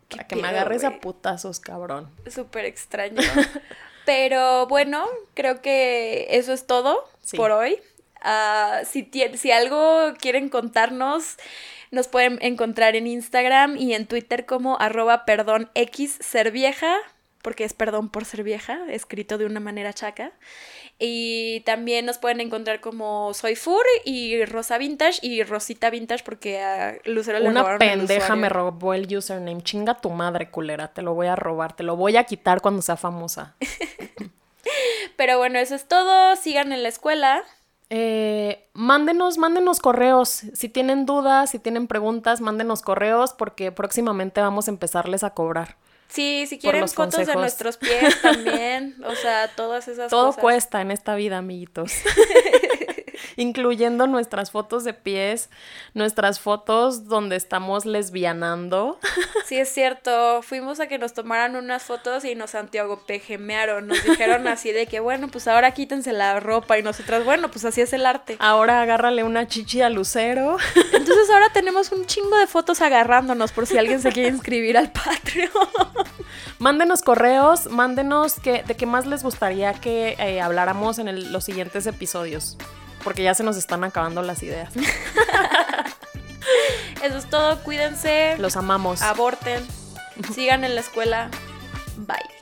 Para 0.09 0.27
que 0.27 0.37
me 0.37 0.49
agarres 0.49 0.85
a 0.85 1.01
putazos, 1.01 1.61
cabrón. 1.61 2.11
Súper 2.31 2.65
extraño. 2.65 3.21
Pero 4.07 4.67
bueno, 4.67 5.07
creo 5.35 5.61
que 5.61 6.29
eso 6.31 6.53
es 6.53 6.67
todo 6.67 7.05
por 7.37 7.51
hoy. 7.51 7.77
Uh, 8.25 8.85
si, 8.87 9.11
si 9.37 9.53
algo 9.53 10.15
quieren 10.19 10.49
contarnos, 10.49 11.37
nos 11.91 12.09
pueden 12.09 12.39
encontrar 12.41 12.97
en 12.97 13.07
Instagram 13.07 13.77
y 13.77 13.95
en 13.95 14.07
Twitter 14.07 14.47
como 14.47 14.81
arroba 14.81 15.25
perdón 15.25 15.71
x 15.75 16.19
ser 16.21 16.51
vieja, 16.51 16.97
porque 17.43 17.65
es 17.65 17.75
perdón 17.75 18.09
por 18.09 18.25
ser 18.25 18.43
vieja, 18.43 18.81
escrito 18.89 19.39
de 19.39 19.47
una 19.47 19.61
manera 19.61 19.93
chaca. 19.93 20.33
Y 21.01 21.61
también 21.61 22.07
nos 22.07 22.19
pueden 22.19 22.41
encontrar 22.41 22.81
como 22.81 23.33
Soy 23.33 23.55
Fur 23.55 23.85
y 24.05 24.45
Rosa 24.45 24.79
Vintage 24.79 25.21
y 25.23 25.45
Rosita 25.45 25.91
Vintage 25.91 26.25
porque 26.25 26.61
a 26.61 26.97
Lucero 27.05 27.39
le 27.39 27.49
Una 27.49 27.79
pendeja 27.79 28.35
me 28.35 28.49
robó 28.49 28.95
el 28.95 29.17
username. 29.17 29.63
Chinga 29.63 30.01
tu 30.01 30.11
madre, 30.11 30.51
culera. 30.51 30.89
Te 30.89 31.03
lo 31.03 31.15
voy 31.15 31.29
a 31.29 31.37
robar. 31.37 31.77
Te 31.77 31.85
lo 31.85 31.95
voy 31.95 32.17
a 32.17 32.25
quitar 32.25 32.61
cuando 32.61 32.83
sea 32.83 32.97
famosa. 32.97 33.55
Pero 35.17 35.39
bueno, 35.39 35.61
eso 35.61 35.77
es 35.77 35.87
todo. 35.87 36.35
Sigan 36.35 36.73
en 36.73 36.83
la 36.83 36.89
escuela. 36.89 37.45
Eh, 37.91 38.69
mándenos, 38.73 39.39
mándenos 39.39 39.79
correos. 39.79 40.29
Si 40.53 40.69
tienen 40.69 41.07
dudas, 41.07 41.51
si 41.51 41.61
tienen 41.61 41.87
preguntas, 41.87 42.41
mándenos 42.41 42.83
correos 42.83 43.35
porque 43.35 43.71
próximamente 43.71 44.41
vamos 44.41 44.67
a 44.67 44.73
empezarles 44.73 45.23
a 45.23 45.31
cobrar. 45.31 45.77
Sí, 46.09 46.47
si 46.47 46.59
quieren 46.59 46.89
fotos 46.89 47.27
de 47.27 47.35
nuestros 47.35 47.77
pies 47.77 48.21
también. 48.23 48.97
O 49.07 49.15
sea, 49.15 49.49
todas 49.55 49.89
esas 49.89 50.11
Todo 50.11 50.27
cosas. 50.29 50.41
cuesta 50.43 50.81
en 50.81 50.91
esta 50.91 51.15
vida, 51.15 51.39
amiguitos. 51.39 51.93
Incluyendo 53.39 54.07
nuestras 54.09 54.51
fotos 54.51 54.83
de 54.83 54.93
pies, 54.95 55.49
nuestras 55.95 56.41
fotos 56.41 57.07
donde 57.09 57.37
estamos 57.37 57.87
lesbianando. 57.87 58.99
Sí, 59.49 59.57
es 59.57 59.71
cierto. 59.71 60.43
Fuimos 60.43 60.79
a 60.79 60.89
que 60.89 60.99
nos 60.99 61.15
tomaran 61.15 61.57
unas 61.57 61.83
fotos 61.83 62.23
y 62.27 62.35
nos 62.35 62.55
pejemearon. 63.07 63.87
Nos 63.87 64.05
dijeron 64.05 64.47
así 64.49 64.73
de 64.73 64.87
que, 64.87 65.01
bueno, 65.01 65.29
pues 65.29 65.49
ahora 65.49 65.71
quítense 65.73 66.13
la 66.13 66.39
ropa. 66.39 66.77
Y 66.79 66.83
nosotras, 66.83 67.25
bueno, 67.25 67.51
pues 67.51 67.65
así 67.65 67.81
es 67.81 67.95
el 67.95 68.05
arte. 68.05 68.37
Ahora 68.41 68.83
agárrale 68.83 69.25
una 69.25 69.47
chichi 69.49 69.81
a 69.81 69.89
Lucero. 69.89 70.59
Entonces 70.93 71.31
ahora 71.33 71.51
tenemos 71.55 71.93
un 71.93 72.05
chingo 72.05 72.37
de 72.37 72.47
fotos 72.47 72.83
agarrándonos 72.83 73.53
por 73.53 73.67
si 73.67 73.79
alguien 73.79 74.03
se 74.03 74.13
quiere 74.13 74.29
inscribir 74.29 74.77
al 74.77 74.93
Patreon. 74.93 75.49
Mándenos 76.59 77.01
correos, 77.01 77.71
mándenos 77.71 78.41
que, 78.41 78.65
de 78.65 78.75
qué 78.75 78.85
más 78.85 79.07
les 79.07 79.23
gustaría 79.23 79.73
que 79.73 80.15
eh, 80.19 80.43
habláramos 80.43 80.99
en 80.99 81.09
el- 81.09 81.33
los 81.33 81.45
siguientes 81.45 81.87
episodios. 81.87 82.59
Porque 83.05 83.23
ya 83.23 83.35
se 83.35 83.45
nos 83.45 83.57
están 83.57 83.85
acabando 83.85 84.23
las 84.23 84.43
ideas. 84.43 84.73
Eso 87.03 87.19
es 87.19 87.31
todo. 87.31 87.63
Cuídense. 87.63 88.37
Los 88.39 88.57
amamos. 88.57 89.03
Aborten. 89.03 89.65
Sigan 90.35 90.65
en 90.65 90.75
la 90.75 90.81
escuela. 90.81 91.31
Bye. 91.97 92.38